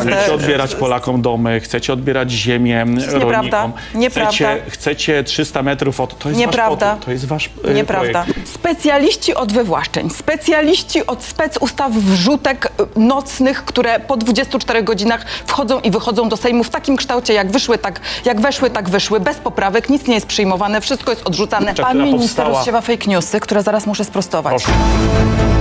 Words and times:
Chcecie 0.00 0.34
odbierać 0.34 0.74
Polakom 0.74 1.22
domy, 1.22 1.60
chcecie 1.60 1.92
odbierać 1.92 2.30
ziemię 2.30 2.84
rolnikom. 3.12 3.72
Nieprawda. 3.94 4.30
Chcecie, 4.30 4.62
chcecie 4.68 5.24
300 5.24 5.62
metrów 5.62 6.00
od... 6.00 6.18
To 6.18 6.28
jest 6.28 6.40
Nieprawda. 6.40 6.86
wasz 6.86 6.94
potwór, 6.94 7.04
To 7.04 7.10
jest 7.12 7.26
wasz 7.26 7.50
e, 7.64 7.74
Nieprawda. 7.74 8.22
projekt. 8.24 8.50
Specjaliści 8.50 9.34
od 9.34 9.52
wywłaszczeń, 9.52 10.10
specjaliści 10.10 11.06
od 11.06 11.24
specustaw 11.24 11.92
wrzutek 11.92 12.72
y, 12.96 13.00
nocnych, 13.00 13.64
które 13.64 14.00
po 14.00 14.16
24 14.16 14.82
godzinach 14.82 15.24
wchodzą 15.46 15.80
i 15.80 15.90
wychodzą 15.90 16.28
do 16.28 16.36
Sejmu 16.36 16.64
w 16.64 16.70
takim 16.70 16.96
kształcie, 16.96 17.34
jak 17.34 17.50
wyszły, 17.50 17.78
tak, 17.78 18.00
jak 18.24 18.40
weszły, 18.40 18.70
tak 18.70 18.88
wyszły, 18.88 19.20
bez 19.20 19.36
poprawek, 19.36 19.88
nic 19.88 20.06
nie 20.06 20.14
jest 20.14 20.26
przyjmowane, 20.26 20.80
wszystko 20.80 21.10
jest 21.10 21.26
odrzucane. 21.26 21.74
Pan 21.74 21.98
minister 21.98 22.20
powstała. 22.20 22.48
rozsiewa 22.48 22.80
fake 22.80 23.06
newsy, 23.06 23.40
które 23.40 23.62
zaraz 23.62 23.86
muszę 23.86 24.04
sprostować. 24.04 24.64
Proszę. 24.64 25.57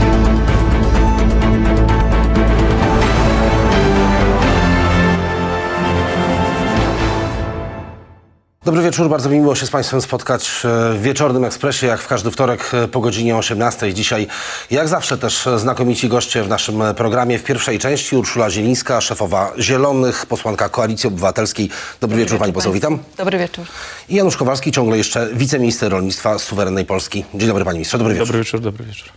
Dobry 8.67 8.83
wieczór, 8.83 9.09
bardzo 9.09 9.29
mi 9.29 9.39
miło 9.39 9.55
się 9.55 9.65
z 9.65 9.69
Państwem 9.69 10.01
spotkać 10.01 10.61
e, 10.65 10.93
w 10.93 11.01
wieczornym 11.01 11.45
ekspresie, 11.45 11.87
jak 11.87 12.01
w 12.01 12.07
każdy 12.07 12.31
wtorek 12.31 12.71
e, 12.73 12.87
po 12.87 12.99
godzinie 12.99 13.37
18. 13.37 13.93
Dzisiaj, 13.93 14.27
jak 14.71 14.87
zawsze, 14.87 15.17
też 15.17 15.49
znakomici 15.57 16.09
goście 16.09 16.43
w 16.43 16.49
naszym 16.49 16.83
programie. 16.97 17.39
W 17.39 17.43
pierwszej 17.43 17.79
części 17.79 18.15
Urszula 18.15 18.49
Zielińska, 18.49 19.01
szefowa 19.01 19.53
Zielonych, 19.59 20.25
posłanka 20.25 20.69
Koalicji 20.69 21.07
Obywatelskiej. 21.07 21.69
Dobry, 22.01 22.17
wieczór, 22.17 22.39
Pani 22.39 22.53
poseł, 22.53 22.73
witam. 22.73 22.99
Dobry 23.17 23.37
wieczór. 23.37 23.65
I 24.09 24.15
Janusz 24.15 24.37
Kowalski, 24.37 24.71
ciągle 24.71 24.97
jeszcze 24.97 25.29
wiceminister 25.33 25.91
rolnictwa 25.91 26.39
suwerennej 26.39 26.85
Polski. 26.85 27.25
Dzień 27.33 27.47
dobry, 27.47 27.65
Panie 27.65 27.77
Ministrze, 27.77 27.97
dobry 27.97 28.13
wieczór. 28.13 28.27
Dobry 28.27 28.39
wieczór, 28.39 28.59
dobry 28.59 28.85
wieczór. 28.85 29.09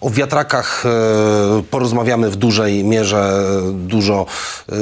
O 0.00 0.10
wiatrakach 0.10 0.84
e, 0.86 1.62
porozmawiamy 1.70 2.30
w 2.30 2.36
dużej 2.36 2.84
mierze, 2.84 3.42
dużo, 3.72 4.26
e, 4.68 4.74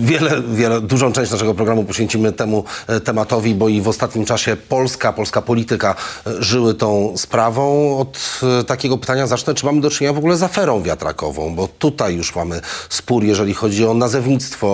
wiele, 0.00 0.42
wiele, 0.42 0.80
dużą 0.80 1.12
część 1.12 1.32
naszego 1.32 1.54
programu 1.54 1.84
poświęcimy 1.84 2.32
temu 2.32 2.64
e, 2.86 3.00
tematowi, 3.00 3.54
bo 3.54 3.68
i 3.68 3.80
w 3.80 3.88
ostatnim 3.88 4.24
czasie 4.24 4.56
Polska, 4.56 5.12
polska 5.12 5.42
polityka 5.42 5.94
e, 6.26 6.42
żyły 6.42 6.74
tą 6.74 7.14
sprawą. 7.16 7.98
Od 7.98 8.40
e, 8.60 8.64
takiego 8.64 8.98
pytania 8.98 9.26
zacznę, 9.26 9.54
czy 9.54 9.66
mamy 9.66 9.80
do 9.80 9.90
czynienia 9.90 10.12
w 10.14 10.18
ogóle 10.18 10.36
z 10.36 10.42
aferą 10.42 10.82
wiatrakową, 10.82 11.54
bo 11.54 11.68
tutaj 11.78 12.16
już 12.16 12.34
mamy 12.36 12.60
spór, 12.88 13.24
jeżeli 13.24 13.54
chodzi 13.54 13.86
o 13.86 13.94
nazewnictwo, 13.94 14.68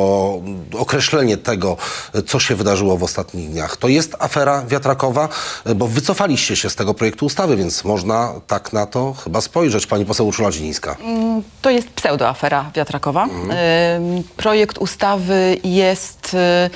określenie 0.79 1.37
tego, 1.37 1.77
e, 2.15 2.23
co 2.23 2.41
się 2.41 2.55
wydarzyło 2.55 2.97
w 2.97 3.03
ostatnich 3.03 3.51
dniach. 3.51 3.77
To 3.77 3.89
jest 3.89 4.17
afera 4.19 4.65
wiatrakowa, 4.69 5.29
e, 5.65 5.75
bo 5.75 5.89
wycofaliście 5.89 6.57
się 6.57 6.71
z 6.71 6.75
tego 6.75 6.95
projektu 6.95 7.27
ustawy, 7.27 7.57
więc 7.57 7.85
można 7.85 8.33
tak 8.47 8.73
na 8.73 8.87
to 8.87 9.13
chyba 9.25 9.34
spojrzeć. 9.41 9.87
Pani 9.87 10.05
poseł 10.05 10.27
Urszula 10.27 10.53
Zielińska. 10.53 10.97
To 11.63 11.71
jest 11.71 11.89
pseudoafera 11.91 12.71
wiatrakowa. 12.75 13.25
Ym, 13.25 14.23
Projekt 14.37 14.79
ustawy 14.79 15.57
jest... 15.65 16.35
y, 16.35 16.71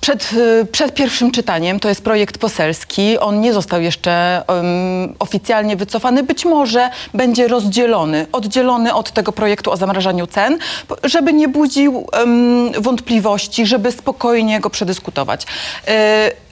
Przed, 0.00 0.32
y, 0.32 0.66
przed 0.72 0.94
pierwszym 0.94 1.30
czytaniem 1.30 1.80
to 1.80 1.88
jest 1.88 2.04
projekt 2.04 2.38
poselski. 2.38 3.18
On 3.18 3.40
nie 3.40 3.52
został 3.52 3.80
jeszcze 3.80 4.42
ym, 4.60 5.14
oficjalnie 5.18 5.76
wycofany. 5.76 6.22
Być 6.22 6.44
może 6.44 6.90
będzie 7.14 7.48
rozdzielony, 7.48 8.26
oddzielony 8.32 8.94
od 8.94 9.10
tego 9.12 9.32
projektu 9.32 9.70
o 9.70 9.76
zamrażaniu 9.76 10.26
cen, 10.26 10.58
żeby 11.04 11.32
nie 11.32 11.48
budził 11.48 12.06
ym, 12.22 12.72
wątpliwości, 12.78 13.66
żeby 13.66 13.92
spokojnie 13.92 14.60
go 14.60 14.70
przedyskutować. 14.70 15.42
Y, 15.88 16.49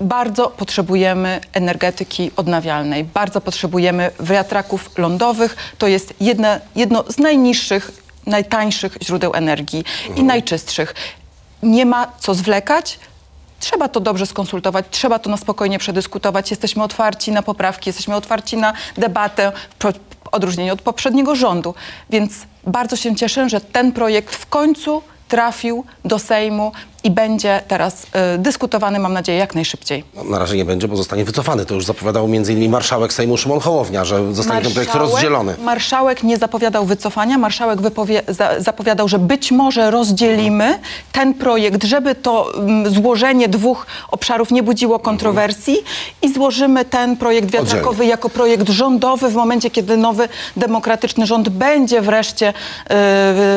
bardzo 0.00 0.50
potrzebujemy 0.50 1.40
energetyki 1.52 2.30
odnawialnej, 2.36 3.04
bardzo 3.04 3.40
potrzebujemy 3.40 4.10
wiatraków 4.20 4.90
lądowych. 4.98 5.56
To 5.78 5.86
jest 5.86 6.14
jedne, 6.20 6.60
jedno 6.76 7.04
z 7.08 7.18
najniższych, 7.18 7.90
najtańszych 8.26 8.98
źródeł 9.02 9.34
energii 9.34 9.84
i 10.16 10.22
najczystszych. 10.22 10.94
Nie 11.62 11.86
ma 11.86 12.12
co 12.18 12.34
zwlekać. 12.34 12.98
Trzeba 13.60 13.88
to 13.88 14.00
dobrze 14.00 14.26
skonsultować, 14.26 14.86
trzeba 14.90 15.18
to 15.18 15.30
na 15.30 15.36
spokojnie 15.36 15.78
przedyskutować. 15.78 16.50
Jesteśmy 16.50 16.82
otwarci 16.82 17.32
na 17.32 17.42
poprawki, 17.42 17.88
jesteśmy 17.88 18.14
otwarci 18.14 18.56
na 18.56 18.72
debatę 18.96 19.52
w 19.78 19.92
odróżnieniu 20.32 20.72
od 20.72 20.82
poprzedniego 20.82 21.36
rządu. 21.36 21.74
Więc 22.10 22.32
bardzo 22.66 22.96
się 22.96 23.16
cieszę, 23.16 23.48
że 23.48 23.60
ten 23.60 23.92
projekt 23.92 24.34
w 24.34 24.46
końcu 24.46 25.02
trafił 25.28 25.84
do 26.04 26.18
Sejmu 26.18 26.72
i 27.06 27.10
będzie 27.10 27.62
teraz 27.68 28.04
y, 28.34 28.38
dyskutowany, 28.38 28.98
mam 28.98 29.12
nadzieję, 29.12 29.38
jak 29.38 29.54
najszybciej. 29.54 30.04
No, 30.14 30.24
na 30.24 30.38
razie 30.38 30.56
nie 30.56 30.64
będzie, 30.64 30.88
bo 30.88 30.96
zostanie 30.96 31.24
wycofany. 31.24 31.66
To 31.66 31.74
już 31.74 31.84
zapowiadał 31.84 32.24
m.in. 32.24 32.70
marszałek 32.70 33.12
Sejmu 33.12 33.36
Szymon 33.36 33.60
Hołownia, 33.60 34.04
że 34.04 34.34
zostanie 34.34 34.62
ten 34.62 34.72
projekt 34.72 34.94
rozdzielony. 34.94 35.54
Marszałek 35.64 36.22
nie 36.22 36.36
zapowiadał 36.36 36.84
wycofania, 36.84 37.38
marszałek 37.38 37.80
wypowie, 37.80 38.22
za, 38.28 38.60
zapowiadał, 38.60 39.08
że 39.08 39.18
być 39.18 39.52
może 39.52 39.90
rozdzielimy 39.90 40.78
ten 41.12 41.34
projekt, 41.34 41.84
żeby 41.84 42.14
to 42.14 42.54
mm, 42.54 42.94
złożenie 42.94 43.48
dwóch 43.48 43.86
obszarów 44.10 44.50
nie 44.50 44.62
budziło 44.62 44.98
kontrowersji 44.98 45.76
i 46.22 46.32
złożymy 46.34 46.84
ten 46.84 47.16
projekt 47.16 47.50
wiatrakowy 47.50 47.88
Oddzielnie. 47.88 48.10
jako 48.10 48.28
projekt 48.28 48.68
rządowy 48.68 49.28
w 49.30 49.34
momencie, 49.34 49.70
kiedy 49.70 49.96
nowy 49.96 50.28
demokratyczny 50.56 51.26
rząd 51.26 51.48
będzie 51.48 52.00
wreszcie 52.00 52.52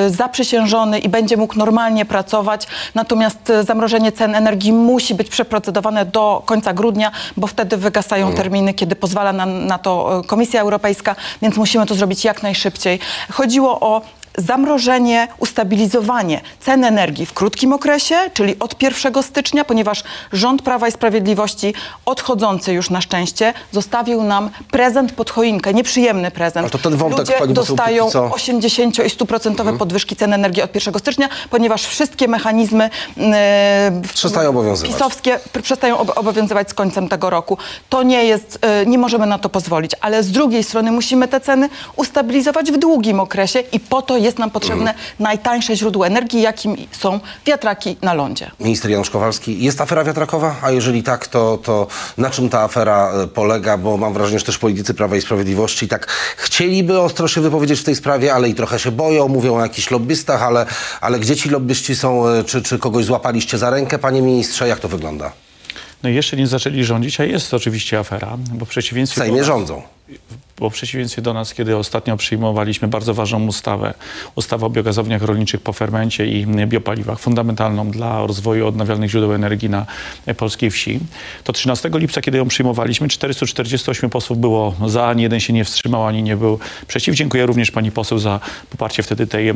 y, 0.08 0.10
zaprzysiężony 0.10 1.00
i 1.00 1.10
będzie 1.10 1.38
mógł 1.38 1.58
normalnie 1.58 2.06
pracować. 2.06 2.68
Natomiast 2.96 3.39
y, 3.50 3.64
zamrożenie 3.64 4.12
cen 4.12 4.36
energii 4.36 4.74
musi 4.74 5.16
być 5.16 5.30
przeprocedowane 5.30 6.06
do 6.06 6.44
końca 6.46 6.74
grudnia, 6.74 7.12
bo 7.38 7.48
wtedy 7.48 7.78
wygasają 7.78 8.34
terminy, 8.34 8.74
kiedy 8.74 8.96
pozwala 8.96 9.34
na, 9.34 9.46
na 9.46 9.78
to 9.78 10.20
y, 10.20 10.28
Komisja 10.28 10.62
Europejska, 10.62 11.16
więc 11.42 11.58
musimy 11.58 11.86
to 11.86 11.96
zrobić 11.96 12.26
jak 12.26 12.44
najszybciej. 12.44 13.00
Chodziło 13.32 13.80
o 13.80 14.02
zamrożenie, 14.38 15.28
ustabilizowanie 15.38 16.42
cen 16.60 16.84
energii 16.84 17.26
w 17.26 17.34
krótkim 17.34 17.74
okresie, 17.74 18.16
czyli 18.34 18.60
od 18.60 18.82
1 18.84 19.24
stycznia, 19.24 19.66
ponieważ 19.66 20.04
rząd 20.34 20.62
Prawa 20.62 20.88
i 20.88 20.92
Sprawiedliwości, 20.92 21.74
odchodzący 22.06 22.74
już 22.74 22.90
na 22.90 23.02
szczęście, 23.02 23.54
zostawił 23.72 24.24
nam 24.24 24.50
prezent 24.72 25.12
pod 25.12 25.30
choinkę, 25.30 25.74
nieprzyjemny 25.74 26.32
prezent. 26.32 26.68
A 26.68 26.70
to 26.70 26.78
ten 26.78 26.96
wątek, 26.96 27.20
Ludzie 27.20 27.34
pani 27.34 27.54
poseł, 27.54 27.76
dostają 27.76 28.04
póki 28.04 28.14
co- 28.14 28.32
80 28.32 29.00
i 29.00 29.02
100% 29.10 29.78
podwyżki 29.78 30.16
cen 30.16 30.34
energii 30.34 30.64
od 30.64 30.76
1 30.76 31.00
stycznia, 31.00 31.30
ponieważ 31.50 31.86
wszystkie 31.86 32.28
mechanizmy 32.28 32.90
e, 33.18 34.02
Przestają 34.14 34.50
obowiązywać. 34.50 34.94
pisowskie 34.94 35.40
pr- 35.54 35.62
przestają 35.62 35.98
ob- 35.98 36.18
obowiązywać 36.18 36.70
z 36.70 36.74
końcem 36.74 37.10
tego 37.10 37.30
roku. 37.30 37.58
To 37.90 38.04
nie 38.04 38.24
jest, 38.26 38.60
e, 38.62 38.86
nie 38.86 38.98
możemy 38.98 39.26
na 39.26 39.38
to 39.40 39.50
pozwolić, 39.50 39.92
ale 40.02 40.24
z 40.24 40.32
drugiej 40.32 40.64
strony 40.64 40.92
musimy 40.92 41.28
te 41.28 41.40
ceny 41.42 41.70
ustabilizować 41.96 42.72
w 42.72 42.78
długim 42.78 43.20
okresie 43.20 43.60
i 43.60 43.80
po 43.80 44.02
to 44.02 44.18
jest 44.18 44.29
nam 44.38 44.52
potrzebne 44.52 44.94
najtańsze 45.20 45.76
źródło 45.76 46.08
energii, 46.08 46.42
jakim 46.42 46.76
są 46.92 47.20
wiatraki 47.46 47.98
na 48.02 48.14
lądzie. 48.14 48.52
Minister 48.60 48.92
Janusz 48.92 49.10
Kowalski, 49.10 49.64
jest 49.64 49.82
afera 49.82 50.04
wiatrakowa? 50.04 50.56
A 50.62 50.72
jeżeli 50.72 51.04
tak, 51.04 51.28
to, 51.28 51.58
to 51.64 51.88
na 52.18 52.30
czym 52.30 52.50
ta 52.50 52.62
afera 52.62 53.12
e, 53.24 53.28
polega? 53.28 53.78
Bo 53.78 53.98
mam 53.98 54.14
wrażenie, 54.14 54.40
że 54.40 54.46
też 54.46 54.58
politycy 54.58 54.94
Prawa 54.94 55.16
i 55.16 55.22
Sprawiedliwości 55.22 55.88
tak 55.88 56.08
chcieliby 56.38 57.00
ostro 57.00 57.28
się 57.28 57.42
wypowiedzieć 57.42 57.80
w 57.80 57.84
tej 57.84 57.96
sprawie, 57.96 58.34
ale 58.34 58.50
i 58.50 58.56
trochę 58.56 58.80
się 58.80 58.92
boją, 58.92 59.28
mówią 59.28 59.56
o 59.56 59.62
jakichś 59.62 59.92
lobbystach, 59.92 60.44
ale, 60.44 60.66
ale 61.02 61.20
gdzie 61.20 61.36
ci 61.36 61.50
lobbyści 61.50 61.96
są? 61.96 62.28
e, 62.28 62.44
Czy, 62.44 62.62
czy 62.62 62.80
kogoś 62.80 63.06
złapaliście 63.06 63.58
za 63.58 63.70
rękę, 63.70 63.98
panie 64.00 64.22
ministrze? 64.22 64.68
Jak 64.68 64.80
to 64.80 64.88
wygląda? 64.88 65.32
No 66.04 66.10
i 66.10 66.16
jeszcze 66.16 66.38
nie 66.38 66.48
zaczęli 66.48 66.84
rządzić, 66.84 67.20
a 67.20 67.24
jest 67.24 67.54
oczywiście 67.54 68.00
afera, 68.00 68.38
bo 68.54 68.66
w 68.66 68.68
W 68.68 68.72
przeciwieństwie... 68.72 69.20
do 69.20 69.26
Sejmie 69.26 69.38
nas- 69.38 69.48
rządzą. 69.48 69.82
Bo 70.60 70.70
w 70.70 70.74
przeciwieństwie 70.74 71.22
do 71.22 71.34
nas, 71.34 71.54
kiedy 71.54 71.78
ostatnio 71.78 72.18
przyjmowaliśmy 72.18 72.88
bardzo 72.88 73.14
ważną 73.14 73.48
ustawę, 73.48 73.94
ustawę 74.36 74.66
o 74.66 74.70
biogazowniach 74.70 75.22
rolniczych 75.22 75.62
po 75.62 75.74
fermencie 75.74 76.26
i 76.28 76.46
biopaliwach, 76.48 77.20
fundamentalną 77.20 77.92
dla 77.92 78.28
rozwoju 78.28 78.68
odnawialnych 78.68 79.12
źródeł 79.12 79.34
energii 79.34 79.70
na 79.70 79.86
polskiej 80.38 80.72
wsi, 80.72 81.00
to 81.44 81.54
13 81.54 81.90
lipca, 81.94 82.22
kiedy 82.22 82.38
ją 82.38 82.48
przyjmowaliśmy, 82.48 83.08
448 83.08 84.10
posłów 84.10 84.40
było 84.40 84.76
za, 84.88 85.08
ani 85.08 85.24
jeden 85.24 85.40
się 85.40 85.54
nie 85.54 85.66
wstrzymał, 85.66 86.06
ani 86.06 86.24
nie 86.24 86.38
był 86.38 86.60
przeciw. 86.88 87.16
Dziękuję 87.16 87.46
również 87.46 87.72
pani 87.72 87.92
poseł 87.92 88.20
za 88.20 88.40
poparcie 88.70 89.04
wtedy 89.04 89.28
tej, 89.28 89.54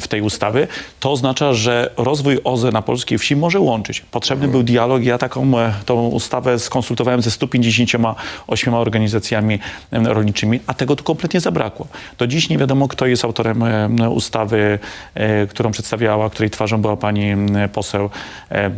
w 0.00 0.08
tej 0.08 0.22
ustawy. 0.22 0.68
To 1.00 1.12
oznacza, 1.12 1.54
że 1.54 1.90
rozwój 1.96 2.38
OZE 2.44 2.72
na 2.72 2.82
polskiej 2.82 3.18
wsi 3.18 3.36
może 3.36 3.60
łączyć. 3.60 4.00
Potrzebny 4.00 4.48
był 4.48 4.62
dialog. 4.62 5.04
Ja 5.04 5.18
taką 5.18 5.58
e, 5.58 5.74
tą 5.86 6.06
ustawę 6.06 6.58
skonsultowałem 6.58 7.22
ze 7.22 7.30
158 7.30 8.74
organizacjami 8.74 9.58
rolniczymi 9.92 10.39
a 10.66 10.74
tego 10.74 10.96
tu 10.96 11.04
kompletnie 11.04 11.40
zabrakło. 11.40 11.86
Do 12.18 12.26
dziś 12.26 12.48
nie 12.48 12.58
wiadomo, 12.58 12.88
kto 12.88 13.06
jest 13.06 13.24
autorem 13.24 13.64
ustawy, 14.10 14.78
e, 15.14 15.46
którą 15.46 15.70
przedstawiała, 15.70 16.30
której 16.30 16.50
twarzą 16.50 16.80
była 16.80 16.96
pani 16.96 17.34
poseł 17.72 18.10
e, 18.50 18.70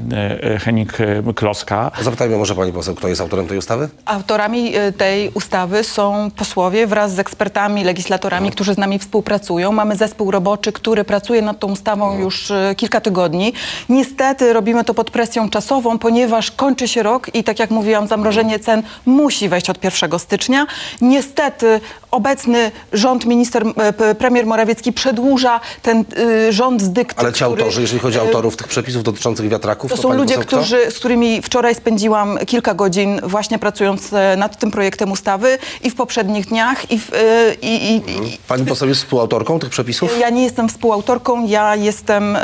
e, 0.42 0.58
Henik 0.58 0.98
e, 1.00 1.32
Kloska. 1.34 1.90
Zapytajmy 2.02 2.36
może 2.38 2.54
pani 2.54 2.72
poseł, 2.72 2.94
kto 2.94 3.08
jest 3.08 3.20
autorem 3.20 3.46
tej 3.46 3.58
ustawy? 3.58 3.88
Autorami 4.04 4.72
tej 4.98 5.30
ustawy 5.34 5.84
są 5.84 6.30
posłowie 6.36 6.86
wraz 6.86 7.14
z 7.14 7.18
ekspertami, 7.18 7.84
legislatorami, 7.84 8.50
którzy 8.50 8.74
z 8.74 8.78
nami 8.78 8.98
współpracują. 8.98 9.72
Mamy 9.72 9.96
zespół 9.96 10.30
roboczy, 10.30 10.72
który 10.72 11.04
pracuje 11.04 11.42
nad 11.42 11.58
tą 11.58 11.72
ustawą 11.72 12.18
już 12.18 12.50
y, 12.50 12.74
kilka 12.76 13.00
tygodni. 13.00 13.52
Niestety 13.88 14.52
robimy 14.52 14.84
to 14.84 14.94
pod 14.94 15.10
presją 15.10 15.50
czasową, 15.50 15.98
ponieważ 15.98 16.50
kończy 16.50 16.88
się 16.88 17.02
rok 17.02 17.34
i 17.34 17.44
tak 17.44 17.58
jak 17.58 17.70
mówiłam, 17.70 18.06
zamrożenie 18.06 18.58
cen 18.58 18.82
musi 19.06 19.48
wejść 19.48 19.70
od 19.70 19.84
1 19.84 20.18
stycznia. 20.18 20.66
Niestety 21.00 21.51
fait, 21.58 21.64
euh, 21.64 21.78
obecny 22.12 22.70
rząd, 22.92 23.26
minister, 23.26 23.64
e, 23.76 24.14
premier 24.14 24.46
Morawiecki 24.46 24.92
przedłuża 24.92 25.60
ten 25.82 26.04
y, 26.18 26.52
rząd 26.52 26.82
z 26.82 26.90
dykty, 26.90 27.20
Ale 27.20 27.32
ci 27.32 27.44
autorzy, 27.44 27.80
jeżeli 27.80 28.00
chodzi 28.00 28.18
o 28.18 28.22
y, 28.22 28.26
autorów 28.26 28.56
tych 28.56 28.68
przepisów 28.68 29.02
dotyczących 29.02 29.48
wiatraków, 29.48 29.90
to 29.90 29.96
to, 29.96 30.02
są 30.02 30.12
ludzie, 30.12 30.38
którzy, 30.38 30.90
z 30.90 30.94
którymi 30.94 31.42
wczoraj 31.42 31.74
spędziłam 31.74 32.38
kilka 32.46 32.74
godzin 32.74 33.20
właśnie 33.22 33.58
pracując 33.58 34.12
e, 34.12 34.36
nad 34.36 34.58
tym 34.58 34.70
projektem 34.70 35.12
ustawy 35.12 35.58
i 35.82 35.90
w 35.90 35.94
poprzednich 35.94 36.46
dniach 36.46 36.90
i, 36.90 36.98
w, 36.98 37.12
e, 37.14 37.54
i, 37.62 37.92
i, 37.92 37.96
i 37.96 38.38
Pani 38.48 38.66
poseł 38.66 38.88
jest 38.88 39.00
współautorką 39.00 39.58
tych 39.58 39.70
przepisów? 39.70 40.18
ja 40.20 40.30
nie 40.30 40.42
jestem 40.42 40.68
współautorką, 40.68 41.46
ja 41.46 41.76
jestem, 41.76 42.38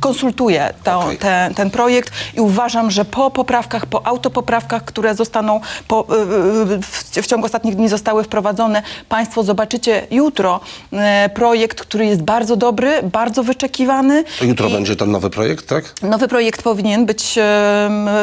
konsultuję 0.00 0.74
to, 0.84 1.00
Okej. 1.00 1.18
ten, 1.18 1.54
ten 1.54 1.70
projekt 1.70 2.12
i 2.34 2.40
uważam, 2.40 2.90
że 2.90 3.04
po 3.04 3.30
poprawkach, 3.30 3.86
po 3.86 4.06
autopoprawkach, 4.06 4.84
które 4.84 5.14
zostaną 5.14 5.60
po, 5.88 6.06
w, 6.82 7.20
w 7.22 7.26
ciągu 7.26 7.46
ostatnich 7.46 7.76
dni 7.76 7.88
zostały 7.88 8.24
wprowadzone, 8.24 8.82
Państwo 9.08 9.42
zobaczycie 9.42 10.06
jutro 10.10 10.60
e, 10.92 11.30
projekt, 11.34 11.80
który 11.80 12.06
jest 12.06 12.22
bardzo 12.22 12.56
dobry, 12.56 13.02
bardzo 13.02 13.42
wyczekiwany. 13.42 14.24
To 14.38 14.44
jutro 14.44 14.68
i- 14.68 14.72
będzie 14.72 14.96
ten 14.96 15.10
nowy 15.10 15.30
projekt, 15.30 15.68
tak? 15.68 16.02
Nowy 16.02 16.28
projekt 16.28 16.62
powinien 16.62 17.06
być 17.06 17.34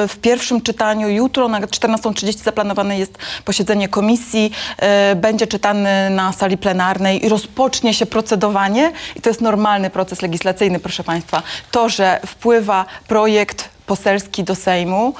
w 0.07 0.15
pierwszym 0.21 0.61
czytaniu 0.61 1.09
jutro. 1.09 1.47
Na 1.47 1.61
14.30 1.61 2.43
zaplanowane 2.43 2.97
jest 2.99 3.17
posiedzenie 3.45 3.87
komisji. 3.89 4.51
E, 4.77 5.15
Będzie 5.15 5.47
czytany 5.47 6.09
na 6.09 6.33
sali 6.33 6.57
plenarnej 6.57 7.25
i 7.25 7.29
rozpocznie 7.29 7.93
się 7.93 8.05
procedowanie. 8.05 8.91
I 9.15 9.21
to 9.21 9.29
jest 9.29 9.41
normalny 9.41 9.89
proces 9.89 10.21
legislacyjny, 10.21 10.79
proszę 10.79 11.03
Państwa. 11.03 11.43
To, 11.71 11.89
że 11.89 12.19
wpływa 12.25 12.85
projekt 13.07 13.69
poselski 13.85 14.43
do 14.43 14.55
Sejmu 14.55 15.13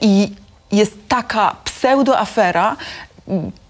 i 0.00 0.32
jest 0.72 0.92
taka 1.08 1.56
pseudoafera 1.64 2.76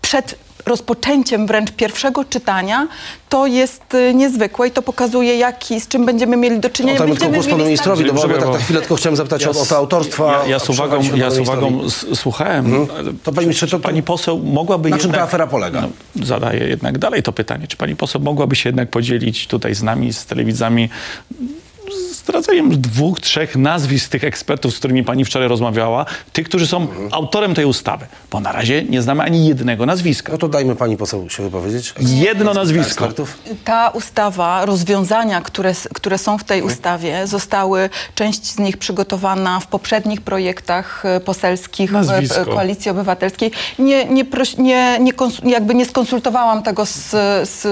przed 0.05 0.39
rozpoczęciem 0.67 1.47
wręcz 1.47 1.71
pierwszego 1.71 2.25
czytania, 2.25 2.89
to 3.29 3.47
jest 3.47 3.95
y, 3.95 4.15
niezwykłe 4.15 4.69
i 4.69 4.71
to 4.71 4.83
pokazuje, 4.83 5.37
jaki, 5.37 5.81
z 5.81 5.89
czym 5.89 6.07
będziemy 6.07 6.37
mieli 6.37 6.61
do 6.61 6.71
czynienia. 6.71 6.95
Oddajmy 6.95 7.15
tylko 7.15 7.25
Będziemy 7.25 7.43
głos 7.43 7.53
panu 7.53 7.65
ministrowi, 7.65 8.05
no 8.05 8.13
bo 8.13 8.27
ja 8.29 8.39
tak 8.39 8.53
na 8.53 8.59
chwilę 8.59 8.81
tylko 8.81 8.97
chciałem 8.97 9.17
zapytać 9.17 9.47
o, 9.47 9.51
o 9.51 9.67
to 9.67 9.77
autorstwo. 9.77 10.33
Ja, 10.33 10.47
ja 10.47 10.59
z 10.59 10.71
uwagą, 10.71 11.03
ja 11.15 11.31
z 11.31 11.39
uwagą 11.39 11.81
słuchałem. 12.15 12.87
To 13.23 13.33
pani 13.33 13.47
ministrze, 13.47 13.67
to- 13.67 13.77
Czy 13.77 13.83
pani 13.83 14.03
poseł 14.03 14.39
mogłaby 14.39 14.91
Na 14.91 14.97
czym 14.97 15.03
jednak... 15.07 15.21
ta 15.21 15.25
afera 15.25 15.47
polega? 15.47 15.81
No, 15.81 15.89
zadaję 16.27 16.69
jednak 16.69 16.99
dalej 16.99 17.23
to 17.23 17.33
pytanie. 17.33 17.67
Czy 17.67 17.77
pani 17.77 17.97
poseł 17.97 18.21
mogłaby 18.21 18.57
się 18.57 18.69
jednak 18.69 18.91
podzielić 18.91 19.47
tutaj 19.47 19.75
z 19.75 19.83
nami, 19.83 20.13
z 20.13 20.27
telewidzami, 20.27 20.89
zdradzeniem 22.13 22.81
dwóch, 22.81 23.21
trzech 23.21 23.57
nazwisk 23.57 24.11
tych 24.11 24.25
ekspertów, 24.25 24.75
z 24.75 24.79
którymi 24.79 25.05
pani 25.05 25.25
wczoraj 25.25 25.49
rozmawiała, 25.49 26.07
tych, 26.33 26.47
którzy 26.49 26.67
są 26.67 26.87
autorem 27.13 27.55
tej 27.55 27.65
ustawy? 27.65 28.07
Bo 28.31 28.41
na 28.41 28.53
razie 28.53 28.83
nie 28.83 29.03
znamy 29.03 29.23
ani 29.23 29.47
jednego 29.47 29.87
nazwiska. 29.87 30.33
No 30.33 30.39
to 30.39 30.49
dajmy 30.49 30.77
pani 30.77 30.97
poseł 30.97 31.31
się 31.31 31.43
wypowiedzieć. 31.43 31.95
Jedno 32.01 32.55
nazwisko. 32.55 32.87
Ekspertów. 32.87 33.39
Ta 33.65 33.89
ustawa, 33.89 34.65
rozwiązania, 34.67 35.41
które, 35.41 35.75
które 35.95 36.19
są 36.19 36.39
w 36.39 36.45
tej 36.45 36.63
ustawie, 36.63 37.27
zostały, 37.27 37.91
część 38.15 38.45
z 38.47 38.59
nich 38.59 38.77
przygotowana 38.77 39.61
w 39.61 39.67
poprzednich 39.67 40.21
projektach 40.21 41.05
e, 41.07 41.21
poselskich 41.21 41.91
e, 41.91 41.93
Nazwisko. 41.93 42.45
p- 42.45 42.51
Koalicji 42.53 42.91
Obywatelskiej. 42.91 43.51
Nie, 43.79 44.05
nie, 44.05 44.25
nie, 44.59 44.99
nie 45.01 45.13
jakby 45.53 45.75
nie 45.75 45.85
skonsultowałam 45.85 46.63
tego 46.63 46.87
z, 46.87 47.11
z, 47.49 47.63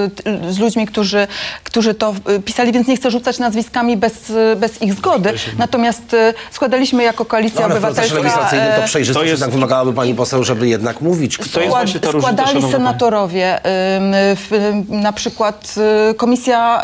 z 0.55 0.59
ludźmi, 0.59 0.87
którzy, 0.87 1.27
którzy 1.65 1.95
to 1.95 2.15
e, 2.27 2.39
pisali, 2.41 2.73
więc 2.73 2.89
nie 2.89 2.97
chcę 2.97 3.11
rzucać 3.11 3.39
nazwiskami 3.39 3.97
bez, 4.03 4.33
bez 4.57 4.83
ich 4.83 4.95
zgody. 4.95 5.33
Natomiast 5.59 6.15
e, 6.15 6.35
składaliśmy 6.51 7.03
jako 7.03 7.25
Koalicja 7.25 7.61
No, 7.61 7.67
ale 7.67 7.75
w 7.81 7.83
procesie 7.83 8.01
Obywatelska... 8.15 8.41
legislacyjnym 8.41 8.77
to 8.77 8.83
e, 8.83 8.87
przejrzystość 8.87 9.25
to 9.25 9.31
jest- 9.31 9.41
jednak 9.41 9.55
wymagałaby 9.55 9.93
pani 9.93 10.15
poseł, 10.15 10.45
żeby 10.45 10.69
jednak 10.69 11.01
mówić, 11.01 11.39
kto... 11.39 11.51
To 11.55 11.61
jest 11.61 11.71
właśnie 11.71 12.01
ta 12.01 12.11
różnica, 12.11 12.43
składali 12.45 12.73
senatorowie, 12.73 13.61
na 14.89 15.13
przykład 15.13 15.75
y, 16.11 16.15
Komisja 16.15 16.83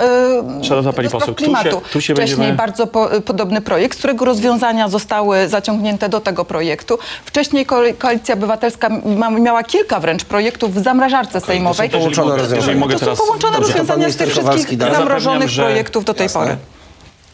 y, 0.60 0.64
Szanowna 0.64 0.92
pani 0.92 1.08
poseł, 1.08 1.28
tu 1.28 1.34
klimatu. 1.34 1.70
się- 1.70 1.80
tu 1.92 2.00
się 2.00 2.14
Wcześniej 2.14 2.36
będziemy- 2.36 2.56
bardzo 2.56 2.86
po, 2.86 3.14
y, 3.16 3.20
podobny 3.20 3.60
projekt, 3.60 3.94
z 3.96 3.98
którego 3.98 4.24
rozwiązania 4.24 4.88
zostały 4.88 5.48
zaciągnięte 5.48 6.08
do 6.08 6.20
tego 6.20 6.44
projektu. 6.44 6.98
Wcześniej 7.24 7.66
Ko- 7.66 7.82
Koalicja 7.98 8.34
Obywatelska 8.34 8.88
ma, 9.16 9.30
miała 9.30 9.62
kilka 9.62 10.00
wręcz 10.00 10.24
projektów 10.24 10.74
w 10.74 10.82
zamrażarce 10.84 11.40
sejmowej. 11.40 11.90
to 11.90 11.96
są 11.96 11.98
połączone 12.00 12.36
rozwiązania. 12.36 12.98
To 12.98 13.16
są 13.16 13.24
połączone 13.24 13.56
Dobrze, 13.58 14.10
z 14.12 14.16
tych 14.16 14.28
wszystkich 14.32 14.78
zamrożonych 14.78 15.48
że- 15.48 15.62
projektów 15.62 16.04
do 16.04 16.14
tej 16.14 16.24
Jasne. 16.24 16.40
pory. 16.40 16.56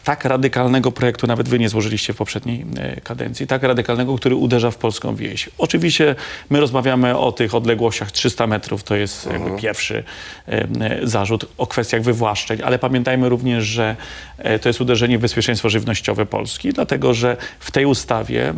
Tak 0.05 0.25
radykalnego 0.25 0.91
projektu 0.91 1.27
nawet 1.27 1.49
wy 1.49 1.59
nie 1.59 1.69
złożyliście 1.69 2.13
w 2.13 2.17
poprzedniej 2.17 2.65
e, 2.77 3.01
kadencji, 3.01 3.47
tak 3.47 3.63
radykalnego, 3.63 4.15
który 4.15 4.35
uderza 4.35 4.71
w 4.71 4.77
polską 4.77 5.15
wieś. 5.15 5.49
Oczywiście 5.57 6.15
my 6.49 6.59
rozmawiamy 6.59 7.17
o 7.17 7.31
tych 7.31 7.55
odległościach 7.55 8.11
300 8.11 8.47
metrów, 8.47 8.83
to 8.83 8.95
jest 8.95 9.31
jakby 9.31 9.61
pierwszy 9.61 10.03
e, 10.47 10.67
zarzut, 11.03 11.45
o 11.57 11.67
kwestiach 11.67 12.01
wywłaszczeń, 12.01 12.59
ale 12.63 12.79
pamiętajmy 12.79 13.29
również, 13.29 13.63
że 13.63 13.95
e, 14.37 14.59
to 14.59 14.69
jest 14.69 14.81
uderzenie 14.81 15.17
w 15.17 15.21
bezpieczeństwo 15.21 15.69
żywnościowe 15.69 16.25
Polski, 16.25 16.73
dlatego 16.73 17.13
że 17.13 17.37
w 17.59 17.71
tej 17.71 17.85
ustawie 17.85 18.53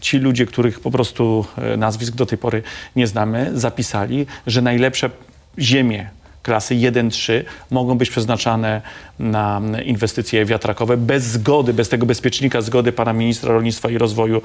ci 0.00 0.18
ludzie, 0.18 0.46
których 0.46 0.80
po 0.80 0.90
prostu 0.90 1.44
nazwisk 1.76 2.14
do 2.14 2.26
tej 2.26 2.38
pory 2.38 2.62
nie 2.96 3.06
znamy, 3.06 3.50
zapisali, 3.54 4.26
że 4.46 4.62
najlepsze 4.62 5.10
ziemie 5.58 6.17
klasy 6.48 6.74
1-3 6.74 7.44
mogą 7.70 7.98
być 7.98 8.10
przeznaczane 8.10 8.82
na 9.18 9.60
inwestycje 9.84 10.44
wiatrakowe 10.44 10.96
bez 10.96 11.24
zgody, 11.24 11.74
bez 11.74 11.88
tego 11.88 12.06
bezpiecznika 12.06 12.60
zgody 12.60 12.92
pana 12.92 13.12
ministra 13.12 13.52
rolnictwa 13.52 13.90
i 13.90 13.98
rozwoju 13.98 14.42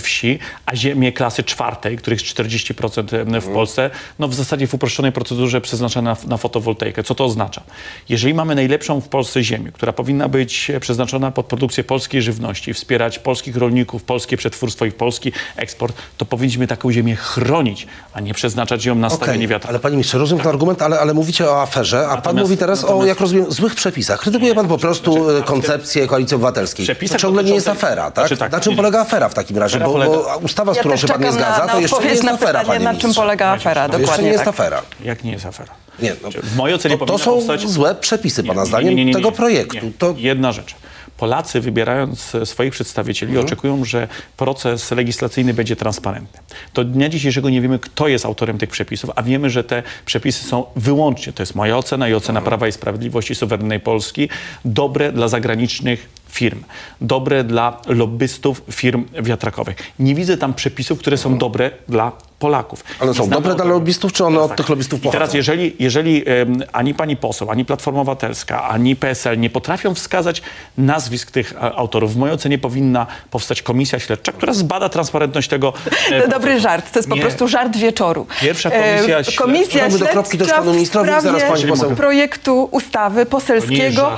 wsi, 0.00 0.38
a 0.66 0.76
ziemie 0.76 1.12
klasy 1.12 1.44
czwartej, 1.44 1.96
których 1.96 2.20
jest 2.22 2.36
40% 2.36 3.16
em, 3.16 3.40
w 3.40 3.48
Polsce, 3.48 3.90
no 4.18 4.28
w 4.28 4.34
zasadzie 4.34 4.66
w 4.66 4.74
uproszczonej 4.74 5.12
procedurze 5.12 5.60
przeznaczone 5.60 6.10
na, 6.10 6.16
na 6.28 6.36
fotowoltaikę. 6.36 7.02
Co 7.02 7.14
to 7.14 7.24
oznacza? 7.24 7.62
Jeżeli 8.08 8.34
mamy 8.34 8.54
najlepszą 8.54 9.00
w 9.00 9.08
Polsce 9.08 9.44
ziemię, 9.44 9.72
która 9.72 9.92
powinna 9.92 10.28
być 10.28 10.70
przeznaczona 10.80 11.30
pod 11.30 11.46
produkcję 11.46 11.84
polskiej 11.84 12.22
żywności, 12.22 12.74
wspierać 12.74 13.18
polskich 13.18 13.56
rolników, 13.56 14.02
polskie 14.02 14.36
przetwórstwo 14.36 14.84
i 14.84 14.92
polski 14.92 15.32
eksport, 15.56 15.96
to 16.16 16.24
powinniśmy 16.24 16.66
taką 16.66 16.92
ziemię 16.92 17.16
chronić, 17.16 17.86
a 18.12 18.20
nie 18.20 18.34
przeznaczać 18.34 18.84
ją 18.84 18.94
na 18.94 19.06
Okej, 19.06 19.16
stawianie 19.16 19.48
wiatraków. 19.48 19.70
ale 19.70 19.78
panie 19.80 19.96
ministrze, 19.96 20.18
rozumiem 20.18 20.42
ten 20.42 20.52
argument, 20.52 20.82
ale, 20.82 20.95
ale 21.00 21.14
mówicie 21.14 21.50
o 21.50 21.62
aferze, 21.62 21.98
a 21.98 22.08
pan 22.08 22.16
Natomiast- 22.16 22.42
mówi 22.44 22.56
teraz 22.56 22.84
o, 22.84 22.86
natomiast- 22.86 23.08
jak 23.08 23.20
rozumiem, 23.20 23.52
złych 23.52 23.74
przepisach. 23.74 24.20
Krytykuje 24.20 24.54
pan 24.54 24.68
po 24.68 24.78
prostu 24.78 25.30
e, 25.30 25.42
koncepcję 25.42 26.06
Koalicji 26.06 26.34
Obywatelskiej. 26.34 26.86
To 27.08 27.16
ciągle 27.18 27.44
nie 27.44 27.54
jest 27.54 27.68
afera, 27.68 28.10
tak? 28.10 28.26
Znaczy 28.26 28.36
tak, 28.36 28.52
na 28.52 28.60
czym 28.60 28.70
nie- 28.70 28.76
polega 28.76 29.00
afera 29.00 29.28
w 29.28 29.34
takim 29.34 29.58
razie? 29.58 29.78
Bo, 29.80 29.92
bo 29.92 30.38
ustawa, 30.42 30.72
z 30.72 30.76
Ja 30.76 30.80
którą 30.82 30.92
też 30.94 31.00
się 31.00 31.06
pan 31.08 31.20
nie 31.20 31.26
czekam 31.26 31.40
na- 31.40 31.46
zgadza, 31.46 31.66
na 31.66 31.72
to 31.72 31.80
jeszcze 31.80 32.02
nie 32.02 32.10
jest 32.10 32.22
na 32.24 32.32
afera, 32.32 32.60
pytanie, 32.60 32.66
panie 32.80 32.84
na 32.94 33.00
czym 33.00 33.14
polega 33.14 33.46
afera. 33.52 33.88
To 33.88 33.92
jeszcze 33.92 34.00
Dokładnie 34.00 34.24
nie 34.24 34.32
jest 34.32 34.44
tak. 34.44 34.54
afera. 34.54 34.82
Jak 35.04 35.24
nie 35.24 35.32
jest 35.32 35.46
afera? 35.46 35.72
Nie, 36.02 36.12
no, 36.22 36.28
W 36.42 36.56
mojej 36.56 36.76
ocenie 36.76 36.98
to, 36.98 37.06
to 37.06 37.18
są 37.18 37.34
powstać... 37.34 37.68
złe 37.68 37.94
przepisy, 37.94 38.42
pana 38.44 38.54
Nie, 38.54 38.60
nie, 38.60 38.66
zdaniem, 38.68 38.88
nie, 38.88 38.94
nie, 38.94 39.04
nie, 39.04 39.12
tego 39.14 39.32
projektu. 39.32 39.76
To 39.98 40.14
Jedna 40.16 40.52
rzecz. 40.52 40.74
Polacy 41.16 41.60
wybierając 41.60 42.34
e, 42.34 42.46
swoich 42.46 42.72
przedstawicieli 42.72 43.30
Mhm. 43.32 43.46
oczekują, 43.46 43.84
że 43.84 44.08
proces 44.36 44.90
legislacyjny 44.90 45.54
będzie 45.54 45.76
transparentny. 45.76 46.40
Do 46.74 46.84
dnia 46.84 47.08
dzisiejszego 47.08 47.50
nie 47.50 47.60
wiemy, 47.60 47.78
kto 47.78 48.08
jest 48.08 48.26
autorem 48.26 48.58
tych 48.58 48.70
przepisów, 48.70 49.10
a 49.16 49.22
wiemy, 49.22 49.50
że 49.50 49.64
te 49.64 49.82
przepisy 50.06 50.44
są 50.44 50.64
wyłącznie, 50.76 51.32
to 51.32 51.42
jest 51.42 51.54
moja 51.54 51.76
ocena 51.78 52.08
i 52.08 52.14
ocena 52.14 52.38
Mhm. 52.38 52.44
Prawa 52.44 52.68
i 52.68 52.72
Sprawiedliwości 52.72 53.34
suwerennej 53.34 53.80
Polski, 53.80 54.28
dobre 54.64 55.12
dla 55.12 55.28
zagranicznych 55.28 56.08
firm, 56.36 56.60
dobre 57.00 57.44
dla 57.44 57.80
lobbystów 57.86 58.62
firm 58.70 59.04
wiatrakowych. 59.22 59.76
Nie 59.98 60.14
widzę 60.14 60.36
tam 60.36 60.54
przepisów, 60.54 60.98
które 60.98 61.16
są 61.16 61.38
dobre 61.38 61.70
dla 61.88 62.12
Polaków. 62.38 62.84
Ale 63.00 63.10
Nie 63.10 63.16
są 63.16 63.28
dobre 63.28 63.54
dla 63.54 63.64
lobbystów, 63.64 64.12
czy 64.12 64.24
one 64.24 64.36
Teraz 64.36 64.50
od 64.50 64.56
tych 64.56 64.68
lobbystów 64.68 64.98
I 65.04 65.10
teraz 65.10 65.14
pochodzą? 65.28 65.36
jeżeli, 65.36 65.76
jeżeli 65.78 66.24
em, 66.28 66.62
ani 66.72 66.94
pani 66.94 67.16
poseł, 67.16 67.50
ani 67.50 67.64
Platforma 67.64 68.00
Obywatelska, 68.00 68.62
ani 68.68 68.96
PSL 68.96 69.38
nie 69.40 69.50
potrafią 69.50 69.94
wskazać 69.94 70.42
nazwisk 70.78 71.30
tych 71.30 71.54
a, 71.60 71.72
autorów, 71.74 72.14
w 72.14 72.16
mojej 72.16 72.34
ocenie 72.34 72.58
powinna 72.58 73.06
powstać 73.30 73.62
komisja 73.62 73.98
śledcza, 73.98 74.32
która 74.32 74.52
zbada 74.52 74.88
transparentność 74.88 75.48
tego. 75.48 75.72
e, 76.10 76.22
To 76.22 76.28
dobry 76.28 76.60
żart, 76.60 76.92
to 76.92 76.98
jest 76.98 77.08
po 77.08 77.14
Nie. 77.14 77.20
prostu 77.22 77.48
żart 77.48 77.76
wieczoru. 77.76 78.26
Pierwsza 78.40 78.70
komisja 78.70 79.18
E, 79.18 79.24
śledcza- 79.24 79.36
Komisja 79.38 79.82
Dodamy 79.88 79.98
do 79.98 80.06
kropki 80.06 80.38
też 80.38 80.46
śledcza 80.46 80.62
panu 80.62 80.72
ministrowi, 80.74 81.08
zaraz 81.22 81.42
pani 81.42 81.66
poseł. 81.66 81.90
projektu 81.96 82.68
ustawy 82.72 83.26
poselskiego 83.26 84.10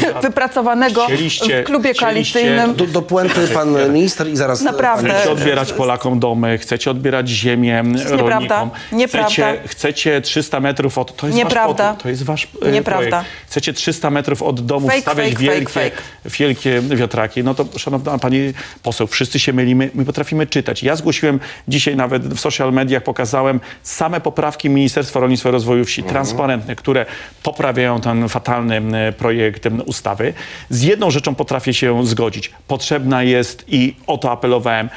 żart. 0.00 0.22
wypracowanego 0.22 1.06
Chcieliście- 1.44 1.62
w 1.62 1.66
klubie 1.66 1.94
koalicyjnym. 1.94 2.74
do, 2.74 2.86
do 2.86 3.02
puenty 3.02 3.48
pan 3.48 3.92
minister 3.92 4.28
i 4.28 4.36
zaraz... 4.36 4.62
Naprawdę. 4.62 5.10
Chcecie 5.14 5.30
odbierać 5.30 5.72
Polakom 5.72 6.20
domy, 6.20 6.58
chcecie 6.58 6.90
odbierać 6.90 7.28
ziemię 7.28 7.82
rolnikom. 7.84 8.18
nieprawda. 8.18 8.68
Nieprawda. 8.92 9.28
Chcecie, 9.30 9.58
chcecie 9.68 10.20
300 10.20 10.60
metrów 10.60 10.98
od... 10.98 11.16
To 11.16 11.26
jest 11.26 11.38
Nieprawda. 11.38 11.92
wasz 11.92 12.02
to 12.02 12.08
jest 12.08 12.22
wasz 12.22 12.48
e, 12.62 12.70
Nieprawda. 12.72 13.08
projekt. 13.10 13.30
Chcecie 13.46 13.72
300 13.72 14.10
metrów 14.10 14.42
od 14.42 14.66
domu 14.66 14.88
Fake, 14.88 15.00
stawiać 15.00 15.28
fake, 15.32 15.42
wielkie, 15.42 15.72
fake, 15.72 15.96
wielkie 16.24 16.80
wiatraki. 16.80 17.44
No 17.44 17.54
to, 17.54 17.64
szanowna 17.78 18.18
pani 18.18 18.52
poseł, 18.82 19.06
wszyscy 19.06 19.38
się 19.38 19.52
mylimy. 19.52 19.90
My 19.94 20.04
potrafimy 20.04 20.46
czytać. 20.46 20.82
Ja 20.82 20.96
zgłosiłem 20.96 21.40
dzisiaj 21.68 21.96
nawet 21.96 22.34
w 22.34 22.40
social 22.40 22.72
mediach, 22.72 23.02
pokazałem 23.02 23.60
same 23.82 24.20
poprawki 24.20 24.70
Ministerstwa 24.70 25.20
Rolnictwa 25.20 25.48
i 25.48 25.52
Rozwoju 25.52 25.84
Wsi, 25.84 26.02
transparentne, 26.02 26.76
które 26.76 27.06
poprawiają 27.42 28.00
ten 28.00 28.28
fatalny 28.28 28.82
e, 29.08 29.12
projekt 29.12 29.64
ustawy. 29.86 30.32
Z 30.70 30.82
jedną 30.82 31.10
rzeczą 31.10 31.33
potrafię 31.34 31.74
się 31.74 32.06
zgodzić. 32.06 32.50
Potrzebna 32.68 33.22
jest 33.22 33.64
i 33.68 33.96
o 34.06 34.18
to 34.18 34.30
apelowałem. 34.30 34.88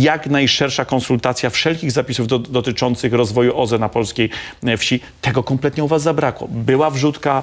Jak 0.00 0.26
najszersza 0.26 0.84
konsultacja 0.84 1.50
wszelkich 1.50 1.92
zapisów 1.92 2.26
do, 2.26 2.38
dotyczących 2.38 3.12
rozwoju 3.12 3.60
OZE 3.60 3.78
na 3.78 3.88
polskiej 3.88 4.30
e, 4.64 4.76
wsi. 4.76 5.00
Tego 5.20 5.42
kompletnie 5.42 5.84
u 5.84 5.88
was 5.88 6.02
zabrakło. 6.02 6.48
Była 6.50 6.90
wrzutka, 6.90 7.42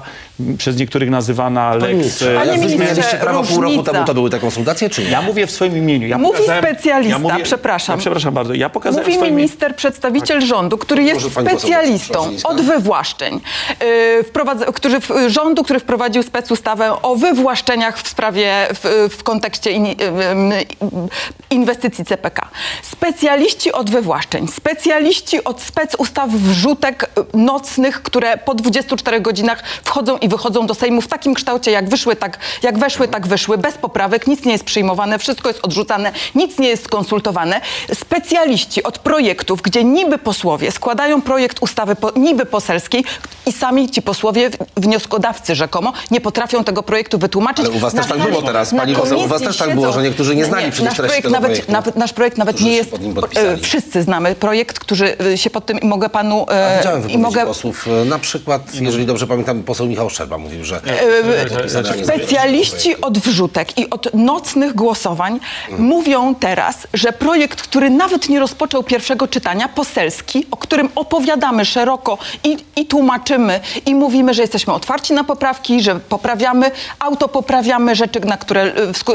przez 0.58 0.76
niektórych 0.76 1.10
nazywana 1.10 1.74
Lex... 1.74 2.22
e, 2.22 2.40
ale 2.40 2.52
wy 2.52 2.58
ministrze, 2.58 2.76
zmienialiście 2.76 3.16
prawo 3.16 3.42
pół 3.42 3.60
roku 3.62 3.82
temu, 3.82 4.04
to 4.04 4.14
były 4.14 4.30
te 4.30 4.38
konsultacje, 4.38 4.90
czy 4.90 5.04
nie? 5.04 5.10
Ja 5.10 5.22
mówię 5.22 5.46
w 5.46 5.50
swoim 5.50 5.76
imieniu. 5.76 6.08
Ja 6.08 6.18
Mówi 6.18 6.42
specjalista, 6.44 7.36
przepraszam. 7.42 7.96
Ja 7.96 8.00
przepraszam 8.00 8.34
bardzo. 8.34 8.54
Ja 8.54 8.68
pokazałem 8.70 9.10
Mówi 9.10 9.32
minister, 9.32 9.76
przedstawiciel 9.76 10.40
rządu, 10.40 10.78
który 10.78 11.02
jest 11.02 11.24
Może 11.24 11.30
specjalistą 11.30 12.30
od 12.44 12.60
wywłaszczeń, 12.60 13.40
yy, 13.80 14.72
który, 14.74 15.00
w- 15.00 15.10
rządu, 15.26 15.64
który 15.64 15.80
wprowadził 15.80 16.22
specustawę 16.22 17.02
o 17.02 17.16
wywłaszczeniach 17.16 17.98
w 18.02 18.08
sprawie, 18.08 18.66
w, 18.74 19.08
w 19.18 19.22
kontekście 19.22 19.70
in, 19.70 19.86
yy, 19.86 19.94
yy, 19.94 21.08
inwestycji 21.50 22.04
CPK. 22.04 22.39
Specjaliści 22.82 23.72
od 23.72 23.90
wywłaszczeń, 23.90 24.48
specjaliści 24.48 25.44
od 25.44 25.62
specustaw 25.62 26.30
wrzutek 26.30 27.10
yy, 27.16 27.40
nocnych, 27.40 28.02
które 28.02 28.38
po 28.38 28.54
24 28.54 29.20
godzinach 29.20 29.62
wchodzą 29.84 30.18
i 30.18 30.28
wychodzą 30.28 30.66
do 30.66 30.74
Sejmu 30.74 31.00
w 31.00 31.08
takim 31.08 31.34
kształcie, 31.34 31.70
jak 31.70 31.88
wyszły, 31.88 32.16
tak, 32.16 32.38
jak 32.62 32.78
weszły, 32.78 33.08
tak 33.08 33.26
wyszły, 33.26 33.58
bez 33.58 33.74
poprawek, 33.74 34.26
nic 34.26 34.44
nie 34.44 34.52
jest 34.52 34.64
przyjmowane, 34.64 35.18
wszystko 35.18 35.48
jest 35.48 35.60
odrzucane, 35.62 36.12
nic 36.34 36.58
nie 36.58 36.68
jest 36.68 36.84
skonsultowane. 36.84 37.60
Specjaliści 37.94 38.82
od 38.82 38.98
projektów, 38.98 39.62
gdzie 39.62 39.84
niby 39.84 40.18
posłowie 40.18 40.72
składają 40.72 41.22
projekt 41.22 41.58
ustawy 41.60 41.96
po, 41.96 42.10
niby 42.16 42.46
poselskiej 42.46 43.04
i 43.46 43.52
sami 43.52 43.90
ci 43.90 44.02
posłowie, 44.02 44.50
wnioskodawcy 44.76 45.54
rzekomo, 45.54 45.92
nie 46.10 46.20
potrafią 46.20 46.64
tego 46.64 46.82
projektu 46.82 47.18
wytłumaczyć. 47.18 47.66
Ale 47.66 47.74
u 47.74 47.78
was 47.78 47.94
Na 47.94 48.02
też 48.02 48.10
tak 48.10 48.28
było 48.30 48.42
teraz, 48.42 48.72
na 48.72 48.78
pani 48.78 48.94
poseł, 48.94 49.20
u 49.20 49.26
was 49.26 49.42
też 49.42 49.56
tak 49.56 49.74
było, 49.74 49.92
że 49.92 50.02
niektórzy 50.02 50.36
nie 50.36 50.44
znali 50.44 50.72
przecież 50.72 50.84
nasz 50.84 50.96
treści 50.96 51.08
projekt 51.08 51.22
tego 51.22 51.34
nawet, 51.34 51.50
projektu. 51.50 51.72
nawet, 51.72 51.96
Nasz 51.96 52.12
projekt 52.20 52.38
nawet 52.38 52.56
Którzy 52.56 52.70
nie 52.70 52.76
jest... 52.76 52.90
pod 52.90 53.02
nim 53.02 53.14
podpisali. 53.14 53.48
e, 53.48 53.56
Wszyscy 53.56 54.02
znamy 54.02 54.34
projekt, 54.34 54.78
którzy 54.78 55.16
e, 55.32 55.38
się 55.38 55.50
pod 55.50 55.66
tym 55.66 55.80
i 55.80 55.86
mogę 55.86 56.08
panu... 56.08 56.46
A 56.48 56.52
e, 56.52 56.78
widziałem 56.78 57.10
I 57.10 57.18
mogę 57.18 57.46
posłów, 57.46 57.86
na 58.04 58.18
przykład, 58.18 58.62
jeżeli 58.74 59.06
dobrze 59.06 59.26
pamiętam, 59.26 59.62
poseł 59.62 59.86
Michał 59.86 60.10
Szczerba 60.10 60.38
mówił, 60.38 60.64
że... 60.64 60.80
Specjaliści 62.04 63.00
od 63.00 63.18
wrzutek 63.18 63.78
i 63.78 63.90
od 63.90 64.14
nocnych 64.14 64.74
głosowań 64.74 65.40
Mhm. 65.70 65.88
mówią 65.88 66.34
teraz, 66.34 66.76
że 66.94 67.12
projekt, 67.12 67.62
który 67.62 67.90
nawet 67.90 68.28
nie 68.28 68.40
rozpoczął 68.40 68.82
pierwszego 68.82 69.28
czytania, 69.28 69.68
poselski, 69.68 70.46
o 70.50 70.56
którym 70.56 70.88
opowiadamy 70.94 71.64
szeroko 71.64 72.18
i, 72.44 72.56
i 72.76 72.86
tłumaczymy 72.86 73.60
i 73.86 73.94
mówimy, 73.94 74.34
że 74.34 74.42
jesteśmy 74.42 74.72
otwarci 74.72 75.12
na 75.12 75.24
poprawki, 75.24 75.82
że 75.82 76.00
poprawiamy, 76.00 76.70
autopoprawiamy 76.98 77.94
rzeczy, 77.94 78.20
na 78.20 78.36
które 78.36 78.72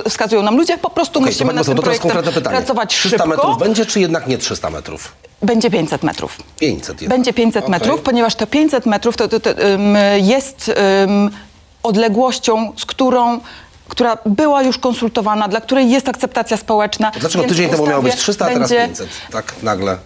wskazują 0.10 0.42
nam 0.42 0.58
ludzie, 0.58 0.78
po 0.78 0.90
prostu 0.90 1.20
to 1.20 1.26
musimy 1.26 1.54
nad 1.54 1.66
tym 1.66 1.76
projektem 1.78 2.12
pytanie. 2.12 2.58
pracować 2.58 2.95
300 2.96 3.18
szybko. 3.18 3.28
metrów 3.28 3.58
będzie, 3.58 3.86
czy 3.86 4.00
jednak 4.00 4.28
nie 4.28 4.38
300 4.38 4.70
metrów? 4.70 5.12
Będzie 5.42 5.72
500 5.72 6.04
metrów. 6.04 6.38
500 6.60 7.02
jednak. 7.02 7.18
Będzie 7.18 7.34
500 7.34 7.64
Okej. 7.64 7.72
metrów, 7.72 8.02
ponieważ 8.02 8.36
te 8.36 8.48
500 8.48 8.86
metrów 8.86 9.18
to, 9.18 9.28
to, 9.28 9.40
to, 9.40 9.50
ym, 9.50 9.98
jest 10.18 10.72
ym, 11.04 11.30
odległością, 11.84 12.74
z 12.78 12.86
którą 12.86 13.40
która 13.88 14.18
była 14.25 14.64
już 14.64 14.78
konsultowana, 14.78 15.48
dla 15.48 15.62
której 15.62 15.90
jest 15.90 16.10
akceptacja 16.10 16.58
społeczna. 16.58 17.12
To 17.12 17.20
Dlaczego 17.20 17.44
tydzień 17.44 17.70
temu 17.70 17.88
miało 17.88 18.02
być 18.02 18.14
ustawie 18.14 18.24
300, 18.24 18.46
a 18.46 18.48
teraz 18.48 18.70
będzie 18.70 18.88
500? 18.88 19.10
Tak 19.32 19.54
nagle. 19.64 19.98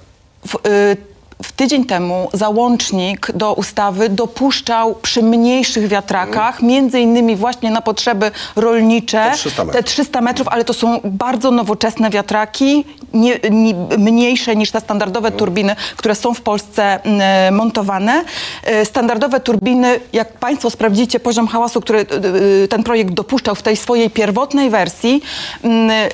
w, 0.47 0.55
y, 0.55 0.97
w 1.43 1.51
tydzień 1.51 1.85
temu 1.85 2.29
załącznik 2.33 3.31
do 3.31 3.53
ustawy 3.53 4.09
dopuszczał 4.09 4.95
przy 4.95 5.23
mniejszych 5.23 5.87
wiatrakach, 5.87 6.61
między 6.61 6.99
innymi 6.99 7.35
właśnie 7.35 7.71
na 7.71 7.81
potrzeby 7.81 8.31
rolnicze, 8.55 9.31
Te 9.31 9.37
300 9.37 9.65
metrów. 9.65 9.81
te 9.81 9.83
300 9.83 10.21
metrów, 10.21 10.47
ale 10.47 10.65
to 10.65 10.73
są 10.73 10.99
bardzo 11.03 11.51
nowoczesne 11.51 12.09
wiatraki, 12.09 12.85
nie, 13.13 13.39
nie, 13.51 13.73
mniejsze 13.97 14.55
niż 14.55 14.71
te 14.71 14.79
standardowe 14.79 15.31
turbiny, 15.31 15.75
które 15.97 16.15
są 16.15 16.33
w 16.33 16.41
Polsce 16.41 17.03
mm, 17.03 17.55
montowane. 17.55 18.23
E, 18.63 18.85
Standardowe 18.85 19.39
turbiny, 19.39 19.99
jak 20.13 20.33
Państwo 20.33 20.69
sprawdzicie 20.69 21.19
poziom 21.19 21.47
hałasu, 21.47 21.81
który 21.81 22.05
y, 22.63 22.67
ten 22.67 22.83
projekt 22.83 23.13
dopuszczał 23.13 23.55
w 23.55 23.61
tej 23.61 23.75
swojej 23.77 24.09
pierwotnej 24.09 24.69
wersji, 24.69 25.21
mm, 25.63 26.09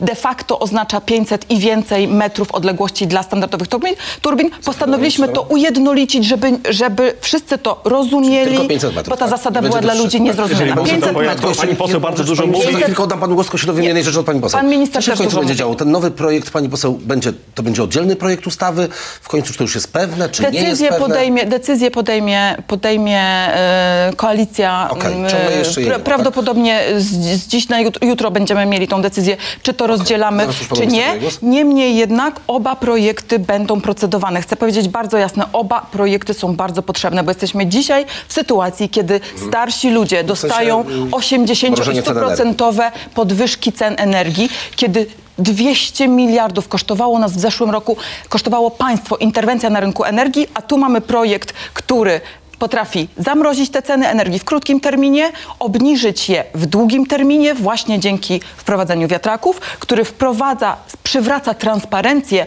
de 0.00 0.14
facto 0.14 0.58
oznacza 0.58 1.00
500 1.00 1.50
i 1.50 1.58
więcej 1.58 2.08
metrów 2.08 2.52
odległości 2.52 3.06
dla 3.06 3.22
standardowych 3.22 3.68
turbin. 3.68 3.94
turbin. 4.22 4.50
Postanowiliśmy 4.64 5.28
to 5.28 5.42
ujednolicić, 5.42 6.24
żeby, 6.24 6.50
żeby 6.70 7.14
wszyscy 7.20 7.58
to 7.58 7.80
rozumieli, 7.84 8.50
Tylko 8.50 8.64
500 8.68 8.94
metrów, 8.94 9.08
bo 9.10 9.16
ta 9.16 9.28
tak? 9.30 9.38
zasada 9.38 9.62
była 9.62 9.80
dla 9.80 9.94
ludzi 9.94 10.08
300. 10.08 10.24
niezrozumiała. 10.24 10.64
Jeżeli 10.64 10.76
to 10.76 10.84
500 10.84 11.12
bo 11.14 11.22
ja- 11.22 11.30
metrów. 11.30 11.56
Pani 11.58 11.76
poseł 11.76 12.00
bardzo 12.00 12.24
dużo 12.24 12.46
mówi. 12.46 12.72
Za 12.72 12.78
chwilkę 12.78 13.02
oddam 13.02 13.20
panu 13.20 13.34
głos, 13.34 13.46
tylko 13.46 13.58
się 13.58 13.66
dowiem 13.66 13.84
jednej 13.84 14.04
rzeczy 14.04 14.20
od 14.20 14.26
pani 14.26 14.40
poseł. 14.40 14.60
Pan 14.60 14.68
minister 14.70 15.02
Co 15.02 15.06
się 15.06 15.10
w 15.10 15.14
też 15.14 15.18
końcu 15.18 15.30
dużo 15.30 15.40
będzie 15.40 15.52
mówi. 15.52 15.58
działo? 15.58 15.74
Ten 15.74 15.90
nowy 15.90 16.10
projekt, 16.10 16.50
pani 16.50 16.68
poseł, 16.68 16.92
będzie, 17.02 17.32
to 17.54 17.62
będzie 17.62 17.82
oddzielny 17.82 18.16
projekt 18.16 18.46
ustawy? 18.46 18.88
W 19.20 19.28
końcu 19.28 19.52
czy 19.52 19.58
to 19.58 19.64
już 19.64 19.74
jest 19.74 19.92
pewne, 19.92 20.28
czy 20.28 20.42
nie 20.42 20.48
jest 20.48 20.60
Decyzję 20.64 20.88
pewne? 20.88 21.06
podejmie, 21.06 21.46
decyzję 21.46 21.90
podejmie, 21.90 22.56
podejmie 22.66 23.20
e, 23.20 24.12
koalicja. 24.16 24.88
Okej, 24.90 25.12
m, 25.12 25.28
ciągle 25.30 25.56
jeszcze 25.58 25.80
jedno, 25.80 25.94
tak? 25.94 26.04
Prawdopodobnie 26.04 26.80
z, 26.98 27.04
z 27.42 27.46
dziś 27.46 27.68
na 27.68 27.80
jutro, 27.80 28.08
jutro 28.08 28.30
będziemy 28.30 28.66
mieli 28.66 28.88
tą 28.88 29.02
decyzję, 29.02 29.36
czy 29.62 29.74
to 29.74 29.86
rozdzielamy, 29.86 30.42
Zaraz 30.42 30.60
już 30.60 30.68
czy 30.80 30.86
nie. 30.86 31.18
głos. 31.20 31.38
Niemniej 31.42 31.96
jednak 31.96 32.40
oba 32.46 32.76
projekty 32.76 33.38
będą 33.38 33.80
procedowane. 33.80 34.42
Chcę 34.42 34.49
powiedzieć 34.56 34.88
bardzo 34.88 35.18
jasno, 35.18 35.44
oba 35.52 35.80
projekty 35.80 36.34
są 36.34 36.56
bardzo 36.56 36.82
potrzebne, 36.82 37.22
bo 37.22 37.30
jesteśmy 37.30 37.66
dzisiaj 37.66 38.06
w 38.28 38.32
sytuacji, 38.32 38.88
kiedy 38.88 39.20
starsi 39.48 39.90
ludzie 39.90 40.24
dostają 40.24 40.80
mm, 40.80 41.14
80 41.14 41.68
i 41.68 41.76
mrożenie 41.76 42.02
cen 42.02 42.18
energii. 42.18 42.44
100% 42.44 42.90
podwyżki 43.14 43.72
cen 43.72 43.94
energii, 43.98 44.50
kiedy 44.76 45.06
200 45.38 46.08
miliardów 46.08 46.68
kosztowało 46.68 47.18
nas 47.18 47.32
w 47.32 47.38
zeszłym 47.40 47.70
roku, 47.70 47.96
kosztowało 48.28 48.70
państwo 48.70 49.16
interwencja 49.16 49.70
na 49.70 49.80
rynku 49.80 50.04
energii, 50.04 50.46
a 50.54 50.62
tu 50.62 50.78
mamy 50.78 51.00
projekt, 51.00 51.52
który 51.74 52.20
potrafi 52.60 53.08
zamrozić 53.18 53.70
te 53.70 53.82
ceny 53.82 54.08
energii 54.08 54.38
w 54.38 54.44
krótkim 54.44 54.80
terminie, 54.80 55.32
obniżyć 55.58 56.28
je 56.28 56.44
w 56.54 56.66
długim 56.66 57.06
terminie 57.06 57.54
właśnie 57.54 57.98
dzięki 57.98 58.40
wprowadzeniu 58.56 59.08
wiatraków, 59.08 59.60
który 59.60 60.04
wprowadza, 60.04 60.76
przywraca 61.02 61.54
transparencję 61.54 62.46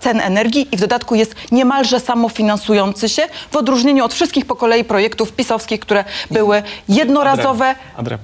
cen 0.00 0.20
energii 0.20 0.68
i 0.72 0.76
w 0.76 0.80
dodatku 0.80 1.14
jest 1.14 1.34
niemalże 1.52 2.00
samofinansujący 2.00 3.08
się 3.08 3.22
w 3.50 3.56
odróżnieniu 3.56 4.04
od 4.04 4.14
wszystkich 4.14 4.46
po 4.46 4.56
kolei 4.56 4.84
projektów 4.84 5.32
pisowskich, 5.32 5.80
które 5.80 6.04
były 6.30 6.62
jednorazowe, 6.88 7.74
Adrem. 7.96 8.18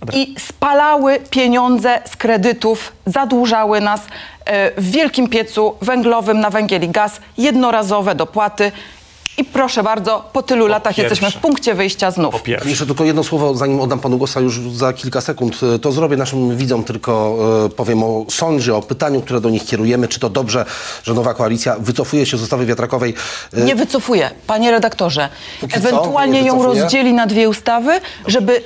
Adrem. 0.00 0.20
i 0.20 0.34
spalały 0.38 1.20
pieniądze 1.30 2.02
z 2.10 2.16
kredytów, 2.16 2.92
zadłużały 3.06 3.80
nas 3.80 4.00
e, 4.44 4.80
w 4.80 4.90
wielkim 4.90 5.28
piecu 5.28 5.74
węglowym 5.82 6.40
na 6.40 6.50
węgiel 6.50 6.82
i 6.82 6.88
gaz, 6.88 7.20
jednorazowe 7.38 8.14
dopłaty. 8.14 8.72
I 9.38 9.44
proszę 9.44 9.82
bardzo, 9.82 10.24
po 10.32 10.42
tylu 10.42 10.66
latach 10.66 10.94
pierwsze. 10.94 11.02
jesteśmy 11.14 11.40
w 11.40 11.42
punkcie 11.42 11.74
wyjścia 11.74 12.10
znów. 12.10 12.32
Po 12.32 12.38
pierwsze. 12.40 12.68
Jeszcze 12.68 12.86
tylko 12.86 13.04
jedno 13.04 13.24
słowo, 13.24 13.54
zanim 13.54 13.80
oddam 13.80 13.98
panu 14.00 14.18
głosa 14.18 14.40
już 14.40 14.60
za 14.60 14.92
kilka 14.92 15.20
sekund. 15.20 15.60
E, 15.74 15.78
To 15.78 15.92
zrobię 15.92 16.16
naszym 16.16 16.56
widzom, 16.56 16.84
tylko 16.84 17.36
e, 17.66 17.68
powiem 17.68 18.02
o 18.04 18.24
sądzie, 18.30 18.74
o 18.74 18.82
pytaniu, 18.82 19.20
które 19.22 19.40
do 19.40 19.50
nich 19.50 19.64
kierujemy. 19.66 20.08
Czy 20.08 20.20
to 20.20 20.30
dobrze, 20.30 20.64
że 21.04 21.14
nowa 21.14 21.34
koalicja 21.34 21.76
wycofuje 21.78 22.26
się 22.26 22.36
z 22.36 22.42
ustawy 22.42 22.66
wiatrakowej? 22.66 23.14
E, 23.52 23.60
Nie 23.60 23.74
wycofuję, 23.76 24.30
panie 24.46 24.70
redaktorze. 24.70 25.28
Póki 25.60 25.76
Ewentualnie 25.76 26.42
nie 26.42 26.48
ją 26.48 26.58
wycofuje? 26.58 26.82
rozdzieli 26.82 27.12
na 27.12 27.26
dwie 27.26 27.48
ustawy, 27.48 28.00
żeby 28.26 28.62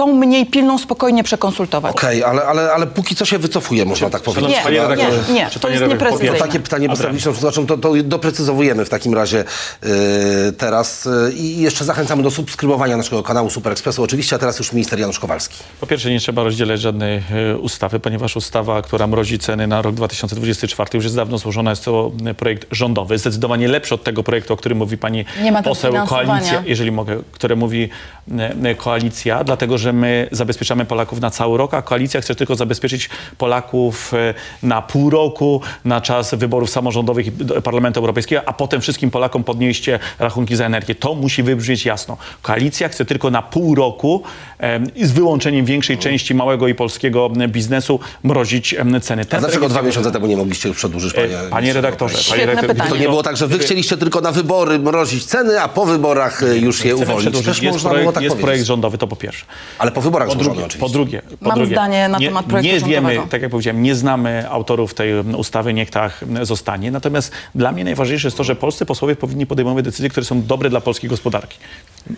tą 0.00 0.14
mniej 0.14 0.46
pilną 0.46 0.78
spokojnie 0.78 1.24
przekonsultować. 1.24 1.92
Okej, 1.92 2.24
ale, 2.24 2.42
ale, 2.42 2.72
ale 2.72 2.86
póki 2.86 3.16
co 3.16 3.24
się 3.24 3.38
wycofuje, 3.38 3.84
można 3.84 4.10
tak 4.10 4.22
powiedzieć. 4.22 4.50
Nie, 4.70 4.96
nie, 4.96 5.34
nie, 5.34 5.50
czy 5.50 5.60
to 5.60 5.68
jest 5.68 5.84
nieprecyzyjne. 5.88 6.38
takie 6.38 6.60
pytanie 6.60 6.88
postawiliśmy, 6.88 7.34
znaczy 7.34 7.66
to, 7.66 7.78
to 7.78 7.92
doprecyzowujemy 8.04 8.84
w 8.84 8.88
takim 8.88 9.14
razie 9.14 9.44
yy, 9.82 9.90
teraz. 10.52 11.04
Yy, 11.04 11.32
I 11.32 11.60
jeszcze 11.60 11.84
zachęcamy 11.84 12.22
do 12.22 12.30
subskrybowania 12.30 12.96
naszego 12.96 13.22
kanału 13.22 13.50
Super 13.50 13.72
Expressu. 13.72 14.02
Oczywiście, 14.02 14.36
a 14.36 14.38
teraz 14.38 14.58
już 14.58 14.72
minister 14.72 15.00
Janusz 15.00 15.18
Kowalski. 15.18 15.56
Po 15.80 15.86
pierwsze, 15.86 16.10
nie 16.10 16.20
trzeba 16.20 16.44
rozdzielać 16.44 16.80
żadnej 16.80 17.22
e, 17.52 17.58
ustawy, 17.58 18.00
ponieważ 18.00 18.36
ustawa, 18.36 18.82
która 18.82 19.06
mrozi 19.06 19.38
ceny 19.38 19.66
na 19.66 19.82
rok 19.82 19.94
2024 19.94 20.90
już 20.94 21.04
jest 21.04 21.16
dawno 21.16 21.38
złożona. 21.38 21.70
Jest 21.70 21.84
to 21.84 22.12
projekt 22.36 22.66
rządowy, 22.70 23.18
zdecydowanie 23.18 23.68
lepszy 23.68 23.94
od 23.94 24.04
tego 24.04 24.22
projektu, 24.22 24.54
o 24.54 24.56
którym 24.56 24.78
mówi 24.78 24.98
pani 24.98 25.24
Nie 25.42 25.62
poseł 25.62 25.94
koalicja, 26.06 26.62
jeżeli 26.66 26.92
mogę, 26.92 27.22
które 27.32 27.56
mówi 27.56 27.88
koalicja, 28.76 29.44
dlatego 29.44 29.78
że 29.78 29.89
że 29.90 29.94
my 29.94 30.28
zabezpieczamy 30.32 30.84
Polaków 30.84 31.20
na 31.20 31.30
cały 31.30 31.58
rok, 31.58 31.74
a 31.74 31.82
koalicja 31.82 32.20
chce 32.20 32.34
tylko 32.34 32.56
zabezpieczyć 32.56 33.10
Polaków 33.38 34.14
e, 34.14 34.34
na 34.62 34.82
pół 34.82 35.10
roku, 35.10 35.60
na 35.84 36.00
czas 36.00 36.34
wyborów 36.34 36.70
samorządowych 36.70 37.26
i 37.26 37.32
Parlamentu 37.62 38.00
Europejskiego, 38.00 38.42
a 38.46 38.52
potem 38.52 38.80
wszystkim 38.80 39.10
Polakom 39.10 39.44
podnieście 39.44 39.98
rachunki 40.18 40.56
za 40.56 40.66
energię. 40.66 40.94
To 40.94 41.14
musi 41.14 41.42
wybrzmieć 41.42 41.84
jasno. 41.84 42.16
Koalicja 42.42 42.88
chce 42.88 43.04
tylko 43.04 43.30
na 43.30 43.42
pół 43.42 43.74
roku 43.74 44.22
em, 44.58 44.94
i 44.94 45.06
z 45.06 45.12
wyłączeniem 45.12 45.64
większej 45.64 45.98
części 45.98 46.34
małego 46.34 46.68
i 46.68 46.74
polskiego 46.74 47.30
em, 47.40 47.50
biznesu 47.50 48.00
mrozić 48.24 48.74
em, 48.74 49.00
ceny. 49.00 49.22
A 49.22 49.24
Ten 49.24 49.40
dlaczego 49.40 49.66
projekt- 49.66 49.70
dwa 49.70 49.82
miesiące 49.82 50.12
temu 50.12 50.26
nie 50.26 50.36
mogliście 50.36 50.68
już 50.68 50.76
przedłużyć, 50.78 51.12
panie, 51.14 51.38
E, 51.38 51.50
Panie 51.50 51.72
redaktorze, 51.72 52.18
panie 52.30 52.46
redaktorze, 52.46 52.74
pytanie. 52.74 52.90
To 52.90 52.96
nie 52.96 53.08
było 53.08 53.22
tak, 53.22 53.36
że 53.36 53.46
wy 53.46 53.58
chcieliście 53.58 53.96
tylko 53.96 54.20
na 54.20 54.32
wybory 54.32 54.78
mrozić 54.78 55.24
ceny, 55.24 55.60
a 55.60 55.68
po 55.68 55.86
wyborach 55.86 56.42
e, 56.42 56.56
już 56.58 56.84
je 56.84 56.96
uwolnić. 56.96 57.44
Też 57.44 57.62
Jest, 57.62 57.72
można 57.74 57.90
projekt, 57.90 58.04
było 58.04 58.12
tak 58.12 58.22
jest 58.22 58.32
powiedzieć. 58.32 58.44
projekt 58.46 58.64
rządowy, 58.66 58.98
to 58.98 59.06
po 59.06 59.16
pierwsze. 59.16 59.44
Ale 59.78 59.90
po 59.90 60.00
wyborach 60.00 60.28
Po 60.28 60.34
drugie, 60.34 60.50
oczywiście. 60.50 60.78
po 60.78 60.88
drugie, 60.88 61.22
po 61.40 61.48
Mam 61.48 61.58
drugie, 61.58 61.74
zdanie 61.74 62.08
na 62.08 62.18
nie, 62.18 62.26
temat 62.26 62.46
projektu 62.46 62.86
Nie 62.86 62.92
wiemy, 62.92 63.18
tak 63.30 63.42
jak 63.42 63.50
powiedziałem, 63.50 63.82
nie 63.82 63.94
znamy 63.94 64.50
autorów 64.50 64.94
tej 64.94 65.20
ustawy, 65.36 65.74
niech 65.74 65.90
tak 65.90 66.24
zostanie. 66.42 66.90
Natomiast 66.90 67.32
dla 67.54 67.72
mnie 67.72 67.84
najważniejsze 67.84 68.26
jest 68.26 68.36
to, 68.36 68.44
że 68.44 68.56
polscy 68.56 68.86
posłowie 68.86 69.16
powinni 69.16 69.46
podejmować 69.46 69.84
decyzje, 69.84 70.08
które 70.08 70.26
są 70.26 70.42
dobre 70.42 70.70
dla 70.70 70.80
polskiej 70.80 71.10
gospodarki. 71.10 71.58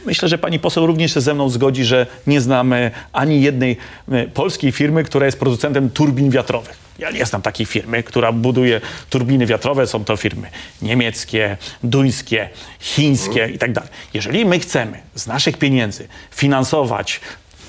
Myślę, 0.06 0.28
że 0.28 0.38
pani 0.38 0.58
poseł 0.58 0.86
również 0.86 1.14
się 1.14 1.20
ze 1.20 1.34
mną 1.34 1.48
zgodzi, 1.48 1.84
że 1.84 2.06
nie 2.26 2.40
znamy 2.40 2.90
ani 3.12 3.42
jednej 3.42 3.76
y, 4.12 4.30
polskiej 4.34 4.72
firmy, 4.72 5.04
która 5.04 5.26
jest 5.26 5.38
producentem 5.38 5.90
turbin 5.90 6.30
wiatrowych. 6.30 6.82
Ja 6.98 7.10
nie 7.10 7.26
znam 7.26 7.42
takiej 7.42 7.66
firmy, 7.66 8.02
która 8.02 8.32
buduje 8.32 8.80
turbiny 9.10 9.46
wiatrowe. 9.46 9.86
Są 9.86 10.04
to 10.04 10.16
firmy 10.16 10.48
niemieckie, 10.82 11.56
duńskie, 11.84 12.48
chińskie 12.80 13.50
i 13.54 13.58
tak 13.58 13.72
dalej. 13.72 13.90
Jeżeli 14.14 14.44
my 14.44 14.58
chcemy 14.58 15.00
z 15.14 15.26
naszych 15.26 15.58
pieniędzy 15.58 16.08
finansować 16.30 17.20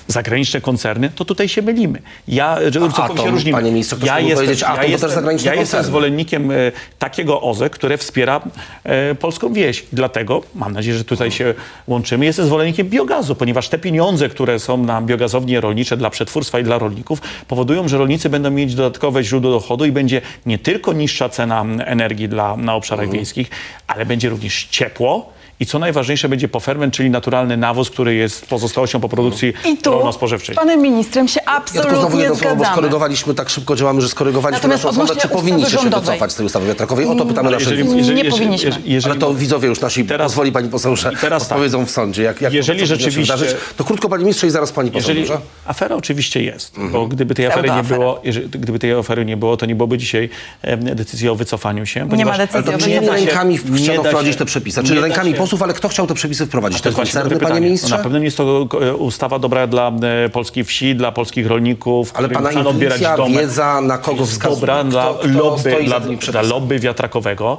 zagraniczne 0.08 0.60
koncerny, 0.60 1.10
to 1.14 1.24
tutaj 1.24 1.48
się 1.48 1.62
mylimy. 1.62 2.02
Ja, 2.28 2.58
że 2.64 2.80
całkowicie 2.80 3.02
Atom, 3.22 3.28
różnimy. 3.34 3.58
panie 3.58 3.70
ministrze, 3.70 3.96
mógł 3.96 4.34
powiedzieć, 4.34 4.62
Atom 4.62 4.90
to 4.92 4.98
też 4.98 5.10
zagraniczne 5.10 5.46
ja 5.48 5.54
jestem 5.54 5.78
koncerny. 5.78 5.86
zwolennikiem 5.86 6.50
e, 6.50 6.54
takiego 6.98 7.40
OZE, 7.40 7.70
które 7.70 7.98
wspiera 7.98 8.40
e, 8.84 9.14
polską 9.14 9.52
wieś. 9.52 9.84
Dlatego 9.92 10.42
mam 10.54 10.72
nadzieję, 10.72 10.96
że 10.98 11.04
tutaj 11.04 11.30
się 11.30 11.54
łączymy. 11.86 12.24
Jestem 12.24 12.46
zwolennikiem 12.46 12.88
biogazu, 12.88 13.34
ponieważ 13.34 13.68
te 13.68 13.78
pieniądze, 13.78 14.28
które 14.28 14.58
są 14.58 14.76
na 14.76 15.02
biogazownie 15.02 15.60
rolnicze 15.60 15.96
dla 15.96 16.10
przetwórstwa 16.10 16.60
i 16.60 16.64
dla 16.64 16.78
rolników, 16.78 17.20
powodują, 17.48 17.88
że 17.88 17.98
rolnicy 17.98 18.28
będą 18.30 18.50
mieć 18.50 18.74
dodatkowe 18.74 19.24
źródło 19.24 19.50
dochodu 19.50 19.84
i 19.84 19.92
będzie 19.92 20.20
nie 20.46 20.58
tylko 20.58 20.92
niższa 20.92 21.28
cena 21.28 21.64
energii 21.84 22.28
dla, 22.28 22.56
na 22.56 22.74
obszarach 22.74 23.04
Mhm. 23.04 23.18
wiejskich, 23.18 23.50
ale 23.86 24.06
będzie 24.06 24.28
również 24.28 24.64
ciepło. 24.70 25.33
I 25.60 25.66
co 25.66 25.78
najważniejsze, 25.78 26.28
będzie 26.28 26.48
poferment, 26.48 26.94
czyli 26.94 27.10
naturalny 27.10 27.56
nawóz, 27.56 27.90
który 27.90 28.14
jest 28.14 28.46
pozostałością 28.46 29.00
po 29.00 29.08
produkcji 29.08 29.52
I 29.68 29.76
tu 29.76 29.90
rolno-spożywczej. 29.90 30.54
z 30.54 30.58
panem 30.58 30.82
ministrem 30.82 31.28
się 31.28 31.40
Ja 31.46 31.60
tylko 31.60 31.80
znowu 31.82 31.96
absolutnie 32.06 32.26
słowo, 32.28 32.40
bo 32.40 32.44
zgadzamy. 32.54 32.72
skorygowaliśmy, 32.76 33.34
tak 33.34 33.48
szybko 33.50 33.76
działamy, 33.76 34.00
że 34.00 34.08
skorygowaliśmy 34.08 34.58
Natomiast 34.58 34.84
naszą 34.84 35.00
odnośnie 35.02 35.22
Czy 35.22 35.28
powinniście 35.28 35.66
ustawy 35.66 35.76
się 35.78 35.82
rządowej. 35.82 36.06
wycofać 36.06 36.32
z 36.32 36.34
tej 36.36 36.46
ustawy 36.46 36.66
wiatrakowej? 36.66 37.06
O 37.06 37.14
to 37.14 37.26
pytamy 37.26 37.48
Ale 37.48 37.56
naszych 37.56 37.68
jeżeli- 37.70 37.82
widzów. 37.82 37.98
jeżeli- 37.98 38.22
Nie 38.22 38.30
powinniśmy. 38.30 38.70
Ale 39.04 39.14
to 39.16 39.34
widzowie 39.34 39.68
już 39.68 39.80
nasi, 39.80 40.04
Teraz- 40.04 40.26
pozwoli 40.32 40.52
pani 40.52 40.68
poseł, 40.68 40.96
że 40.96 41.12
I 41.12 41.16
teraz 41.16 41.42
tak. 41.42 41.52
odpowiedzą 41.52 41.86
w 41.86 41.90
sądzie. 41.90 42.22
Jak, 42.22 42.40
jak 42.40 42.52
Jeżeli 42.52 42.78
to 42.78 42.84
powinno 42.84 42.96
się 42.96 43.04
rzeczywiście- 43.04 43.34
wydarzyć. 43.34 43.56
To 43.76 43.84
krótko 43.84 44.08
panie 44.08 44.22
ministrze 44.24 44.46
i 44.46 44.50
zaraz 44.50 44.72
pani 44.72 44.90
poseł, 44.90 45.08
Jeżeli 45.10 45.28
dobrze? 45.28 45.44
afera 45.66 45.96
oczywiście 45.96 46.42
jest, 46.42 46.74
bo 46.92 47.06
gdyby 47.06 47.34
tej 47.34 47.46
afery 47.46 47.62
nie 47.62 47.68
Pseudoafera. 47.68 47.98
było, 47.98 48.20
jeżeli, 48.24 48.48
gdyby 48.48 48.78
tej 48.78 48.92
afery 48.92 49.24
nie 49.24 49.36
było, 49.36 49.56
to 49.56 49.66
nie 49.66 49.74
byłoby 49.74 49.98
dzisiaj 49.98 50.28
em, 50.62 50.84
decyzji 50.96 51.28
o 51.28 51.34
wycofaniu 51.34 51.86
się. 51.86 52.04
ma 52.04 52.10
ponieważ- 52.10 52.38
decyzji 52.38 52.56
Ale 52.58 52.66
to 52.66 52.74
o 52.74 52.78
czyimi 52.78 52.94
wycofaniu. 53.00 53.12
da 53.12 53.20
się- 53.20 53.26
rękami 53.26 53.58
nie 53.70 53.78
chciano 53.78 54.02
da 54.02 54.08
wprowadzić 54.08 54.32
się- 54.32 54.38
te 54.38 54.44
przepisy? 54.44 54.80
nie 54.80 54.86
Czyli 54.86 55.00
da 55.00 55.06
rękami 55.06 55.30
się- 55.30 55.36
posłów, 55.44 55.62
ale 55.62 55.74
kto 55.74 55.88
chciał 55.88 56.06
te 56.06 56.14
przepisy 56.14 56.46
wprowadzić? 56.46 56.80
To 56.80 56.90
Te 56.90 56.96
koncerny, 56.96 57.36
panie 57.40 57.60
ministrze? 57.60 57.90
No, 57.90 57.96
na 57.96 58.02
pewno 58.02 58.18
nie 58.18 58.24
jest 58.24 58.36
to 58.36 58.66
e, 58.82 58.94
ustawa 58.94 59.38
dobra 59.38 59.66
dla 59.66 59.92
e, 60.24 60.28
polskiej 60.28 60.64
wsi, 60.64 60.94
dla 60.94 61.12
polskich 61.12 61.46
rolników. 61.46 62.12
Ale 62.14 62.28
pana 62.28 62.50
chcą 62.50 62.66
odbierać 62.66 63.00
domy. 63.16 63.38
wiedza, 63.40 63.80
na 63.80 63.98
kogo 63.98 64.26
wskazuje? 64.26 64.60
dobra 64.60 64.84
dla, 64.84 65.14
kto 65.14 65.28
lobby, 65.28 65.84
dla, 65.84 66.00
dla 66.32 66.42
lobby 66.42 66.78
wiatrakowego. 66.78 67.58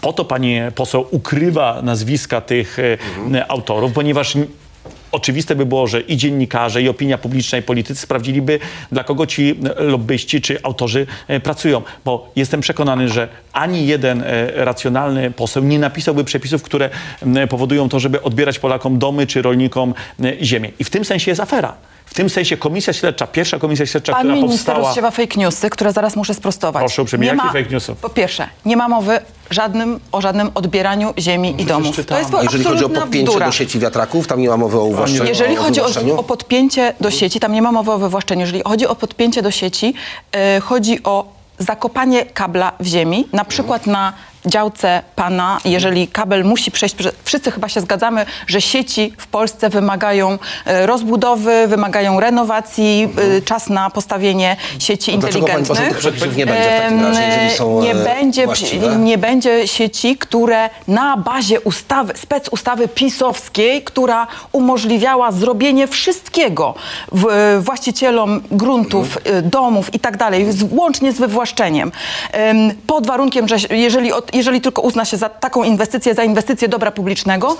Po 0.00 0.12
to 0.12 0.24
pani 0.24 0.58
poseł 0.74 1.06
ukrywa 1.10 1.82
nazwiska 1.82 2.40
tych 2.40 2.78
e, 2.78 2.98
Mhm. 3.26 3.44
autorów, 3.48 3.92
ponieważ 3.92 4.34
Oczywiste 5.12 5.56
by 5.56 5.66
było, 5.66 5.86
że 5.86 6.00
i 6.00 6.16
dziennikarze, 6.16 6.82
i 6.82 6.88
opinia 6.88 7.18
publiczna, 7.18 7.58
i 7.58 7.62
politycy 7.62 8.02
sprawdziliby, 8.02 8.58
dla 8.92 9.04
kogo 9.04 9.26
ci 9.26 9.54
lobbyści 9.76 10.40
czy 10.40 10.62
autorzy 10.62 11.06
e, 11.28 11.40
pracują. 11.40 11.82
Bo 12.04 12.32
jestem 12.36 12.60
przekonany, 12.60 13.08
że 13.08 13.28
ani 13.52 13.86
jeden 13.86 14.22
e, 14.22 14.64
racjonalny 14.64 15.30
poseł 15.30 15.64
nie 15.64 15.78
napisałby 15.78 16.24
przepisów, 16.24 16.62
które 16.62 16.90
powodują 17.48 17.88
to, 17.88 18.00
żeby 18.00 18.22
odbierać 18.22 18.58
Polakom 18.58 18.98
domy 18.98 19.26
czy 19.26 19.42
rolnikom 19.42 19.94
e, 20.22 20.44
ziemię. 20.44 20.70
I 20.78 20.84
w 20.84 20.90
tym 20.90 21.04
sensie 21.04 21.30
jest 21.30 21.40
afera. 21.40 21.74
W 22.10 22.14
tym 22.14 22.30
sensie 22.30 22.56
komisja 22.56 22.92
śledcza, 22.92 23.26
pierwsza 23.26 23.58
komisja 23.58 23.86
śledcza, 23.86 24.12
Pan 24.12 24.20
która 24.20 24.34
minister 24.34 24.56
powstała... 24.58 24.78
rozsiewa 24.88 25.10
fake 25.10 25.36
newsy, 25.40 25.70
które 25.70 25.92
zaraz 25.92 26.16
muszę 26.16 26.34
sprostować. 26.34 26.80
Proszę 26.80 27.02
uprzejmie, 27.02 27.24
Nie 27.24 27.28
jakich 27.32 27.44
ma- 27.44 27.52
fake 27.52 27.70
newsów? 27.70 27.98
Po 27.98 28.08
pierwsze, 28.08 28.48
nie 28.64 28.76
ma 28.76 28.88
mowy 28.88 29.20
żadnym, 29.50 30.00
o 30.12 30.20
żadnym 30.20 30.50
odbieraniu 30.54 31.14
ziemi 31.18 31.54
i 31.62 31.64
domów. 31.64 31.90
To 31.96 32.02
czytałam. 32.02 32.24
jest 32.24 32.42
jeżeli 32.42 32.64
chodzi 32.64 32.84
o 32.84 32.88
podpięcie 32.88 33.26
bzdura. 33.26 33.46
do 33.46 33.52
sieci 33.52 33.78
wiatraków, 33.78 34.26
tam 34.26 34.40
nie 34.40 34.48
ma 34.48 34.56
mowy 34.56 34.78
o 34.78 34.84
uwłaszczeniu? 34.84 35.24
Jeżeli 35.28 35.56
chodzi 35.56 35.80
o, 35.80 35.86
o 36.16 36.22
podpięcie 36.22 36.94
do 37.00 37.10
sieci, 37.10 37.40
tam 37.40 37.52
nie 37.52 37.62
ma 37.62 37.72
mowy 37.72 37.92
o 37.92 37.98
wywłaszczeniu. 37.98 38.40
Jeżeli 38.40 38.62
chodzi 38.66 38.86
o 38.86 38.94
podpięcie 38.94 39.42
do 39.42 39.50
sieci, 39.50 39.94
e, 40.32 40.60
chodzi 40.60 41.02
o 41.02 41.38
zakopanie 41.58 42.26
kabla 42.26 42.72
w 42.80 42.86
ziemi, 42.86 43.28
na 43.32 43.44
przykład 43.44 43.86
na 43.86 44.12
działce 44.46 45.02
pana, 45.16 45.58
jeżeli 45.64 46.08
kabel 46.08 46.44
musi 46.44 46.70
przejść, 46.70 46.94
prze- 46.94 47.12
wszyscy 47.24 47.50
chyba 47.50 47.68
się 47.68 47.80
zgadzamy, 47.80 48.26
że 48.46 48.60
sieci 48.60 49.12
w 49.18 49.26
Polsce 49.26 49.68
wymagają 49.68 50.38
e, 50.66 50.86
rozbudowy, 50.86 51.66
wymagają 51.68 52.20
renowacji, 52.20 53.08
e, 53.38 53.42
czas 53.42 53.68
na 53.68 53.90
postawienie 53.90 54.56
sieci 54.78 55.12
To 55.12 55.18
dlaczego 55.18 55.46
pani 55.46 55.60
inteligentnych. 55.60 56.36
nie 56.36 56.46
będzie 56.46 56.70
w 56.70 56.82
takim 56.82 57.04
razie, 57.04 57.22
jeżeli 57.22 57.50
są 57.50 57.82
nie 57.82 57.90
e, 57.92 57.94
będzie, 58.04 58.46
właściwe? 58.46 58.96
nie 58.96 59.18
będzie 59.18 59.68
sieci, 59.68 60.16
które 60.16 60.70
na 60.88 61.16
bazie 61.16 61.60
ustawy, 61.60 62.12
spec 62.16 62.48
ustawy 62.48 62.88
pisowskiej, 62.88 63.82
która 63.82 64.26
umożliwiała 64.52 65.32
zrobienie 65.32 65.86
wszystkiego 65.86 66.74
właścicielom 67.60 68.40
gruntów, 68.50 69.16
Mhm. 69.16 69.50
domów 69.50 69.94
i 69.94 70.00
tak 70.00 70.16
dalej, 70.16 70.46
łącznie 70.70 71.12
z 71.12 71.18
wywłaszczeniem, 71.18 71.92
em, 72.32 72.70
pod 72.86 73.06
warunkiem, 73.06 73.48
że 73.48 73.56
jeżeli, 73.70 74.12
od- 74.12 74.27
jeżeli 74.32 74.60
tylko 74.60 74.82
uzna 74.82 75.04
się 75.04 75.16
za 75.16 75.28
taką 75.28 75.64
inwestycję, 75.64 76.14
za 76.14 76.24
inwestycję 76.24 76.68
dobra 76.68 76.90
publicznego, 76.90 77.56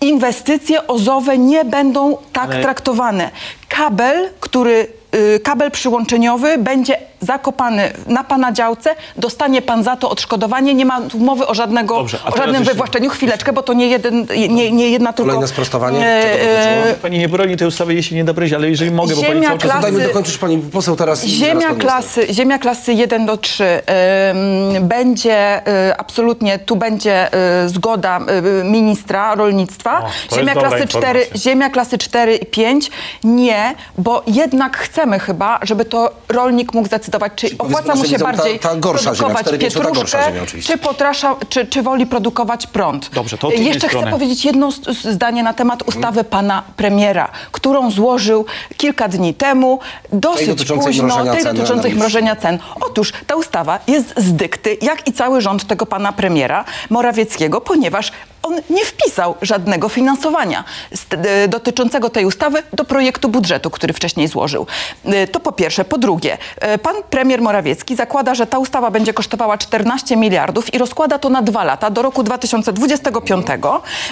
inwestycje 0.00 0.86
OZOwe 0.86 1.38
nie 1.38 1.64
będą 1.64 2.16
tak 2.32 2.50
Ale- 2.50 2.62
traktowane. 2.62 3.30
Kabel, 3.68 4.30
który 4.40 4.86
y, 5.14 5.40
kabel 5.40 5.70
przyłączeniowy 5.70 6.58
będzie 6.58 6.98
zakopany 7.20 7.92
na 8.06 8.24
pana 8.24 8.52
działce, 8.52 8.94
dostanie 9.16 9.62
pan 9.62 9.84
za 9.84 9.96
to 9.96 10.10
odszkodowanie. 10.10 10.74
Nie 10.74 10.84
ma 10.84 11.00
tu 11.00 11.18
mowy 11.18 11.46
o, 11.46 11.54
żadnego, 11.54 11.94
Dobrze, 11.96 12.18
o 12.24 12.36
żadnym 12.36 12.54
jeszcze- 12.54 12.70
wywłaszczeniu. 12.70 13.10
Chwileczkę, 13.10 13.52
bo 13.52 13.62
to 13.62 13.72
nie, 13.72 13.86
jeden, 13.88 14.26
nie, 14.48 14.72
nie 14.72 14.90
jedna 14.90 15.12
tylko... 15.12 15.28
Kolejne 15.30 15.48
sprostowanie? 15.48 16.06
e? 16.06 16.94
Pani 17.02 17.18
nie 17.18 17.28
broni 17.28 17.56
tej 17.56 17.68
ustawy, 17.68 17.94
jeśli 17.94 18.16
nie 18.16 18.24
dobrej, 18.24 18.54
ale 18.54 18.70
jeżeli 18.70 18.90
mogę, 18.90 19.14
bo 19.14 19.22
pani 19.22 19.34
Ziemia 19.34 19.48
cały 19.48 19.58
czas... 19.58 19.70
klasy- 19.70 19.82
Dajmy 19.82 20.06
dokończyć 20.06 20.38
pani 20.38 20.58
poseł 20.58 20.96
teraz 20.96 21.24
Ziemia 21.24 21.74
klasy, 21.74 22.26
ziemia 22.30 22.58
klasy 22.58 22.92
1 22.92 23.26
do 23.26 23.36
3 23.36 23.64
ym, 23.64 24.88
będzie 24.88 25.60
y, 25.90 25.96
absolutnie, 25.96 26.58
tu 26.58 26.76
będzie 26.76 27.28
y, 27.64 27.68
zgoda 27.68 28.20
y, 28.60 28.64
ministra 28.64 29.34
rolnictwa. 29.34 30.02
O, 30.32 30.36
ziemia 30.36 30.52
klasy 30.54 30.86
4, 30.86 31.20
informacja. 31.20 31.50
ziemia 31.50 31.70
klasy 31.70 31.98
4 31.98 32.36
i 32.36 32.46
5 32.46 32.90
nie, 33.24 33.74
bo 33.98 34.22
jednak 34.26 34.76
chcemy 34.76 35.18
chyba, 35.18 35.58
żeby 35.62 35.84
to 35.84 36.10
rolnik 36.28 36.74
mógł 36.74 36.88
zdecydować, 37.08 37.32
czy 37.36 37.48
opłaca 37.58 37.94
mu 37.94 38.04
się 38.04 38.10
widzom, 38.10 38.30
ta- 38.30 38.36
bardziej 38.36 38.58
ta 38.58 38.76
gorsza 38.76 39.14
ziemia, 39.14 39.16
produkować 39.18 39.42
4, 39.46 39.58
5 39.58 39.74
to 39.74 39.80
ta 39.80 39.84
gorsza 39.90 40.00
pietruszkę, 40.02 40.32
ziemia 40.32 40.42
oczywiście. 40.42 40.72
czy, 40.72 40.78
potrasza, 40.78 41.36
czy, 41.48 41.66
czy 41.66 41.82
woli 41.82 42.06
produkować 42.06 42.66
prąd. 42.66 43.10
Dobrze, 43.14 43.38
to 43.38 43.50
Jeszcze 43.50 43.78
chcę 43.78 43.88
strony. 43.88 44.10
powiedzieć 44.10 44.44
jedno 44.44 44.70
zdanie 45.04 45.42
na 45.42 45.52
temat 45.54 45.82
ustawy 45.82 46.24
pana 46.24 46.62
premiera, 46.76 47.28
którą 47.52 47.90
złożył 47.90 48.44
kilka 48.76 49.08
dni 49.08 49.34
temu, 49.34 49.80
dosyć 50.12 50.46
dotyczącej 50.48 50.86
późno, 50.92 51.04
mrożenia 51.04 51.32
tej 51.34 51.44
dotyczącej 51.44 51.94
mrożenia 51.94 52.36
cen. 52.36 52.58
Otóż 52.80 53.12
ta 53.26 53.36
ustawa 53.36 53.78
jest 53.86 54.14
z 54.16 54.32
dykty, 54.32 54.76
jak 54.82 55.08
i 55.08 55.12
cały 55.12 55.40
rząd 55.40 55.66
tego 55.66 55.86
pana 55.86 56.12
premiera 56.12 56.64
Morawieckiego, 56.90 57.60
ponieważ 57.60 58.12
on 58.42 58.54
nie 58.70 58.84
wpisał 58.84 59.34
żadnego 59.42 59.88
finansowania 59.88 60.64
e, 61.10 61.48
dotyczącego 61.48 62.10
tej 62.10 62.24
ustawy 62.24 62.62
do 62.72 62.84
projektu 62.84 63.28
budżetu, 63.28 63.70
który 63.70 63.92
wcześniej 63.92 64.28
złożył. 64.28 64.66
E, 65.04 65.26
To 65.26 65.40
po 65.40 65.52
pierwsze. 65.52 65.84
Po 65.84 65.98
drugie, 65.98 66.38
e, 66.60 66.78
pan 66.78 66.94
premier 67.10 67.42
Morawiecki 67.42 67.96
zakłada, 67.96 68.34
że 68.34 68.46
ta 68.46 68.58
ustawa 68.58 68.90
będzie 68.90 69.12
kosztowała 69.12 69.58
14 69.58 70.16
miliardów 70.16 70.74
i 70.74 70.78
rozkłada 70.78 71.18
to 71.18 71.28
na 71.28 71.42
dwa 71.42 71.64
lata, 71.64 71.90
do 71.90 72.02
roku 72.02 72.22
2025. 72.22 73.46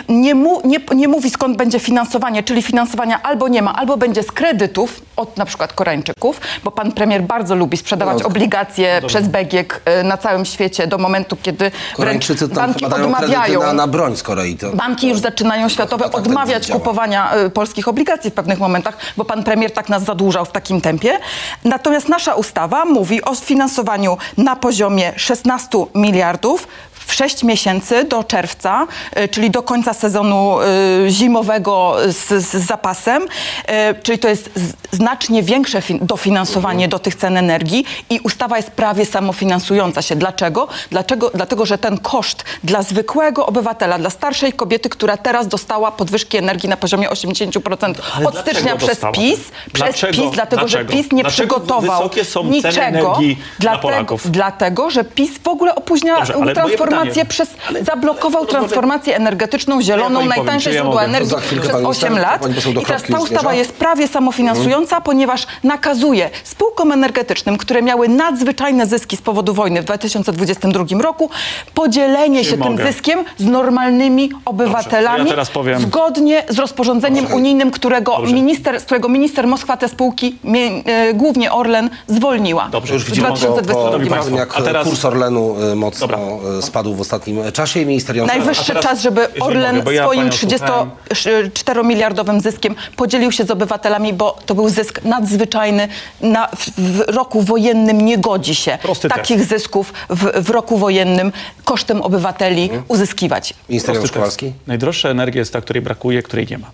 Nie, 0.09 0.35
mu, 0.35 0.61
nie, 0.65 0.79
nie 0.95 1.09
mówi 1.09 1.31
skąd 1.31 1.57
będzie 1.57 1.79
finansowanie, 1.79 2.43
czyli 2.43 2.63
finansowania 2.63 3.23
albo 3.23 3.49
nie 3.49 3.63
ma, 3.63 3.75
albo 3.75 3.97
będzie 3.97 4.23
z 4.23 4.33
kredytów 4.33 5.06
od 5.17 5.37
na 5.37 5.45
przykład 5.45 5.73
Koreańczyków, 5.73 6.41
bo 6.65 6.71
pan 6.71 6.93
premier 6.93 7.23
bardzo 7.23 7.55
lubi 7.55 7.77
sprzedawać 7.77 8.19
No, 8.21 8.27
obligacje 8.27 9.03
przez 9.07 9.29
BGK 9.29 9.81
y, 10.01 10.05
na 10.05 10.17
całym 10.17 10.45
świecie 10.45 10.87
do 10.87 10.99
momentu, 10.99 11.37
kiedy 11.43 11.71
Koreańczycy 11.97 12.49
banki 12.49 12.85
odmawiają. 12.85 13.61
na, 13.61 13.73
na 13.73 13.87
broń 13.87 14.17
z 14.17 14.23
Korei. 14.23 14.57
To, 14.57 14.71
Banki 14.71 15.09
już 15.09 15.19
zaczynają 15.19 15.69
światowe 15.69 16.05
tak 16.05 16.15
odmawiać 16.15 16.71
kupowania 16.71 17.37
y, 17.37 17.51
polskich 17.51 17.89
obligacji 17.89 18.31
w 18.31 18.35
pewnych 18.35 18.59
momentach, 18.59 18.97
bo 19.17 19.25
pan 19.25 19.45
premier 19.45 19.71
tak 19.73 19.89
nas 19.89 20.03
zadłużał 20.05 20.45
w 20.45 20.53
takim 20.53 20.81
tempie. 20.81 21.19
Natomiast 21.65 22.09
nasza 22.09 22.35
ustawa 22.35 22.85
mówi 22.85 23.23
o 23.25 23.35
finansowaniu 23.35 24.17
na 24.37 24.57
poziomie 24.57 25.13
16 25.17 25.79
miliardów 25.95 26.69
w 27.07 27.15
6 27.15 27.43
miesięcy 27.45 28.05
do 28.05 28.25
czerwca, 28.25 28.87
y, 29.19 29.29
czyli 29.29 29.51
do 29.51 29.63
końca 29.63 29.95
sezonu 29.95 30.59
y, 30.61 31.11
zimowego 31.11 31.97
z, 32.09 32.45
z 32.45 32.67
zapasem, 32.67 33.23
y, 33.23 34.03
czyli 34.03 34.19
to 34.19 34.29
jest 34.29 34.51
znacznie 34.93 35.43
większe 35.43 35.81
fin- 35.83 35.99
dofinansowanie 36.03 36.89
do 36.89 36.99
tych 36.99 37.15
cen 37.15 37.37
energii 37.37 37.85
i 38.11 38.21
ustawa 38.21 38.57
jest 38.57 38.71
prawie 38.71 39.07
samofinansująca 39.07 40.03
się. 40.03 40.17
Dlaczego? 40.17 40.69
Dlaczego? 40.91 41.31
Dlatego, 41.35 41.67
że 41.67 41.79
ten 41.79 41.99
koszt 41.99 42.45
dla 42.65 42.83
zwykłego 42.83 43.47
obywatela, 43.47 43.99
dla 43.99 44.11
starszej 44.11 44.53
kobiety, 44.53 44.89
która 44.89 45.17
teraz 45.17 45.49
dostała 45.49 45.91
podwyżki 45.91 46.37
energii 46.37 46.69
na 46.69 46.77
poziomie 46.77 47.09
80% 47.11 47.95
Ale 48.17 48.27
od 48.27 48.39
stycznia 48.39 48.77
przez 48.77 48.89
dostała? 48.89 49.13
PiS, 49.13 49.41
przez 49.73 49.87
Dlaczego? 49.89 50.13
PiS, 50.23 50.31
dlatego 50.33 50.69
że 50.69 50.79
Dlaczego? 50.85 51.03
PiS 51.03 51.13
nie 51.13 51.23
Dlaczego 51.23 51.55
przygotował 51.61 52.11
niczego. 52.45 53.19
dla 53.59 53.71
dlatego, 53.71 53.83
Polaków? 53.83 54.31
dlatego, 54.31 54.91
że 54.91 55.05
PiS 55.05 55.31
w 55.45 55.49
ogóle 55.49 55.75
opóźnia 55.75 56.17
Dobrze, 56.17 56.33
moje 56.65 56.77
transformację 56.97 57.25
przez, 57.25 57.85
zablokował 57.85 58.41
ale- 58.43 58.51
transformację 58.51 59.17
energetyczną, 59.17 59.83
zieloną, 59.83 60.15
powiem, 60.15 60.29
najtańsze 60.29 60.71
ja 60.71 60.75
źródła 60.81 60.95
mogę? 60.95 61.05
energii 61.07 61.37
przez 61.61 61.73
pani 61.73 61.87
8 61.87 62.13
minister, 62.13 62.41
lat. 62.41 62.51
I 62.83 62.87
teraz 62.87 63.03
ta 63.03 63.19
ustawa 63.21 63.55
jest 63.55 63.73
prawie 63.73 64.09
samofinansująca, 64.09 65.01
ponieważ 65.01 65.47
nakazuje 65.65 66.31
spółkom 66.45 66.93
energetycznym, 66.93 67.59
które 67.59 67.83
miały 67.83 68.09
nadzwyczajne 68.09 68.87
zyski 68.87 69.17
z 69.17 69.23
powodu 69.23 69.55
wojny 69.55 69.83
w 69.83 69.85
2022 69.85 70.85
roku, 71.03 71.31
podzielenie 71.75 72.45
Czy 72.45 72.51
się 72.51 72.57
mogę? 72.57 72.77
tym 72.77 72.87
zyskiem 72.87 73.25
z 73.39 73.45
normalnymi 73.45 74.31
obywatelami 74.45 75.25
ja 75.25 75.31
teraz 75.31 75.51
powiem- 75.51 75.81
zgodnie 75.81 76.43
z 76.49 76.59
rozporządzeniem 76.59 77.27
unijnym, 77.33 77.71
którego 77.71 78.13
Dobrze. 78.17 78.35
minister, 78.35 78.81
z 78.81 78.85
którego 78.85 79.09
minister 79.09 79.47
Moskwa 79.47 79.77
te 79.77 79.89
spółki, 79.89 80.39
mie, 80.45 80.71
e, 80.85 81.15
głównie 81.15 81.53
Orlen, 81.53 81.91
zwolniła 82.07 82.69
Dobrze, 82.73 82.91
w 82.93 82.95
już 82.95 83.05
Widzimy 83.05 83.29
po, 83.29 83.33
po, 83.35 83.39
2022 83.41 84.09
po 84.09 84.15
roku. 84.17 84.29
tym, 84.29 84.37
jak 84.37 84.57
A 84.59 84.63
teraz- 84.63 84.87
kurs 84.89 85.05
Orlenu 85.05 85.57
y, 85.73 85.77
mocno 85.77 86.07
Dobra. 86.07 86.19
y, 86.59 86.63
spadł 86.87 86.97
w 86.97 87.01
ostatnim 87.01 87.53
czasie 87.53 87.81
i 87.81 87.87
minister 87.87 88.17
Jan 88.17 88.27
Najwyższy 88.27 88.67
teraz, 88.67 88.85
czas, 88.85 89.01
żeby 89.01 89.29
Orlen 89.41 89.77
mogę, 89.77 89.95
ja 89.95 90.03
swoim 90.05 90.21
panią 90.29 90.33
słuchałem. 90.33 90.91
34-miliardowym 91.11 92.41
zyskiem 92.41 92.75
podzielił 92.97 93.33
się 93.33 93.45
z 93.45 93.51
obywatelami, 93.51 94.13
bo 94.13 94.39
to 94.47 94.55
był 94.55 94.69
zysk 94.69 95.05
nadzwyczajny. 95.05 95.89
Na, 96.21 96.49
w, 96.49 96.71
w 96.79 97.01
roku 97.09 97.43
wojennym 97.43 98.01
nie 98.01 98.19
godzi 98.19 98.55
się 98.55 98.79
Prosty 98.83 99.09
takich 99.09 99.45
zysków 99.45 99.93
w, 100.11 100.45
w 100.45 100.51
roku 100.51 100.79
wojennym 100.79 101.33
kosztem 101.65 102.03
obywateli 102.03 102.63
Mhm. 102.63 102.83
uzyskiwać. 102.89 103.55
Minister 103.69 104.01
test. 104.01 104.13
Kowalski. 104.15 104.53
Najdroższa 104.67 105.09
energia 105.09 105.39
jest 105.39 105.53
ta, 105.53 105.61
której 105.61 105.83
brakuje, 105.83 106.23
której 106.23 106.47
nie 106.51 106.59
ma. 106.59 106.71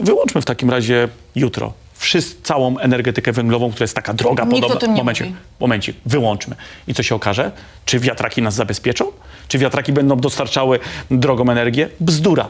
Wyłączmy 0.00 0.40
w 0.40 0.44
takim 0.44 0.70
razie 0.70 1.08
jutro 1.34 1.72
wszyscy, 1.98 2.36
całą 2.42 2.78
energetykę 2.78 3.32
węglową, 3.32 3.70
która 3.70 3.84
jest 3.84 3.94
taka 3.94 4.14
droga. 4.14 4.44
Nikt 4.44 4.68
podobna. 4.68 4.96
momencik, 5.60 5.96
wyłączmy. 6.06 6.56
I 6.88 6.94
co 6.94 7.02
się 7.02 7.14
okaże? 7.14 7.50
Czy 7.84 7.98
wiatraki 8.00 8.42
nas 8.42 8.54
zabezpieczą? 8.54 9.04
Czy 9.48 9.58
wiatraki 9.58 9.92
będą 9.92 10.16
dostarczały 10.16 10.78
drogą 11.10 11.50
energię? 11.50 11.88
Bzdura. 12.00 12.48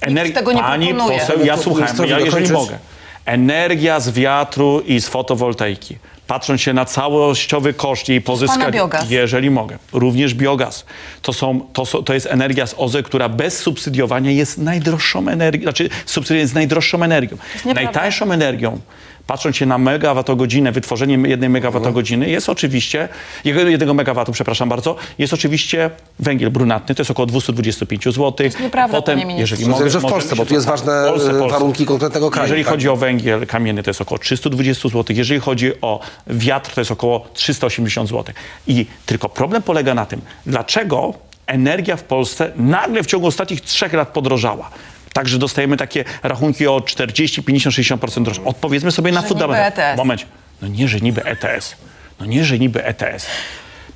z 0.00 0.32
tego 0.34 0.52
nie 0.52 0.60
Pani 0.60 0.88
proponuje. 0.88 1.20
poseł, 1.20 1.44
ja 1.44 1.56
słucham, 1.56 1.88
ja 2.06 2.18
jeżeli 2.18 2.50
mogę. 2.52 2.78
Energia 3.26 4.00
z 4.00 4.10
wiatru 4.10 4.80
i 4.80 5.00
z 5.00 5.08
fotowoltaiki. 5.08 5.96
Patrząc 6.26 6.60
się 6.60 6.72
na 6.72 6.84
całościowy 6.84 7.74
koszt 7.74 8.08
jej 8.08 8.20
pozyskania, 8.20 8.70
biogaz. 8.70 9.10
jeżeli 9.10 9.50
mogę, 9.50 9.78
również 9.92 10.34
biogaz. 10.34 10.84
To, 11.22 11.32
są, 11.32 11.60
to, 11.72 11.86
są, 11.86 12.02
to 12.02 12.14
jest 12.14 12.26
energia 12.26 12.66
z 12.66 12.74
OZE, 12.78 13.02
która 13.02 13.28
bez 13.28 13.58
subsydiowania 13.58 14.30
jest 14.30 14.58
najdroższą 14.58 15.28
energią, 15.28 15.62
znaczy 15.62 15.88
subsydiowanie 16.06 16.42
jest 16.42 16.54
najdroższą 16.54 17.02
energią. 17.02 17.36
nieprawda. 17.54 17.82
Najtańszą 17.82 18.32
energią, 18.32 18.80
patrząc 19.28 19.56
się 19.56 19.66
na 19.66 19.78
megawattogodzinę, 19.78 20.72
wytworzenie 20.72 21.28
jednej 21.28 21.48
megawattogodziny 21.48 22.30
jest 22.30 22.48
oczywiście, 22.48 23.08
jednego 23.44 23.94
megawatu, 23.94 24.32
przepraszam 24.32 24.68
bardzo, 24.68 24.96
jest 25.18 25.32
oczywiście 25.32 25.90
węgiel 26.18 26.50
brunatny, 26.50 26.94
to 26.94 27.02
jest 27.02 27.10
około 27.10 27.26
225 27.26 28.04
zł. 28.04 28.32
To 28.32 28.42
jest 28.42 28.60
nieprawda, 28.60 28.96
Potem, 28.96 29.18
panie 29.18 29.38
jeżeli 29.38 29.64
Rozumiem, 29.64 29.78
mogę, 29.78 29.90
że 29.90 30.00
w 30.00 30.02
Polsce, 30.02 30.36
bo 30.36 30.46
tu 30.46 30.54
jest 30.54 30.66
ważne, 30.66 31.04
Polsce, 31.08 31.30
y, 31.30 31.38
Polsce. 31.38 31.58
warunki 31.58 31.86
konkretnego 31.86 32.30
kraju, 32.30 32.46
Jeżeli 32.46 32.64
tak? 32.64 32.72
chodzi 32.72 32.88
o 32.88 32.96
węgiel 32.96 33.46
kamienny, 33.46 33.82
to 33.82 33.90
jest 33.90 34.00
około 34.00 34.18
320 34.18 34.88
zł. 34.88 35.16
Jeżeli 35.16 35.40
chodzi 35.40 35.72
o 35.80 36.00
wiatr, 36.26 36.74
to 36.74 36.80
jest 36.80 36.90
około 36.90 37.28
380 37.34 38.08
zł. 38.08 38.34
I 38.66 38.86
tylko 39.06 39.28
problem 39.28 39.62
polega 39.62 39.94
na 39.94 40.06
tym, 40.06 40.20
dlaczego 40.46 41.14
energia 41.46 41.96
w 41.96 42.04
Polsce 42.04 42.52
nagle 42.56 43.02
w 43.02 43.06
ciągu 43.06 43.26
ostatnich 43.26 43.60
trzech 43.60 43.92
lat 43.92 44.08
podrożała. 44.08 44.70
Także 45.12 45.38
dostajemy 45.38 45.76
takie 45.76 46.04
rachunki 46.22 46.66
o 46.66 46.80
40, 46.80 47.42
50, 47.42 47.76
60% 47.76 48.22
droższe. 48.22 48.44
Odpowiedzmy 48.44 48.90
sobie 48.92 49.12
na 49.12 49.22
fundament. 49.22 49.78
ETS. 49.78 49.96
Moment. 49.96 50.26
No 50.62 50.68
nie, 50.68 50.88
że 50.88 51.00
niby 51.00 51.24
ETS. 51.24 51.76
No 52.20 52.26
nie, 52.26 52.44
że 52.44 52.58
niby 52.58 52.84
ETS. 52.84 53.26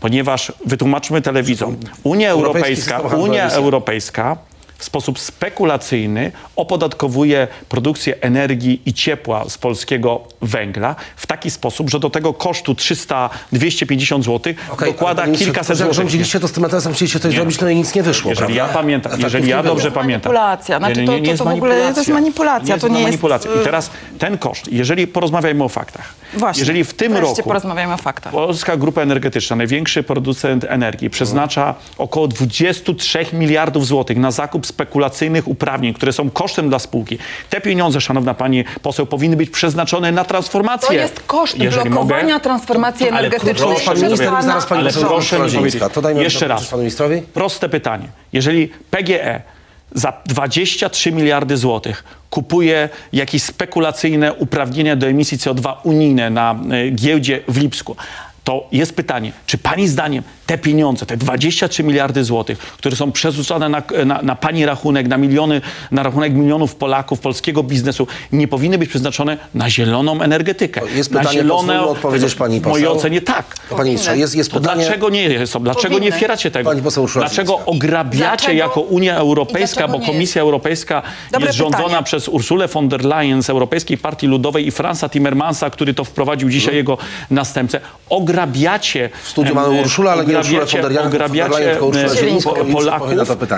Ponieważ 0.00 0.52
wytłumaczmy 0.66 1.22
telewidzom. 1.22 1.76
Unia 2.02 2.30
Europejska, 2.30 2.98
Unia. 2.98 3.50
Europejska 3.50 4.36
w 4.82 4.84
sposób 4.84 5.18
spekulacyjny 5.18 6.32
opodatkowuje 6.56 7.48
produkcję 7.68 8.14
energii 8.20 8.80
i 8.86 8.94
ciepła 8.94 9.48
z 9.48 9.58
polskiego 9.58 10.20
węgla 10.40 10.96
w 11.16 11.26
taki 11.26 11.50
sposób, 11.50 11.90
że 11.90 12.00
do 12.00 12.10
tego 12.10 12.32
kosztu 12.34 12.72
300-250 12.72 14.22
zł 14.22 14.52
Okej, 14.72 14.92
dokłada 14.92 15.26
kilkaset 15.26 15.76
złotych. 15.78 15.94
rządziliście, 15.96 16.40
to 16.40 16.48
z 16.48 16.52
tym 16.52 16.64
ETS-em 16.64 16.92
chcieliście 16.94 17.20
coś 17.20 17.30
Nie. 17.32 17.36
zrobić, 17.36 17.60
no 17.60 17.68
i 17.68 17.76
nic 17.76 17.94
nie 17.94 18.02
wyszło, 18.02 18.30
Jeżeli 18.30 18.54
ja 18.54 18.64
prawda? 18.64 18.80
pamiętam, 18.82 19.12
Efektów 19.12 19.32
jeżeli 19.32 19.50
ja 19.50 19.62
dobrze 19.62 19.90
pamiętam. 19.90 20.32
manipulacja. 20.32 20.78
Znaczy, 20.78 21.00
Nie, 21.00 21.06
to- 21.06 21.12
nie, 21.12 21.18
nie 21.20 21.24
to- 21.26 21.30
jest 21.30 21.42
to 21.44 21.50
w 21.50 21.52
ogóle 21.52 21.92
to 21.92 22.00
jest 22.00 22.10
manipulacja, 22.10 22.78
to 22.78 22.88
nie 22.88 22.94
jest, 22.94 23.04
manipulacja. 23.06 23.50
I 23.60 23.64
teraz 23.64 23.90
ten 24.18 24.38
koszt, 24.38 24.68
jeżeli 24.72 25.06
porozmawiajmy 25.06 25.64
o 25.64 25.68
faktach. 25.68 26.14
Właśnie. 26.34 26.60
Jeżeli 26.60 26.84
w 26.84 26.94
tym 26.94 27.12
Wreszcie 27.12 27.28
roku 27.36 27.42
porozmawiamy 27.48 27.94
o 27.94 27.96
faktach. 27.96 28.32
Polska 28.32 28.76
Grupa 28.76 29.02
Energetyczna, 29.02 29.56
największy 29.56 30.02
producent 30.02 30.64
energii, 30.68 31.10
przeznacza 31.10 31.74
około 31.98 32.28
23 32.28 33.26
miliardów 33.32 33.86
złotych 33.86 34.16
na 34.18 34.30
zakup 34.30 34.66
spekulacyjnych 34.72 35.48
uprawnień, 35.48 35.94
które 35.94 36.12
są 36.12 36.30
kosztem 36.30 36.68
dla 36.68 36.78
spółki. 36.78 37.18
Te 37.50 37.60
pieniądze, 37.60 38.00
szanowna 38.00 38.34
pani 38.34 38.64
poseł, 38.82 39.06
powinny 39.06 39.36
być 39.36 39.50
przeznaczone 39.50 40.12
na 40.12 40.24
transformację. 40.24 40.88
To 40.88 40.94
jest 40.94 41.20
koszt 41.20 41.58
Jeżeli 41.58 41.90
blokowania 41.90 42.22
mogę, 42.34 42.40
transformacji 42.40 43.08
energetycznej 43.08 43.54
proszę 43.54 43.94
minister 43.94 44.28
pana 44.28 44.42
zaraz 44.42 44.66
pani 44.66 44.80
ale 44.80 44.92
proszę 44.92 45.36
mi 45.36 45.42
Rodzińska. 45.42 45.58
powiedzieć, 45.60 45.82
To 45.94 46.02
dajmy 46.02 46.22
jeszcze 46.22 46.48
raz, 46.48 46.66
panu 46.66 46.82
ministrowi. 46.82 47.22
proste 47.22 47.68
pytanie. 47.68 48.08
Jeżeli 48.32 48.68
PGE 48.90 49.42
za 49.94 50.12
23 50.26 51.12
miliardy 51.12 51.56
złotych 51.56 52.04
kupuje 52.30 52.88
jakieś 53.12 53.42
spekulacyjne 53.42 54.32
uprawnienia 54.34 54.96
do 54.96 55.06
emisji 55.06 55.38
CO2 55.38 55.74
unijne 55.82 56.30
na 56.30 56.54
y, 56.86 56.90
giełdzie 56.90 57.40
w 57.48 57.56
Lipsku, 57.56 57.96
to 58.44 58.68
jest 58.72 58.96
pytanie, 58.96 59.32
czy 59.46 59.58
pani 59.58 59.88
zdaniem 59.88 60.22
te 60.52 60.58
pieniądze, 60.58 61.06
te 61.06 61.16
23 61.16 61.84
miliardy 61.84 62.24
złotych, 62.24 62.58
które 62.58 62.96
są 62.96 63.12
przerzucane 63.12 63.68
na, 63.68 63.82
na, 64.06 64.22
na 64.22 64.36
pani 64.36 64.66
rachunek, 64.66 65.08
na 65.08 65.16
miliony, 65.18 65.60
na 65.90 66.02
rachunek 66.02 66.32
milionów 66.34 66.74
Polaków, 66.74 67.20
polskiego 67.20 67.62
biznesu, 67.62 68.06
nie 68.32 68.48
powinny 68.48 68.78
być 68.78 68.88
przeznaczone 68.88 69.36
na 69.54 69.70
zieloną 69.70 70.20
energetykę. 70.22 70.80
Jest 70.94 71.10
na 71.10 71.20
pytanie, 71.20 71.44
pozwólmy 71.44 71.80
odpowiedzieć 71.80 72.34
pani 72.34 72.60
W 72.60 72.66
mojej 72.66 72.84
poseł. 72.86 72.98
ocenie 72.98 73.20
tak. 73.20 73.44
Panie 73.70 73.84
ministrze, 73.84 74.16
jest, 74.18 74.34
jest 74.34 74.50
pytanie... 74.50 74.82
dlaczego 74.84 75.10
nie 75.10 75.46
są? 75.46 75.60
Dlaczego 75.62 75.88
Powinny. 75.88 76.06
nie 76.06 76.12
wspieracie 76.12 76.50
tego? 76.50 76.70
Pani 76.70 76.82
poseł 76.82 77.04
Urszula 77.04 77.26
dlaczego 77.26 77.58
ograbiacie 77.66 78.18
Dlaczego? 78.26 78.52
jako 78.58 78.80
Unia 78.80 79.16
Europejska, 79.16 79.88
bo 79.88 80.00
Komisja 80.00 80.42
Europejska 80.42 81.02
Dobre 81.32 81.46
jest 81.46 81.58
rządzona 81.58 81.84
pytanie. 81.84 82.04
przez 82.04 82.28
Ursulę 82.28 82.68
von 82.68 82.88
der 82.88 83.04
Leyen 83.04 83.42
z 83.42 83.50
Europejskiej 83.50 83.98
Partii 83.98 84.26
Ludowej 84.26 84.66
i 84.66 84.70
Franza 84.70 85.08
Timmermansa, 85.08 85.70
który 85.70 85.94
to 85.94 86.04
wprowadził 86.04 86.50
dzisiaj 86.50 86.74
jego 86.74 86.98
następcę. 87.30 87.80
Ograbiacie... 88.10 89.10
W 89.24 89.28
studiu 89.28 89.54
mamy 89.54 89.74
em, 89.78 89.84
Urszulę, 89.84 90.12
ale 90.12 90.26
nie 90.26 90.34
Leyen, 90.50 91.06
ograbiacie 91.06 91.80
odpowie 91.80 92.64
na 92.64 92.72
Polaków 92.72 93.10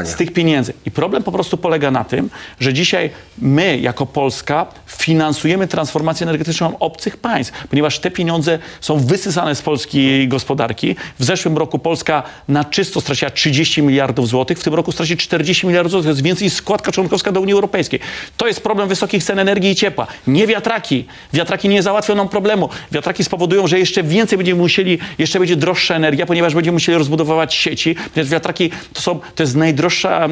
z 0.04 0.14
tych 0.14 0.32
pieniędzy. 0.32 0.72
I 0.86 0.90
problem 0.90 1.22
po 1.22 1.32
prostu 1.32 1.56
polega 1.56 1.90
na 1.90 2.04
tym, 2.04 2.30
że 2.60 2.72
dzisiaj 2.72 3.10
my, 3.38 3.78
jako 3.78 4.06
Polska, 4.06 4.66
finansujemy 4.86 5.68
transformację 5.68 6.24
energetyczną 6.24 6.78
obcych 6.78 7.16
państw, 7.16 7.68
ponieważ 7.68 7.98
te 7.98 8.10
pieniądze 8.10 8.58
są 8.80 8.98
wysysane 8.98 9.54
z 9.54 9.62
polskiej 9.62 10.28
gospodarki. 10.28 10.96
W 11.18 11.24
zeszłym 11.24 11.58
roku 11.58 11.78
Polska 11.78 12.22
na 12.48 12.64
czysto 12.64 13.00
straciła 13.00 13.30
30 13.30 13.82
miliardów 13.82 14.28
złotych, 14.28 14.58
w 14.58 14.64
tym 14.64 14.74
roku 14.74 14.92
straci 14.92 15.16
40 15.16 15.66
miliardów 15.66 15.90
złotych. 15.90 16.06
To 16.06 16.10
jest 16.10 16.22
więcej 16.22 16.50
składka 16.50 16.92
członkowska 16.92 17.32
do 17.32 17.40
Unii 17.40 17.54
Europejskiej. 17.54 18.00
To 18.36 18.46
jest 18.46 18.60
problem 18.60 18.88
wysokich 18.88 19.24
cen 19.24 19.38
energii 19.38 19.70
i 19.70 19.74
ciepła. 19.74 20.06
Nie 20.26 20.46
wiatraki. 20.46 21.04
Wiatraki 21.32 21.68
nie 21.68 21.82
załatwią 21.82 22.14
nam 22.14 22.28
problemu. 22.28 22.68
Wiatraki 22.92 23.24
spowodują, 23.24 23.66
że 23.66 23.78
jeszcze 23.78 24.02
więcej 24.02 24.38
będziemy 24.38 24.60
musieli, 24.60 24.98
jeszcze 25.18 25.38
będzie 25.38 25.56
droższa 25.56 25.94
energia, 25.94 26.26
ponieważ 26.26 26.54
będziemy 26.54 26.73
będziemy 26.74 26.94
musieli 26.94 26.98
rozbudowywać 26.98 27.54
sieci, 27.54 27.96
więc 28.16 28.28
wiatraki 28.28 28.70
to 28.92 29.00
są, 29.00 29.20
to 29.34 29.42
jest 29.42 29.56
najdroższa, 29.56 30.26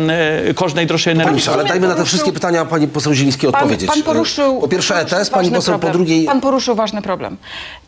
e, 0.48 0.54
koszt 0.54 0.76
najdroższej 0.76 1.12
energii. 1.12 1.42
Pani, 1.42 1.54
ale 1.54 1.64
dajmy 1.64 1.88
na 1.88 1.94
te 1.94 2.04
wszystkie 2.04 2.32
pytania 2.32 2.64
pani 2.64 2.88
poseł 2.88 3.14
Zielińskiej 3.14 3.52
Pan, 3.52 3.62
odpowiedzieć. 3.62 3.90
pan 3.90 4.02
poruszył. 4.02 4.60
Po 4.60 4.68
pierwsze 4.68 4.94
poruszył 4.94 5.18
ETS, 5.18 5.30
pani 5.30 5.50
poseł, 5.50 5.74
po 5.74 5.78
problem. 5.78 5.92
drugiej... 5.92 6.24
Pan 6.24 6.40
poruszył 6.40 6.74
ważny 6.74 7.02
problem. 7.02 7.36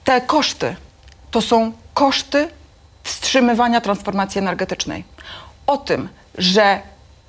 Te 0.04 0.20
koszty 0.20 0.76
to 1.30 1.40
są 1.40 1.72
koszty 1.94 2.48
wstrzymywania 3.02 3.80
transformacji 3.80 4.38
energetycznej. 4.38 5.04
O 5.66 5.76
tym, 5.76 6.08
że 6.38 6.80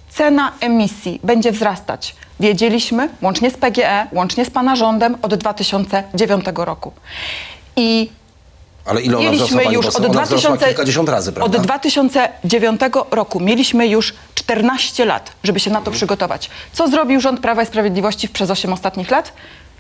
cena 0.10 0.52
emisji 0.60 1.20
będzie 1.24 1.52
wzrastać, 1.52 2.16
wiedzieliśmy 2.40 3.10
łącznie 3.22 3.52
z 3.52 3.58
PGE, 3.58 4.08
łącznie 4.12 4.46
z 4.46 4.50
pana 4.50 4.76
rządem 4.76 5.18
od 5.22 5.36
2009 5.36 6.46
roku. 6.56 6.92
I 7.76 8.10
Ale 8.86 9.02
ile 9.02 9.18
ona 9.18 9.32
mieliśmy 9.32 9.64
już 9.66 9.86
od, 9.86 9.96
Ona 9.96 10.08
wzrosła 10.08 10.38
2000, 10.38 10.66
kilkadziesiąt 10.66 11.10
razy, 11.10 11.34
prawda? 11.34 11.58
od 11.58 11.64
2009 11.64 12.82
roku 13.12 13.40
mieliśmy 13.40 13.88
już 13.88 14.14
14 14.36 15.06
lat, 15.06 15.32
żeby 15.44 15.60
się 15.60 15.72
na 15.72 15.82
to 15.82 15.92
przygotować. 15.92 16.50
Co 16.74 16.88
zrobił 16.88 17.22
rząd 17.22 17.40
Prawa 17.40 17.64
i 17.64 17.66
Sprawiedliwości 17.66 18.30
przez 18.30 18.50
8 18.50 18.74
ostatnich 18.74 19.12
lat? 19.12 19.34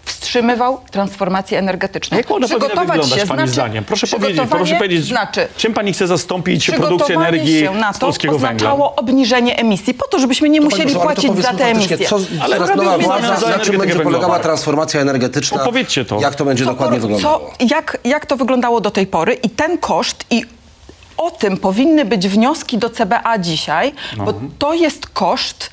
Wstrzymywał 0.06 0.82
transformację 0.92 1.60
energetyczną. 1.60 2.18
Jak 2.18 2.32
ona 2.32 2.48
powinna 2.48 2.86
wyglądać, 2.86 3.26
pani 3.28 3.48
zdaniem? 3.48 3.84
Proszę 3.84 4.08
powiedzieć, 4.08 4.42
proszę 4.50 4.76
powiedzieć, 4.76 5.06
znaczy, 5.06 5.48
czym 5.58 5.74
pani 5.74 5.94
chce 5.94 6.08
zastąpić 6.08 6.72
produkcję 6.72 7.16
energii 7.16 7.60
się 7.60 7.74
na 7.74 7.94
z 7.94 8.00
to 8.00 8.06
polskiego 8.06 8.40
węgla? 8.40 8.48
oznaczało 8.50 8.96
obniżenie 8.96 9.58
emisji, 9.58 9.94
po 9.94 10.08
to, 10.08 10.20
żebyśmy 10.20 10.50
nie 10.50 10.60
Pani 10.62 10.74
musieli 10.74 10.94
to 10.94 11.00
płacić 11.00 11.38
za 11.38 11.54
te 11.54 11.66
emisje. 11.66 11.98
Co, 11.98 12.20
Ale 12.42 12.58
robimy 12.58 12.84
nowa 12.84 12.98
za 12.98 13.04
władza, 13.04 13.50
na 13.50 13.60
czym 13.60 13.78
będzie 13.78 14.00
polegała 14.00 14.40
transformacja 14.40 15.02
energetyczna? 15.02 15.62
Opowiedzcie 15.62 16.06
to. 16.06 16.20
Jak 16.20 16.36
to 16.36 16.46
będzie 16.46 16.66
Co 16.66 16.72
dokładnie 16.72 17.00
wyglądało? 17.00 17.40
Co, 17.40 17.66
jak, 17.76 17.98
jak 18.04 18.26
to 18.26 18.38
wyglądało 18.38 18.82
do 18.82 18.92
tej 18.92 19.08
pory 19.08 19.34
i 19.34 19.50
ten 19.50 19.78
koszt 19.78 20.26
i 20.30 20.46
o 21.18 21.32
tym 21.32 21.58
powinny 21.58 22.06
być 22.06 22.28
wnioski 22.28 22.78
do 22.78 22.90
CBA 22.90 23.38
dzisiaj, 23.38 23.94
bo 24.18 24.34
to 24.60 24.74
jest 24.74 25.08
koszt, 25.08 25.70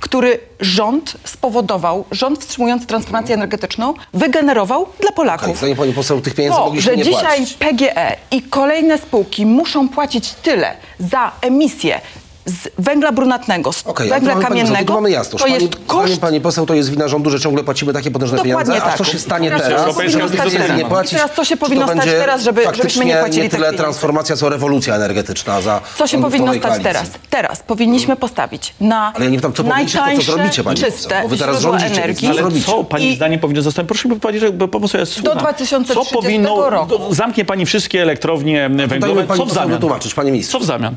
który 0.00 0.38
rząd 0.60 1.16
spowodował, 1.24 2.04
rząd 2.10 2.38
wstrzymujący 2.38 2.86
transformację 2.86 3.34
energetyczną, 3.34 3.94
wygenerował 4.14 4.86
dla 5.00 5.12
Polaków. 5.12 5.58
Zdaniem 5.58 5.76
pani 5.76 5.92
poseł, 5.92 6.20
tych 6.20 6.34
pieniędzy 6.34 6.58
To, 6.58 6.64
mogliśmy 6.64 6.90
że 6.92 6.96
nie 6.96 7.04
dzisiaj 7.04 7.36
płacić. 7.36 7.54
PGE 7.54 8.16
i 8.30 8.42
kolejne 8.42 8.98
spółki 8.98 9.46
muszą 9.46 9.88
płacić 9.88 10.32
tyle 10.32 10.76
za 10.98 11.32
emisję 11.40 12.00
z 12.46 12.68
węgla 12.78 13.12
brunatnego, 13.12 13.72
z 13.72 13.86
Okej, 13.86 14.06
ale 14.12 14.20
węgla 14.20 14.32
to 14.34 14.40
mamy, 14.40 14.44
pani 14.48 14.60
poseł, 14.60 14.66
kamiennego, 14.66 14.92
to 14.94 15.00
mamy 15.00 15.10
jasność. 15.10 15.44
to 15.44 15.50
pani, 15.50 15.64
jest 15.64 15.76
koszt 15.86 16.04
Zdaniem 16.04 16.20
pani 16.20 16.40
poseł, 16.40 16.66
to 16.66 16.74
jest 16.74 16.90
wina 16.90 17.08
rządu, 17.08 17.30
że 17.30 17.40
ciągle 17.40 17.64
płacimy 17.64 17.92
takie 17.92 18.10
potężne 18.10 18.36
Dokładnie 18.36 18.54
pieniądze. 18.74 18.82
A 18.82 18.88
tak. 18.88 18.98
co 18.98 19.04
się 19.04 19.18
stanie 19.18 19.48
Teraz 19.48 19.62
teraz? 19.62 19.84
co 19.84 19.94
powinno 19.94 20.10
żeby 20.28 20.34
stać 20.34 20.52
teraz? 20.52 20.78
nie 20.78 20.84
płacić? 20.84 21.12
I 21.12 21.16
teraz 21.16 21.30
co 21.36 21.44
się 21.44 21.48
Czy 21.56 21.60
to 21.60 21.66
powinno 21.66 21.84
stać 21.86 21.96
będzie 21.98 22.12
teraz, 22.18 22.42
żeby- 22.42 22.60
żebyśmy 22.62 22.76
faktycznie 22.82 23.04
nie 23.04 23.16
płacili 23.16 23.42
nie 23.42 23.48
tyle 23.48 23.60
pieniędzy? 23.62 23.82
transformacja, 23.82 24.36
co 24.36 24.48
rewolucja 24.48 24.94
energetyczna 24.96 25.60
za 25.60 25.80
Co 25.96 26.06
się 26.06 26.10
rządów 26.12 26.30
powinno 26.30 26.46
nowej 26.46 26.60
stać 26.60 26.70
koalicji? 26.70 26.92
teraz? 26.92 27.10
Teraz 27.30 27.60
powinniśmy 27.62 28.16
postawić 28.16 28.74
na 28.80 29.12
Ale 29.14 29.24
ja 29.24 29.30
nie 29.30 29.36
pytam, 29.38 29.52
co 29.52 29.56
tylko 29.62 29.70
co 29.70 29.76
najtańsze, 29.76 30.32
zrobicie, 30.32 30.64
pani 30.64 30.76
poseł, 30.80 30.92
czyste 30.92 31.22
bo 31.22 31.28
wy 31.28 31.36
teraz 31.38 31.60
źródła 31.60 31.78
rządzicie, 31.78 31.88
więc 31.94 31.98
energii. 32.22 32.28
co 32.28 32.42
Ale 32.42 32.60
co 32.60 32.84
pani 32.84 33.12
I- 33.12 33.16
zdaniem 33.16 33.40
powinno 33.40 33.62
zostać? 33.62 33.86
Proszę 33.86 34.08
mi 34.08 34.20
powiedzieć, 34.20 34.42
że 34.42 34.68
pomoc 34.68 34.94
jest 34.94 35.12
słucham. 35.12 35.38
2030 35.38 36.10
Co 36.14 36.22
powinno, 36.22 36.70
roku. 36.70 36.86
do- 36.98 37.14
Zamknie 37.14 37.44
pani 37.44 37.66
wszystkie 37.66 38.02
elektrownie 38.02 38.68
węglowe. 38.68 38.98
Dajmy 38.98 39.24
pani 39.24 39.38
Co 39.40 39.44
w 39.44 39.48
poseł 39.48 39.54
zamian? 39.62 39.70
wytłumaczyć, 39.78 40.14
panie 40.14 40.32
ministrze. 40.32 40.52
Co 40.52 40.58
w 40.58 40.64
zamian? 40.64 40.94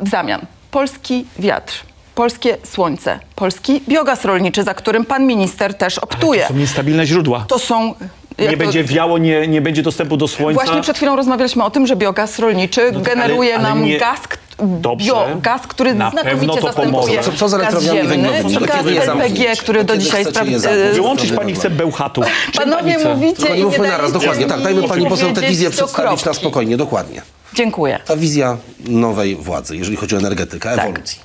W 0.00 0.08
zamian 0.10 0.40
polski 0.70 1.24
wiatr, 1.38 1.74
polskie 2.14 2.56
słońce, 2.64 3.18
polski 3.34 3.80
biogaz 3.88 4.24
rolniczy, 4.24 4.62
za 4.64 4.74
którym 4.74 5.04
pan 5.04 5.26
minister 5.26 5.74
też 5.74 5.98
optuje. 5.98 6.42
To 6.42 6.48
są 6.48 6.54
niestabilne 6.54 7.06
źródła. 7.06 7.44
To 7.48 7.58
są... 7.58 7.94
Nie 8.38 8.50
to- 8.50 8.56
będzie 8.56 8.84
wiało, 8.84 9.18
nie, 9.18 9.48
nie 9.48 9.60
będzie 9.60 9.82
dostępu 9.82 10.16
do 10.16 10.28
słońca. 10.28 10.64
Właśnie 10.64 10.82
przed 10.82 10.96
chwilą 10.96 11.16
rozmawialiśmy 11.16 11.64
o 11.64 11.70
tym, 11.70 11.86
że 11.86 11.96
biogaz 11.96 12.38
rolniczy 12.38 12.92
tak, 12.92 13.02
generuje 13.02 13.54
ale- 13.54 13.64
ale 13.68 13.74
nam 13.74 13.84
nie- 13.84 13.98
gaz, 13.98 14.18
Dobrze. 14.58 15.12
biogaz, 15.12 15.62
który 15.66 15.94
Na 15.94 16.10
znakomicie 16.10 16.60
to 16.60 16.66
zastępuje. 16.66 17.22
Co- 17.22 17.32
co 17.32 17.48
z 17.48 17.54
gaz 17.54 17.82
ziemny 17.84 18.16
i 18.16 18.66
gaz 18.66 18.86
LPG, 18.86 19.56
który 19.56 19.84
Do 19.84 19.96
dzisiaj 19.96 20.24
chcecie 20.24 20.50
je 20.50 20.58
spra- 20.58 20.60
zamknąć? 20.60 20.94
Wyłączyć 20.94 21.32
pani 21.32 21.54
chce 21.54 21.70
bełchatu. 21.70 22.22
Panowie 22.56 22.98
mówicie 23.14 23.36
Tylko 23.36 23.54
nie 23.54 23.64
mówmy 23.64 23.88
naraz, 23.88 24.12
dokładnie. 24.12 24.46
Tak, 24.46 24.60
dajmy 24.62 24.88
pani 24.88 25.06
poseł 25.06 25.32
tę 25.32 25.40
wizję 25.40 25.70
przedstawić 25.70 26.24
na 26.24 26.34
spokojnie, 26.34 26.76
dokładnie. 26.76 27.22
Dziękuję. 27.60 27.98
Ta 28.06 28.16
wizja 28.16 28.56
nowej 28.80 29.36
władzy, 29.36 29.76
jeżeli 29.76 29.96
chodzi 29.96 30.14
o 30.14 30.18
energetykę, 30.18 30.76
Tak. 30.76 30.84
ewolucji. 30.86 31.20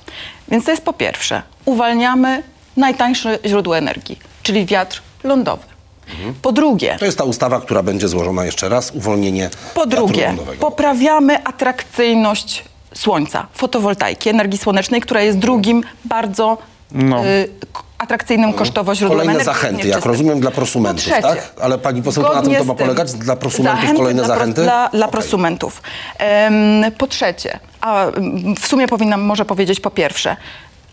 Więc 0.48 0.64
to 0.64 0.70
jest 0.70 0.82
po 0.84 0.92
pierwsze, 0.92 1.42
uwalniamy 1.64 2.42
najtańsze 2.76 3.38
źródło 3.46 3.78
energii, 3.78 4.18
czyli 4.42 4.66
wiatr 4.66 5.02
lądowy. 5.24 5.62
Po 6.42 6.52
drugie, 6.52 6.96
To 6.98 7.04
jest 7.04 7.18
ta 7.18 7.24
ustawa, 7.24 7.60
która 7.60 7.82
będzie 7.82 8.08
złożona 8.08 8.44
jeszcze 8.44 8.68
raz, 8.68 8.90
uwolnienie 8.90 9.50
Po 9.74 9.86
drugie, 9.86 10.26
lądowego. 10.26 10.58
poprawiamy 10.60 11.44
atrakcyjność 11.44 12.64
słońca, 12.94 13.46
fotowoltaiki, 13.54 14.28
energii 14.28 14.58
słonecznej, 14.58 15.00
która 15.00 15.22
jest 15.22 15.38
drugim 15.38 15.82
bardzo 16.04 16.58
No. 16.92 17.26
y, 17.26 17.48
atrakcyjnym 18.02 18.52
kosztowo 18.52 18.94
źródłem 18.94 19.18
Kolejne 19.20 19.32
energii. 19.42 19.54
zachęty, 19.54 19.88
jak 19.88 20.04
rozumiem, 20.04 20.40
dla 20.40 20.50
prosumentów, 20.50 21.04
trzecie, 21.04 21.22
tak? 21.22 21.52
Ale 21.60 21.78
pani 21.78 22.02
poseł, 22.02 22.24
to 22.24 22.34
na 22.34 22.42
tym 22.42 22.54
to 22.54 22.64
ma 22.64 22.74
polegać? 22.74 23.12
Dla 23.12 23.36
prosumentów 23.36 23.80
zachęty 23.80 23.96
kolejne 23.98 24.22
dla, 24.22 24.28
pro- 24.28 24.38
zachęty? 24.38 24.62
Dla, 24.62 24.88
dla 24.88 25.06
Okej. 25.06 25.12
prosumentów. 25.12 25.82
Em, 26.18 26.84
po 26.98 27.06
trzecie, 27.06 27.58
a 27.80 28.06
w 28.60 28.66
sumie 28.66 28.88
powinnam 28.88 29.20
może 29.22 29.44
powiedzieć 29.44 29.80
po 29.80 29.90
pierwsze, 29.90 30.36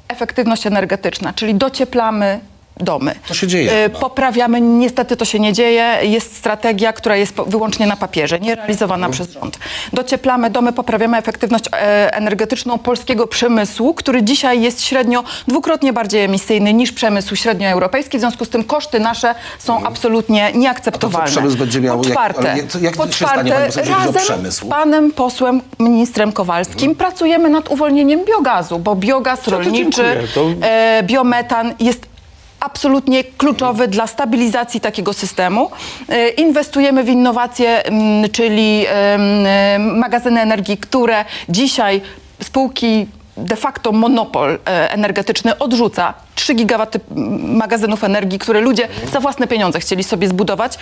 efektywność 0.07 0.67
energetyczna, 0.67 1.33
czyli 1.33 1.55
docieplamy 1.55 2.39
domy. 2.77 3.15
To 3.27 3.34
się 3.34 3.47
dzieje 3.47 3.69
chyba. 3.84 3.99
Poprawiamy, 3.99 4.62
niestety 4.62 5.17
to 5.17 5.25
się 5.25 5.39
nie 5.39 5.53
dzieje. 5.53 5.97
Jest 6.01 6.36
strategia, 6.38 6.93
która 6.93 7.15
jest 7.15 7.34
wyłącznie 7.47 7.88
na 7.88 7.95
papierze, 7.97 8.39
nie 8.39 8.55
realizowana 8.55 9.08
Mhm. 9.08 9.12
przez 9.13 9.34
rząd. 9.41 9.60
Docieplamy 9.93 10.49
domy, 10.49 10.73
poprawiamy 10.73 11.17
efektywność 11.17 11.65
e, 11.73 12.13
energetyczną 12.15 12.77
polskiego 12.77 13.27
przemysłu, 13.27 13.93
który 13.93 14.23
dzisiaj 14.23 14.62
jest 14.62 14.82
średnio 14.84 15.23
dwukrotnie 15.47 15.93
bardziej 15.93 16.23
emisyjny 16.23 16.73
niż 16.73 16.91
przemysł 16.91 17.36
średnioeuropejski. 17.36 18.17
W 18.17 18.21
związku 18.21 18.45
z 18.45 18.49
tym 18.49 18.63
koszty 18.63 18.99
nasze 18.99 19.36
są 19.60 19.84
absolutnie 19.84 20.51
nieakceptowalne. 20.53 21.25
Mhm. 21.27 21.32
przemysł 21.36 21.58
będzie 21.58 21.82
miał? 21.82 21.97
Po 21.97 22.03
czwarte, 22.05 22.58
jak- 22.58 22.67
co- 22.67 22.79
jak 22.79 22.93
po 22.97 23.08
stanie, 23.08 23.51
czwarte 23.51 23.91
o 23.91 23.95
razem 24.05 24.51
z 24.51 24.60
panem 24.65 25.12
posłem 25.12 25.62
ministrem 25.79 26.32
Kowalskim 26.32 26.95
pracujemy 26.95 27.49
nad 27.49 27.69
uwolnieniem 27.71 28.25
biogazu, 28.25 28.79
bo 28.79 28.95
biogaz 28.95 29.47
rolniczy. 29.47 30.03
To- 30.36 30.49
e, 30.62 31.03
biometan 31.03 31.73
jest 31.79 32.10
absolutnie 32.59 33.23
kluczowy 33.23 33.87
dla 33.87 34.07
stabilizacji 34.07 34.81
takiego 34.81 35.13
systemu. 35.13 35.71
E, 36.09 36.29
Inwestujemy 36.29 37.03
w 37.03 37.09
innowacje, 37.09 37.85
mm, 37.85 38.29
czyli 38.29 38.85
e, 38.87 39.79
magazyny 39.79 40.41
energii, 40.41 40.77
które 40.77 41.25
dzisiaj 41.49 42.01
spółki 42.43 43.07
de 43.37 43.55
facto 43.55 43.91
monopol 43.91 44.59
e, 44.65 44.91
energetyczny 44.91 45.57
odrzuca 45.57 46.13
3 46.35 46.53
gigawaty 46.53 46.99
magazynów 47.41 48.03
energii, 48.03 48.39
które 48.39 48.61
ludzie 48.61 48.87
za 49.13 49.19
własne 49.19 49.47
pieniądze 49.47 49.79
chcieli 49.79 50.03
sobie 50.03 50.27
zbudować. 50.27 50.77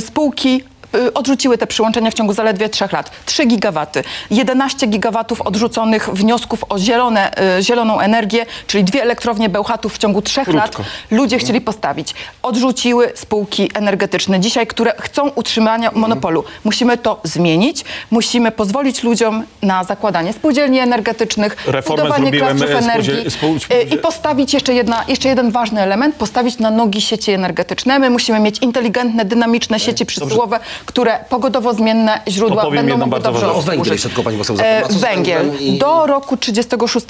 Spółki 0.00 0.62
odrzuciły 1.14 1.58
te 1.58 1.66
przyłączenia 1.66 2.10
w 2.10 2.14
ciągu 2.14 2.32
zaledwie 2.32 2.68
3 2.68 2.84
lat. 2.92 3.10
3 3.26 3.46
gigawaty. 3.46 4.04
11 4.30 4.86
gigawatów 4.86 5.40
odrzuconych 5.40 6.08
wniosków 6.12 6.64
o 6.68 6.78
zielone, 6.78 7.30
y, 7.58 7.62
zieloną 7.62 8.00
energię, 8.00 8.46
czyli 8.66 8.84
dwie 8.84 9.02
elektrownie 9.02 9.48
Bełchatów 9.48 9.94
w 9.94 9.98
ciągu 9.98 10.22
3 10.22 10.52
lat 10.52 10.76
ludzie 11.10 11.38
chcieli 11.38 11.60
postawić. 11.60 12.14
Odrzuciły 12.42 13.12
spółki 13.14 13.70
energetyczne 13.74 14.40
dzisiaj, 14.40 14.66
które 14.66 14.92
chcą 15.00 15.28
utrzymania 15.28 15.90
monopolu. 15.94 16.44
Musimy 16.64 16.96
to 16.98 17.20
zmienić. 17.24 17.84
Musimy 18.10 18.50
pozwolić 18.50 19.02
ludziom 19.02 19.44
na 19.62 19.84
zakładanie 19.84 20.32
spółdzielni 20.32 20.78
energetycznych, 20.78 21.56
Reformę 21.66 22.02
budowanie 22.02 22.28
e, 22.28 22.54
spółdziel- 22.54 22.78
energii 22.82 23.30
spół- 23.30 23.56
y, 23.74 23.82
i 23.94 23.98
postawić 23.98 24.54
jeszcze, 24.54 24.74
jedna, 24.74 25.04
jeszcze 25.08 25.28
jeden 25.28 25.50
ważny 25.50 25.80
element, 25.82 26.14
postawić 26.16 26.58
na 26.58 26.70
nogi 26.70 27.00
sieci 27.00 27.30
energetyczne. 27.32 27.98
My 27.98 28.10
musimy 28.10 28.40
mieć 28.40 28.58
inteligentne, 28.58 29.24
dynamiczne 29.24 29.80
sieci 29.80 30.06
przesyłowe, 30.06 30.60
które 30.86 31.18
pogodowo 31.28 31.74
zmienne 31.74 32.20
źródła 32.28 32.56
To 32.62 32.68
powiem 32.68 32.76
będą 32.76 32.88
jedną 32.90 33.06
mogły 33.06 33.10
bardzo 33.20 33.28
dobrze 33.32 33.46
ważną 33.46 33.58
O 33.58 33.62
węgiel 33.62 33.80
obsłużyć. 33.80 33.92
jeszcze 33.92 34.08
tylko 34.08 34.22
pani 34.22 34.38
poseł 34.38 34.56
E, 34.62 34.82
co 34.86 34.92
z 34.92 34.96
Węgiel. 34.96 35.38
węglem 35.42 35.60
i- 35.60 35.78
Do 35.78 36.06
roku 36.06 36.36
36, 36.36 37.06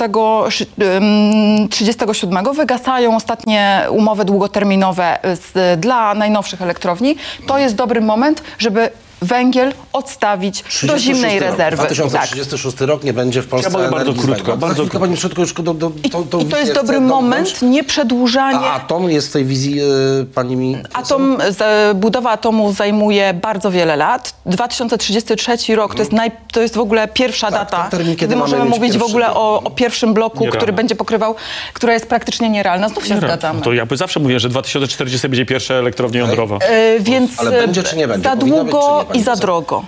szy- 0.49 0.67
ym, 0.83 1.69
37 1.69 2.53
wygasają 2.55 3.17
ostatnie 3.17 3.87
umowy 3.91 4.25
długoterminowe 4.25 5.19
z, 5.25 5.81
dla 5.81 6.15
najnowszych 6.15 6.63
elektrowni. 6.63 7.17
To 7.47 7.59
jest 7.59 7.75
dobry 7.75 8.01
moment, 8.01 8.43
żeby 8.59 8.91
węgiel 9.23 9.73
odstawić 9.93 10.63
do 10.63 10.69
36 10.69 11.05
zimnej 11.05 11.41
rok. 11.41 11.51
rezerwy. 11.51 11.77
Tak. 11.77 11.87
2036 11.95 12.81
rok 12.81 13.05
nie 13.05 13.13
będzie 13.13 13.43
w 13.43 13.49
Polsce 13.49 13.83
Ja 13.83 13.91
bardzo 13.91 14.13
krótko, 14.13 14.57
bardzo 14.57 14.83
krótko. 14.83 15.01
pani 15.01 15.17
szybko 15.17 15.41
już 15.41 15.53
do, 15.53 15.75
do, 15.75 15.93
I, 16.05 16.07
I 16.43 16.47
to 16.47 16.59
jest 16.59 16.73
dobry 16.75 17.01
moment, 17.01 17.63
nie 17.63 17.85
przedłużanie. 17.85 18.59
A 18.59 18.73
atom 18.73 19.11
jest 19.11 19.29
w 19.29 19.33
tej 19.33 19.45
wizji 19.45 19.81
y, 20.21 20.27
pani 20.35 20.57
mi... 20.57 20.77
Atom, 20.93 21.39
z, 21.49 21.97
budowa 21.97 22.31
atomu 22.31 22.73
zajmuje 22.73 23.35
bardzo 23.35 23.71
wiele 23.71 23.97
lat. 23.97 24.35
2033 24.47 25.77
rok 25.77 25.95
to 25.95 25.99
jest, 25.99 26.13
naj, 26.13 26.31
to 26.53 26.61
jest 26.61 26.75
w 26.75 26.81
ogóle 26.81 27.09
pierwsza 27.09 27.51
Tak, 27.51 27.61
data, 27.61 27.89
termin, 27.91 28.17
kiedy 28.17 28.29
kiedy 28.29 28.37
możemy 28.37 28.65
mówić 28.65 28.99
w 28.99 29.03
ogóle 29.03 29.35
o, 29.35 29.63
o 29.65 29.71
pierwszym 29.71 30.15
bloku, 30.15 30.37
Nierealne. 30.37 30.59
który 30.59 30.73
będzie 30.73 30.95
pokrywał, 30.97 31.35
która 31.73 31.93
jest 31.93 32.07
praktycznie 32.07 32.51
nierealna. 32.51 32.89
Znów 32.89 33.07
się 33.07 33.17
zgadzamy. 33.17 33.61
To 33.63 33.73
ja 33.73 33.87
zawsze 33.93 34.21
mówię, 34.21 34.41
że 34.41 34.49
2040 34.49 35.29
będzie 35.29 35.47
pierwsza 35.47 35.75
elektrownia 35.75 36.21
jądrowa. 36.21 36.57
E, 36.57 37.01
więc 37.01 37.41
Ale 37.41 37.51
będzie 37.51 37.83
czy 37.83 37.97
nie 37.97 38.09
będzie? 38.09 38.29
za 38.29 38.37
długo, 38.37 39.07
i 39.15 39.23
za 39.23 39.37
drogo. 39.37 39.83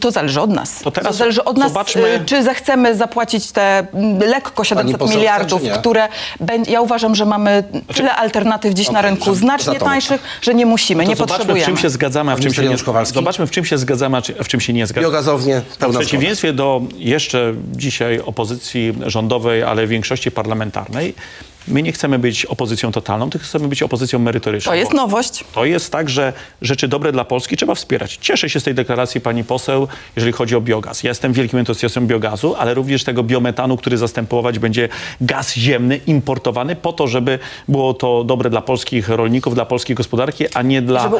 To 0.00 0.10
zależy 0.10 0.40
od 0.40 0.50
nas. 0.50 0.78
To 0.82 0.90
teraz 0.90 1.16
zależy 1.16 1.44
od 1.44 1.56
nas, 1.56 1.72
zobaczmy- 1.72 2.04
y, 2.22 2.24
czy 2.26 2.42
zechcemy 2.42 2.96
zapłacić 2.96 3.52
te 3.52 3.78
mm, 3.94 4.18
lekko 4.18 4.64
700 4.64 4.96
poseł 4.96 5.08
chce, 5.08 5.16
miliardów, 5.18 5.62
które 5.80 6.08
będzie. 6.40 6.72
Ja 6.72 6.80
uważam, 6.80 7.14
że 7.14 7.24
mamy 7.26 7.64
tyle 7.94 8.14
alternatyw 8.14 8.74
dziś 8.74 8.90
na 8.90 8.98
Okej, 8.98 9.10
rynku, 9.10 9.34
znacznie 9.34 9.78
to. 9.78 9.84
tańszych, 9.84 10.22
że 10.42 10.54
nie 10.54 10.66
musimy, 10.66 11.04
To 11.04 11.10
nie 11.10 11.16
zobaczmy, 11.16 11.34
w 11.34 11.38
potrzebujemy. 11.38 11.66
czym 11.66 11.76
się 11.76 11.90
zgadzamy, 11.90 12.32
a 12.32 12.36
w 12.36 12.40
czym 12.40 12.54
się 12.54 12.62
nie. 12.68 12.76
Zobaczmy, 13.14 13.46
w 13.46 13.50
czym 13.50 13.64
się 13.64 13.78
zgadzamy, 13.78 14.16
a 14.16 14.20
w 14.44 14.48
czym 14.48 14.60
się 14.60 14.72
nie 14.72 14.86
zgadzamy. 14.86 15.04
Biogazownie, 15.06 15.62
W 15.80 15.90
przeciwieństwie 15.98 16.52
do 16.52 16.80
jeszcze 16.96 17.54
dzisiaj 17.72 18.20
opozycji 18.20 18.94
rządowej, 19.06 19.62
ale 19.62 19.86
większości 19.86 20.30
parlamentarnej, 20.30 21.14
my 21.70 21.82
nie 21.82 21.92
chcemy 21.92 22.18
być 22.18 22.46
opozycją 22.46 22.92
totalną, 22.92 23.30
tylko 23.30 23.46
chcemy 23.46 23.68
być 23.68 23.82
opozycją 23.82 24.18
merytoryczną. 24.18 24.72
To 24.72 24.76
jest 24.76 24.92
nowość. 24.92 25.44
To 25.54 25.64
jest 25.64 25.92
tak, 25.92 26.10
że 26.10 26.32
rzeczy 26.62 26.88
dobre 26.88 27.12
dla 27.12 27.24
Polski 27.24 27.56
trzeba 27.56 27.74
wspierać. 27.74 28.18
Cieszę 28.20 28.50
się 28.50 28.60
z 28.60 28.64
tej 28.64 28.74
deklaracji 28.74 29.20
pani 29.20 29.44
poseł, 29.44 29.88
jeżeli 30.16 30.32
chodzi 30.32 30.56
o 30.56 30.60
biogaz. 30.60 31.02
Ja 31.02 31.10
jestem 31.10 31.32
wielkim 31.32 31.58
entuzjastą 31.58 32.06
biogazu, 32.06 32.54
ale 32.58 32.74
również 32.74 33.04
tego 33.04 33.22
biometanu, 33.22 33.76
który 33.76 33.98
zastępować 33.98 34.58
będzie 34.58 34.88
gaz 35.20 35.54
ziemny 35.54 36.00
importowany 36.06 36.76
po 36.76 36.92
to, 36.92 37.06
żeby 37.06 37.38
było 37.68 37.94
to 37.94 38.24
dobre 38.24 38.50
dla 38.50 38.62
polskich 38.62 39.08
rolników, 39.08 39.54
dla 39.54 39.64
polskiej 39.64 39.96
gospodarki, 39.96 40.44
a 40.54 40.62
nie 40.62 40.82
dla... 40.82 41.02
Żeby 41.02 41.16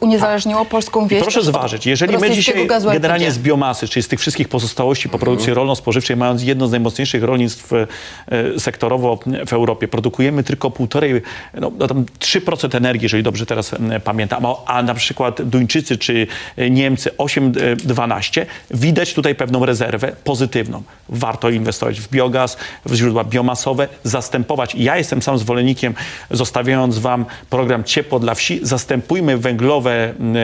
uniezależniło 0.00 0.64
polską 0.64 1.06
wieś. 1.06 1.22
Proszę 1.22 1.42
zważyć, 1.42 1.86
jeżeli 1.86 2.18
my 2.18 2.30
dzisiaj 2.30 2.68
generalnie 2.92 3.30
z 3.30 3.38
biomasy, 3.38 3.88
czyli 3.88 4.02
z 4.02 4.08
tych 4.08 4.20
wszystkich 4.20 4.48
pozostałości 4.48 5.08
po 5.08 5.18
produkcji 5.18 5.54
rolno-spożywczej, 5.54 6.16
mając 6.16 6.42
jedno 6.42 6.68
z 6.68 6.70
najmocniejszych 6.70 7.22
rolnictw 7.22 7.72
e, 7.72 7.86
sektorowo 8.58 9.18
w 9.46 9.52
Europie, 9.52 9.73
produkujemy 9.74 10.44
tylko 10.44 10.70
półtorej, 10.70 11.22
no, 11.54 11.72
no 11.78 11.86
tam 11.86 12.04
3% 12.20 12.76
energii, 12.76 13.04
jeżeli 13.04 13.22
dobrze 13.22 13.46
teraz 13.46 13.74
m, 13.74 13.92
pamiętam, 14.04 14.46
a, 14.46 14.56
a 14.66 14.82
na 14.82 14.94
przykład 14.94 15.42
Duńczycy 15.42 15.98
czy 15.98 16.26
Niemcy 16.70 17.10
8-12, 17.18 18.46
widać 18.70 19.14
tutaj 19.14 19.34
pewną 19.34 19.66
rezerwę 19.66 20.12
pozytywną. 20.24 20.82
Warto 21.08 21.50
inwestować 21.50 22.00
w 22.00 22.10
biogas, 22.10 22.56
w 22.86 22.94
źródła 22.94 23.24
biomasowe, 23.24 23.88
zastępować. 24.02 24.74
Ja 24.74 24.96
jestem 24.96 25.22
sam 25.22 25.38
zwolennikiem, 25.38 25.94
zostawiając 26.30 26.98
wam 26.98 27.24
program 27.50 27.84
Ciepło 27.84 28.18
dla 28.18 28.34
wsi, 28.34 28.60
zastępujmy 28.62 29.38
węglowe 29.38 30.14
m, 30.20 30.34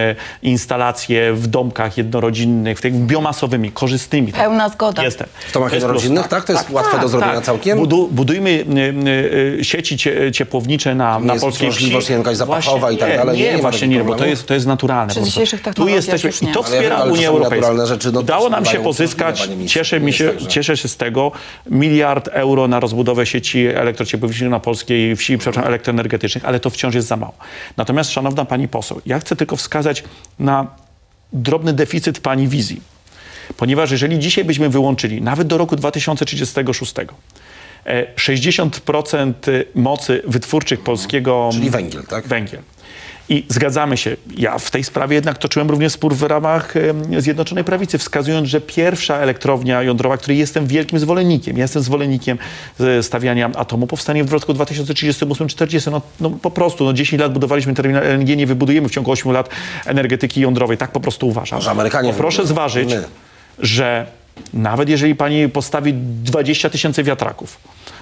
instalacje 0.43 1.33
w 1.33 1.47
domkach 1.47 1.99
jednorodzinnych, 1.99 2.79
w 2.79 2.83
tych 2.83 2.95
biomasowymi, 2.95 3.73
korzystnymi. 3.73 4.33
Pełna 4.33 4.69
zgoda. 4.69 5.03
Jestem. 5.05 5.29
W 5.49 5.53
domach 5.53 5.73
jest 5.73 5.83
jednorodzinnych, 5.83 6.29
tak? 6.29 6.45
To 6.45 6.53
jest 6.53 6.71
łatwe 6.71 6.99
do 6.99 7.09
zrobienia 7.09 7.41
całkiem? 7.41 7.79
Budu, 7.79 8.09
budujmy 8.09 8.51
y, 8.51 8.65
y, 9.09 9.20
sieci 9.63 9.97
cie, 9.99 10.33
ciepłownicze 10.33 10.95
na, 10.95 11.21
na 11.21 11.33
jest 11.33 11.45
polskiej 11.45 11.73
wsi. 11.73 11.93
nie 12.11 12.17
jakaś 12.17 12.37
zapachowa 12.37 12.79
Właśnie 12.79 12.97
i 12.97 12.99
tak 13.01 13.11
nie, 13.11 13.17
dalej? 13.17 13.39
Nie, 13.39 13.45
Nie, 13.45 13.55
nie 13.55 13.59
właśnie 13.63 13.89
nie, 13.89 14.05
bo 14.05 14.15
to 14.15 14.27
jest, 14.27 14.47
to 14.47 14.55
jest 14.55 14.67
naturalne. 14.67 15.13
Przy 15.13 15.23
dzisiejszych 15.23 15.63
Tu 15.75 15.89
jesteśmy 15.89 16.27
już 16.31 16.43
i 16.43 16.47
to 16.47 16.61
Ale 16.61 16.63
wspiera 16.77 16.97
ale 16.97 17.05
Unia 17.13 17.21
czasami 17.23 17.27
Europejska. 17.37 17.57
naturalne 17.57 17.87
rzeczy, 17.87 18.13
no, 18.13 18.21
Udało 18.21 18.49
nam 18.51 18.65
się 18.65 18.83
pozyskać, 18.83 19.49
cieszę, 19.67 20.01
mi 20.01 20.13
się, 20.13 20.29
tak, 20.29 20.41
że- 20.41 20.47
cieszę 20.47 20.77
się 20.77 20.89
z 20.89 20.97
tego, 20.97 21.33
miliard 21.71 22.29
euro 22.29 22.69
na 22.69 22.81
rozbudowę 22.81 23.27
sieci 23.27 23.67
elektrociepłowniczych 23.67 24.49
na 24.49 24.61
polskiej 24.61 25.17
wsi, 25.17 25.39
przepraszam, 25.39 25.69
elektroenergetycznych, 25.69 26.45
ale 26.45 26.61
to 26.61 26.71
wciąż 26.71 26.95
jest 26.95 27.09
za 27.09 27.17
mało. 27.17 27.35
Natomiast, 27.77 28.11
szanowna 28.13 28.45
pani 28.45 28.69
poseł, 28.69 29.01
ja 29.07 29.19
chcę 29.19 29.37
tylko 29.37 29.57
wskazać 29.57 30.05
na 30.39 30.67
drobny 31.33 31.73
deficyt 31.73 32.21
pani 32.21 32.49
wizji. 32.49 32.81
Ponieważ 33.57 33.91
jeżeli 33.91 34.19
dzisiaj 34.19 34.45
byśmy 34.45 34.69
wyłączyli, 34.69 35.23
nawet 35.23 35.47
do 35.49 35.59
roku 35.59 35.77
2036, 35.77 36.95
e, 36.99 37.07
60% 38.17 39.33
mocy 39.75 40.23
wytwórczych 40.27 40.81
polskiego... 40.81 41.51
Czyli 41.53 41.71
węgiel, 41.71 42.03
tak? 42.03 42.29
Węgiel. 42.29 42.61
I 43.31 43.45
zgadzamy 43.49 43.97
się. 43.97 44.17
Ja 44.37 44.59
w 44.59 44.71
tej 44.71 44.85
sprawie 44.85 45.15
jednak 45.15 45.39
toczyłem 45.39 45.71
również 45.71 45.93
spór 45.93 46.15
w 46.15 46.23
ramach 46.23 46.75
Zjednoczonej 47.19 47.65
Prawicy, 47.65 47.99
wskazując, 47.99 48.49
że 48.49 48.61
pierwsza 48.61 49.17
elektrownia 49.17 49.83
jądrowa, 49.83 50.17
której 50.17 50.39
jestem 50.39 50.67
wielkim 50.67 50.99
zwolennikiem, 50.99 51.57
ja 51.57 51.63
jestem 51.65 51.83
zwolennikiem 51.83 52.39
e, 52.81 53.03
stawiania 53.03 53.51
atomu, 53.55 53.87
powstanie 53.87 54.25
w 54.25 54.33
roku 54.33 54.53
2038-40. 54.53 55.91
No, 55.91 56.03
no 56.21 56.31
po 56.31 56.51
prostu, 56.51 56.85
no 56.85 56.93
10 56.93 57.23
lat 57.23 57.33
budowaliśmy 57.33 57.75
terminal 57.75 58.03
LNG, 58.03 58.37
nie 58.37 58.47
wybudujemy 58.47 58.89
w 58.89 58.93
ciągu 58.93 59.11
8 59.11 59.33
lat 59.33 59.49
energetyki 59.87 60.41
jądrowej. 60.41 60.79
Tak 60.79 60.93
po 60.93 61.01
prostu 61.01 61.29
uważam. 61.29 61.61
Że 61.61 61.71
Amerykanie 61.71 62.13
proszę 62.13 62.43
wybudują. 62.43 62.55
zważyć, 62.55 62.91
My. 62.91 63.05
że 63.59 64.07
nawet 64.55 64.89
jeżeli 64.89 65.15
pani 65.15 65.49
postawi 65.49 65.95
20 65.95 66.71
tysięcy 66.71 67.03
wiatraków, 67.03 67.59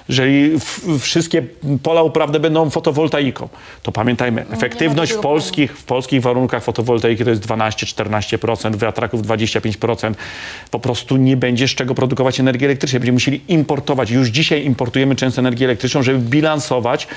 jeżeli 0.09 0.59
wszystkie 0.99 1.43
pola 1.83 2.03
uprawne 2.03 2.39
będą 2.39 2.69
fotowoltaiką, 2.69 3.49
to 3.83 3.91
pamiętajmy, 3.91 4.45
efektywność 4.51 5.13
w 5.13 5.19
polskich, 5.19 5.77
w 5.77 5.83
polskich 5.83 6.21
warunkach 6.21 6.63
fotowoltaiki 6.63 7.23
to 7.23 7.29
jest 7.29 7.47
12-14%, 7.47 8.75
wiatraków 8.75 9.21
25%. 9.21 10.13
Po 10.71 10.79
prostu 10.79 11.17
nie 11.17 11.37
będzie 11.37 11.67
z 11.67 11.71
czego 11.71 11.95
produkować 11.95 12.39
energii 12.39 12.65
elektrycznej. 12.65 12.99
Będziemy 12.99 13.15
musieli 13.15 13.41
importować. 13.47 14.11
Już 14.11 14.27
dzisiaj 14.27 14.65
importujemy 14.65 15.15
często 15.15 15.41
energię 15.41 15.65
elektryczną, 15.65 16.03
żeby 16.03 16.19
bilansować 16.19 17.07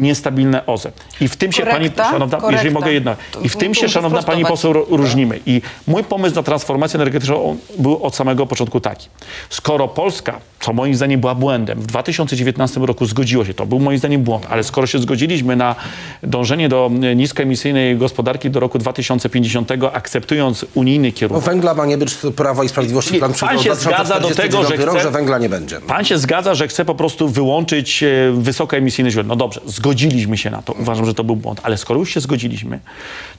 niestabilne 0.00 0.66
OZE. 0.66 0.92
I 1.20 1.28
w 1.28 1.36
tym 1.36 1.52
się 1.52 1.62
pani, 1.62 1.90
Korekta, 1.90 2.10
szanowna, 2.10 2.38
jeżeli 2.50 2.70
mogę 2.70 2.92
jedna, 2.92 3.16
i 3.42 3.48
w 3.48 3.56
tym 3.56 3.74
się, 3.74 3.88
szanowna 3.88 4.22
pani 4.22 4.44
poseł, 4.44 4.72
różnimy. 4.72 5.40
I 5.46 5.62
mój 5.86 6.04
pomysł 6.04 6.34
na 6.34 6.42
transformację 6.42 6.96
energetyczną 6.96 7.56
był 7.78 8.04
od 8.04 8.14
samego 8.14 8.46
początku 8.46 8.80
taki. 8.80 9.08
Skoro 9.50 9.88
Polska, 9.88 10.40
co 10.60 10.72
moim 10.72 10.94
zdaniem 10.94 11.20
była 11.20 11.34
błędem, 11.34 11.80
w 11.80 11.86
2019 12.26 12.80
roku 12.80 13.06
zgodziło 13.06 13.44
się, 13.44 13.54
to 13.54 13.66
był 13.66 13.78
moim 13.80 13.98
zdaniem 13.98 14.22
błąd, 14.22 14.46
ale 14.50 14.64
skoro 14.64 14.86
się 14.86 14.98
zgodziliśmy 14.98 15.56
na 15.56 15.74
dążenie 16.22 16.68
do 16.68 16.90
e, 17.02 17.16
niskoemisyjnej 17.16 17.96
gospodarki 17.96 18.50
do 18.50 18.60
roku 18.60 18.78
2050, 18.78 19.70
akceptując 19.92 20.66
unijny 20.74 21.08
No, 21.08 21.14
kierunek, 21.14 21.44
węgla 21.44 21.74
ma 21.74 21.86
nie 21.86 21.98
być 21.98 22.14
Prawa 22.36 22.64
i 22.64 22.68
Sprawiedliwości 22.68 23.14
plan 23.18 23.32
pan 23.40 23.58
się 23.58 23.74
zgadza 23.74 24.20
do 24.20 24.30
tego, 24.30 24.64
że 24.64 24.76
rok, 24.76 24.96
chce- 24.96 25.02
że 25.02 25.10
węgla 25.10 25.38
nie 25.38 25.48
będzie. 25.48 25.80
Pan 25.80 26.04
się 26.04 26.18
zgadza, 26.18 26.54
że 26.54 26.68
chce 26.68 26.84
po 26.84 26.94
prostu 26.94 27.28
wyłączyć 27.28 28.02
e, 28.02 28.08
wysokoemisyjne 28.32 29.10
źródła. 29.10 29.28
No 29.28 29.36
dobrze, 29.36 29.60
zgodziliśmy 29.66 30.38
się 30.38 30.50
na 30.50 30.62
to. 30.62 30.72
Uważam, 30.72 31.06
że 31.06 31.14
to 31.14 31.24
był 31.24 31.36
błąd. 31.36 31.60
Ale 31.62 31.78
skoro 31.78 32.00
już 32.00 32.14
się 32.14 32.20
zgodziliśmy, 32.20 32.80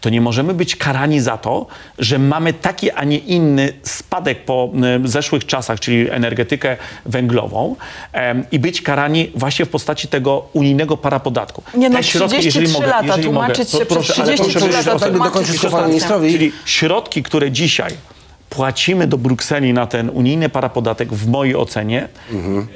to 0.01 0.09
nie 0.09 0.21
możemy 0.21 0.53
być 0.53 0.75
karani 0.75 1.19
za 1.19 1.37
to, 1.37 1.67
że 1.99 2.19
mamy 2.19 2.53
taki, 2.53 2.91
a 2.91 3.03
nie 3.03 3.17
inny 3.17 3.73
spadek 3.83 4.45
po 4.45 4.69
zeszłych 5.05 5.45
czasach, 5.45 5.79
czyli 5.79 6.09
energetykę 6.09 6.77
węglową 7.05 7.75
i 8.51 8.59
być 8.63 8.81
karani 8.81 9.31
właśnie 9.35 9.65
w 9.65 9.69
postaci 9.69 10.07
tego 10.07 10.45
unijnego 10.53 10.97
parapodatku. 10.97 11.63
Nie 11.77 11.89
no, 11.89 11.97
Te 11.97 12.03
środki, 12.03 12.39
33 12.39 12.59
jeżeli 12.59 12.73
mogę, 12.73 12.87
lata 12.87 13.05
jeżeli 13.05 13.23
tłumaczyć 13.23 13.57
mogę, 13.57 13.71
się 13.71 13.77
to 13.77 13.85
przez 13.85 13.87
proszę, 13.87 14.13
proszę 14.13 14.33
33 14.33 14.59
powiedzieć 14.59 14.85
lata 14.85 14.99
tym. 14.99 15.09
Dajmy 15.11 15.25
dokończyć 15.25 15.59
słowa 15.59 15.67
sytuację. 15.69 15.87
ministrowi. 15.87 16.31
Czyli 16.31 16.51
środki, 16.65 17.23
które 17.23 17.51
dzisiaj 17.51 17.91
płacimy 18.49 19.07
do 19.07 19.17
Brukseli 19.17 19.73
na 19.73 19.87
ten 19.87 20.09
unijny 20.09 20.49
parapodatek, 20.49 21.13
w 21.13 21.27
mojej 21.27 21.55
ocenie, 21.55 22.07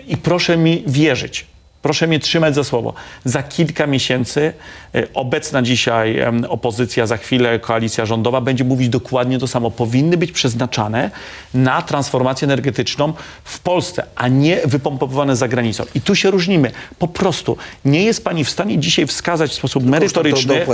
i 0.07 0.17
proszę 0.17 0.57
mi 0.57 0.83
wierzyć, 0.87 1.45
proszę 1.81 2.07
mnie 2.07 2.19
trzymać 2.19 2.55
za 2.55 2.63
słowo, 2.63 2.93
za 3.25 3.43
kilka 3.43 3.87
miesięcy 3.87 4.53
e, 4.95 5.07
obecna 5.13 5.61
dzisiaj 5.61 6.17
opozycja, 6.49 7.07
za 7.07 7.17
chwilę 7.17 7.59
koalicja 7.59 8.05
rządowa 8.05 8.41
będzie 8.41 8.63
mówić 8.63 8.89
dokładnie 8.89 9.39
to 9.39 9.47
samo. 9.47 9.71
Powinny 9.71 10.17
być 10.17 10.31
przeznaczane 10.31 11.11
na 11.53 11.81
transformację 11.81 12.45
energetyczną 12.45 13.13
w 13.43 13.59
Polsce, 13.59 14.03
a 14.15 14.27
nie 14.27 14.61
wypompowane 14.65 15.35
za 15.35 15.47
granicą. 15.47 15.83
I 15.95 16.01
tu 16.01 16.15
się 16.15 16.31
różnimy. 16.31 16.71
Po 16.99 17.07
prostu 17.07 17.57
nie 17.85 18.03
jest 18.03 18.23
pani 18.23 18.43
w 18.43 18.49
stanie 18.49 18.79
dzisiaj 18.79 19.07
wskazać 19.07 19.51
w 19.51 19.53
sposób 19.53 19.85
merytoryczny, 19.85 20.55
e, 20.55 20.65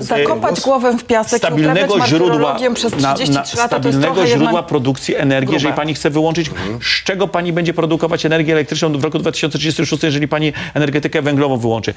Zakopać 0.00 0.60
głowę 0.60 0.98
w 0.98 1.04
piasek 1.04 1.36
i 1.36 1.38
stabilnego 1.38 1.94
uprawiać 1.94 2.08
źródła, 2.08 2.58
przez 2.74 3.00
na, 3.00 3.14
33 3.14 3.56
na 3.56 3.62
lata, 3.62 3.80
to 3.80 3.88
jest 3.88 3.98
stabilnego 3.98 4.26
źródła 4.26 4.50
jednak... 4.50 4.66
produkcji 4.66 5.16
energii, 5.16 5.46
grube. 5.46 5.56
jeżeli 5.56 5.74
pani 5.74 5.94
chce 5.94 6.10
wyłączyć, 6.10 6.50
z 6.82 7.04
czego 7.04 7.28
pani 7.28 7.52
będzie 7.52 7.74
produkować 7.74 8.26
energię 8.26 8.52
elektryczną 8.52 8.92
w 8.98 9.04
roku 9.04 9.18
2036, 9.18 10.03
jeżeli 10.06 10.28
pani 10.28 10.52
energetykę 10.74 11.22
węglową 11.22 11.56
wyłączy. 11.56 11.94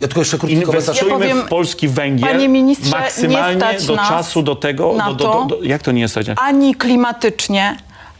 Ja 0.00 0.08
tylko 0.08 0.20
jeszcze 0.20 0.38
krótki 0.38 0.60
komentarz. 0.62 0.86
Inwestujmy 0.86 1.26
Ja 1.26 1.30
powiem, 1.30 1.46
w 1.46 1.48
polski 1.48 1.88
węgiel 1.88 2.30
panie 2.30 2.48
ministrze, 2.48 2.96
nie 2.96 3.02
maksymalnie 3.02 3.60
stać 3.60 3.86
do 3.86 3.96
nas 3.96 4.08
czasu 4.08 4.42
do 4.42 4.56
tego, 4.56 4.92
na 4.92 5.06
do, 5.08 5.14
do, 5.14 5.24
to, 5.24 5.44
do, 5.44 5.56
do, 5.56 5.62
jak 5.62 5.82
to 5.82 5.92
nie 5.92 6.08
stać? 6.08 6.26
Ani 6.36 6.74
klimatycznie, 6.74 7.76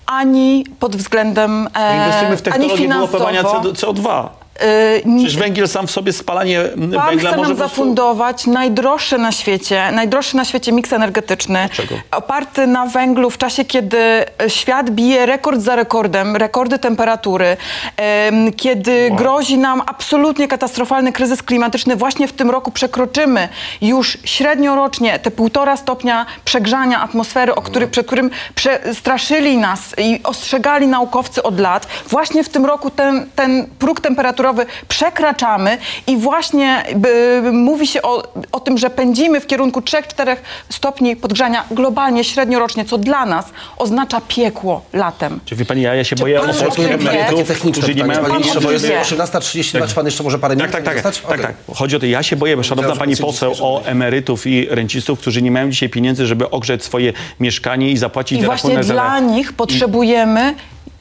ani 0.06 0.66
pod 0.80 0.96
względem 0.96 1.68
e, 1.74 1.96
Inwestujmy 1.96 2.36
w 2.36 2.40
ani 2.54 2.68
technologię 2.68 2.88
wyłapywania 2.88 3.38
finansowo. 3.38 3.70
CO2. 3.70 4.28
Y, 4.62 5.02
Przecież 5.18 5.36
węgiel 5.36 5.68
sam 5.68 5.86
w 5.86 5.90
sobie 5.90 6.12
spalanie 6.12 6.60
m, 6.60 6.72
Pan 6.74 6.90
węgla 6.90 7.30
chce 7.30 7.36
nam 7.36 7.46
prostu- 7.46 7.56
zafundować 7.56 8.46
najdroższy 8.46 9.18
na 9.18 9.32
świecie, 9.32 9.82
najdroższy 9.92 10.36
na 10.36 10.44
świecie 10.44 10.72
miks 10.72 10.92
energetyczny, 10.92 11.58
Dlaczego? 11.76 12.00
oparty 12.10 12.66
na 12.66 12.86
węglu 12.86 13.30
w 13.30 13.38
czasie, 13.38 13.64
kiedy 13.64 13.98
świat 14.48 14.90
bije 14.90 15.26
rekord 15.26 15.60
za 15.60 15.76
rekordem, 15.76 16.36
rekordy 16.36 16.78
temperatury, 16.78 17.56
em, 17.96 18.52
kiedy 18.52 19.10
grozi 19.10 19.58
nam 19.58 19.82
absolutnie 19.86 20.48
katastrofalny 20.48 21.12
kryzys 21.12 21.42
klimatyczny. 21.42 21.96
Właśnie 21.96 22.28
w 22.28 22.32
tym 22.32 22.50
roku 22.50 22.70
przekroczymy 22.70 23.48
już 23.80 24.18
średniorocznie 24.24 25.18
te 25.18 25.30
półtora 25.30 25.76
stopnia 25.76 26.26
przegrzania 26.44 27.00
atmosfery, 27.02 27.54
o 27.54 27.62
który, 27.62 27.86
przed 27.88 28.06
którym 28.06 28.30
przestraszyli 28.54 29.56
nas 29.58 29.80
i 29.98 30.20
ostrzegali 30.24 30.86
naukowcy 30.86 31.42
od 31.42 31.60
lat. 31.60 31.86
Właśnie 32.08 32.44
w 32.44 32.48
tym 32.48 32.66
roku 32.66 32.90
ten, 32.90 33.26
ten 33.36 33.66
próg 33.78 34.00
temperatury 34.00 34.43
surowy 34.44 34.66
przekraczamy 34.88 35.78
i 36.06 36.16
właśnie 36.16 36.84
by, 36.96 37.42
mówi 37.52 37.86
się 37.86 38.02
o, 38.02 38.22
o 38.52 38.60
tym, 38.60 38.78
że 38.78 38.90
pędzimy 38.90 39.40
w 39.40 39.46
kierunku 39.46 39.80
3-4 39.80 40.36
stopni 40.70 41.16
podgrzania 41.16 41.64
globalnie, 41.70 42.24
średniorocznie, 42.24 42.84
co 42.84 42.98
dla 42.98 43.26
nas 43.26 43.46
oznacza 43.76 44.20
piekło 44.28 44.84
latem. 44.92 45.40
Czy 45.44 45.56
wie 45.56 45.64
pani, 45.64 45.82
ja, 45.82 45.94
ja 45.94 46.04
się 46.04 46.16
boję 46.16 46.40
o 46.40 46.44
polskich 46.44 46.90
emerytów, 46.90 47.48
techniczne 47.48 47.82
którzy 47.82 47.94
nie 47.94 48.04
mają 48.04 48.28
ministrze, 48.28 48.60
bo 48.60 48.70
jest 48.70 48.86
pieniędzy. 48.86 49.14
13.32, 49.16 49.88
czy 49.88 49.94
pan 49.94 50.06
jeszcze 50.06 50.22
może 50.22 50.38
parę 50.38 50.56
minut 50.56 50.72
Tak, 50.72 50.84
tak, 50.84 51.02
tak, 51.02 51.16
tak, 51.16 51.40
tak. 51.40 51.54
Chodzi 51.74 51.96
o 51.96 51.98
to, 51.98 52.06
ja 52.06 52.22
się 52.22 52.36
boję, 52.36 52.64
szanowna 52.64 52.96
pani 52.96 53.16
pan 53.16 53.26
poseł, 53.26 53.52
o 53.60 53.84
emerytów 53.84 54.46
i 54.46 54.66
rencistów, 54.70 55.20
którzy 55.20 55.42
nie 55.42 55.50
mają 55.50 55.70
dzisiaj 55.70 55.88
pieniędzy, 55.88 56.26
żeby 56.26 56.50
ogrzeć 56.50 56.84
swoje 56.84 57.12
mieszkanie 57.40 57.90
i 57.90 57.96
zapłacić 57.96 58.38
I 58.38 58.40
za 58.40 58.46
właśnie 58.46 58.78
dla 58.78 59.20
nich 59.20 59.52
potrzebujemy 59.52 60.54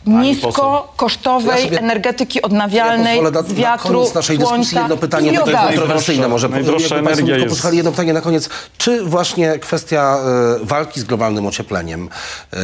niskokosztowej 0.05 1.69
Ja 1.71 1.79
energetyki 1.79 2.39
Ja 2.39 2.45
odnawialnej 2.45 3.17
pozwolę 3.17 3.31
na, 3.31 3.41
z 3.41 3.47
na 3.49 3.55
wiatru, 3.55 3.93
koniec 3.99 4.13
naszej 4.13 4.37
dyskusji 4.37 4.65
słońca 4.65 4.81
jedno 4.81 4.97
pytanie, 4.97 5.29
i 5.29 5.33
biogazu. 5.33 5.67
kontrowersyjne 5.67 6.27
może. 6.27 6.49
Najdroższa 6.49 6.95
energia 6.95 7.35
jest- 7.37 7.49
posłuchali, 7.49 7.77
jedno 7.77 7.91
pytanie 7.91 8.13
na 8.13 8.21
koniec. 8.21 8.49
Czy 8.77 9.03
właśnie 9.05 9.59
kwestia 9.59 10.17
e, 10.61 10.65
walki 10.65 10.99
z 10.99 11.03
globalnym 11.03 11.45
ociepleniem, 11.45 12.09
e, 12.53 12.57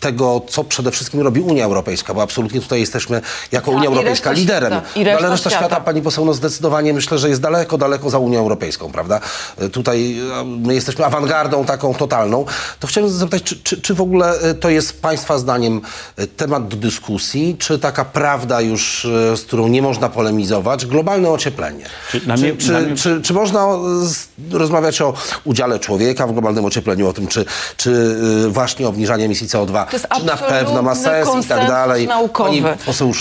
tego, 0.00 0.42
co 0.48 0.64
przede 0.64 0.90
wszystkim 0.90 1.20
robi 1.20 1.40
Unia 1.40 1.64
Europejska, 1.64 2.14
bo 2.14 2.22
absolutnie 2.22 2.60
tutaj 2.60 2.80
jesteśmy 2.80 3.20
jako 3.52 3.66
Tak, 3.70 3.76
Unia 3.80 3.88
Europejska 3.88 4.30
reszta 4.30 4.40
liderem. 4.40 4.72
I 4.96 4.98
No, 4.98 5.04
reszta 5.04 5.18
ale 5.18 5.30
reszta 5.30 5.50
świata, 5.50 5.66
świata. 5.66 5.80
pani 5.84 6.02
poseł, 6.02 6.24
no 6.24 6.34
zdecydowanie 6.34 6.92
myślę, 6.94 7.18
że 7.18 7.28
jest 7.28 7.40
daleko, 7.40 7.78
daleko 7.78 8.10
za 8.10 8.18
Unią 8.18 8.38
Europejską, 8.40 8.92
prawda? 8.92 9.20
E, 9.58 9.68
Tutaj 9.68 10.16
my 10.58 10.74
jesteśmy 10.74 11.04
awangardą 11.06 11.64
taką 11.64 11.94
totalną. 11.94 12.44
To 12.80 12.86
chciałem 12.86 13.10
zapytać, 13.10 13.42
czy, 13.42 13.56
czy, 13.62 13.80
czy 13.80 13.94
w 13.94 14.00
ogóle 14.00 14.34
to 14.60 14.68
jest 14.70 15.02
państwa 15.02 15.38
zdaniem 15.38 15.80
e, 16.16 16.26
temat 16.52 16.68
do 16.68 16.76
dyskusji, 16.76 17.56
czy 17.58 17.78
taka 17.78 18.04
prawda 18.04 18.60
już, 18.60 19.04
e, 19.04 19.36
z 19.36 19.42
którą 19.42 19.68
nie 19.68 19.82
można 19.82 20.08
polemizować, 20.08 20.86
globalne 20.86 21.30
ocieplenie? 21.30 21.84
Czy 22.10 22.20
Czy, 22.20 22.26
mnie- 22.26 22.56
czy, 22.56 22.72
mnie- 22.72 22.96
czy, 22.96 23.20
czy 23.22 23.34
można 23.34 23.60
e, 23.64 24.58
rozmawiać 24.58 25.00
o 25.00 25.14
udziale 25.44 25.78
człowieka 25.78 26.26
w 26.26 26.32
globalnym 26.32 26.64
ociepleniu, 26.64 27.08
o 27.08 27.12
tym, 27.12 27.26
czy, 27.26 27.44
czy 27.76 28.16
e, 28.46 28.48
właśnie 28.48 28.88
obniżanie 28.88 29.24
emisji 29.24 29.46
CO2, 29.48 29.86
To 29.86 29.92
jest 29.92 30.06
czy 30.20 30.26
na 30.26 30.36
pewno 30.36 30.82
ma 30.82 30.94
sens 30.94 31.28
i 31.44 31.48
tak 31.48 31.68
dalej? 31.68 32.06
Naukowy. 32.06 32.50
Pani 32.62 32.62
poseł 32.86 33.12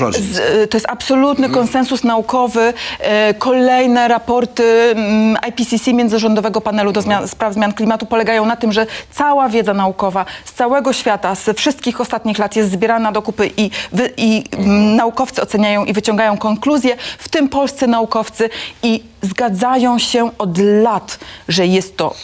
To 0.70 0.78
jest 0.78 0.90
absolutny 0.90 1.46
Mhm. 1.48 1.64
konsensus 1.66 2.04
naukowy. 2.04 2.74
Kolejne 3.40 4.08
raporty 4.08 4.64
mm, 4.96 5.38
IPCC, 5.50 5.94
Międzyrządowego 5.94 6.62
Panelu 6.62 6.92
do 6.92 7.02
zmian, 7.02 7.28
Spraw 7.28 7.54
Zmian 7.54 7.74
Klimatu, 7.74 8.06
polegają 8.06 8.46
na 8.46 8.56
tym, 8.56 8.72
że 8.72 8.86
cała 9.12 9.50
wiedza 9.50 9.74
naukowa 9.74 10.26
z 10.46 10.54
całego 10.54 10.94
świata, 10.94 11.36
z 11.36 11.58
wszystkich 11.58 12.02
ostatnich 12.02 12.40
lat 12.40 12.56
jest 12.56 12.72
zbierana 12.72 13.12
do 13.12 13.21
kupy 13.22 13.52
i, 13.58 13.70
wy, 13.92 14.14
i 14.18 14.44
mm, 14.52 14.96
naukowcy 14.96 15.42
oceniają 15.42 15.86
i 15.86 15.94
wyciągają 15.94 16.38
konkluzje, 16.38 16.98
w 17.20 17.30
tym 17.30 17.50
polscy 17.50 17.88
naukowcy 17.88 18.50
i 18.84 19.04
zgadzają 19.22 20.00
się 20.00 20.38
od 20.38 20.58
lat, 20.58 21.20
że 21.48 21.68
jest 21.68 21.98
to 21.98 22.16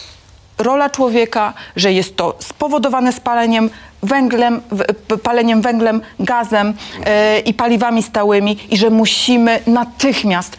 rola 0.58 0.90
człowieka, 0.90 1.54
że 1.76 1.92
jest 1.92 2.16
to 2.16 2.36
spowodowane 2.38 3.12
spaleniem 3.12 3.70
węglem, 4.02 4.60
paleniem 5.22 5.62
węglem, 5.62 6.00
gazem 6.20 6.74
e, 7.06 7.38
i 7.38 7.54
paliwami 7.54 8.02
stałymi 8.02 8.58
i 8.70 8.76
że 8.76 8.90
musimy 8.90 9.60
natychmiast 9.66 10.56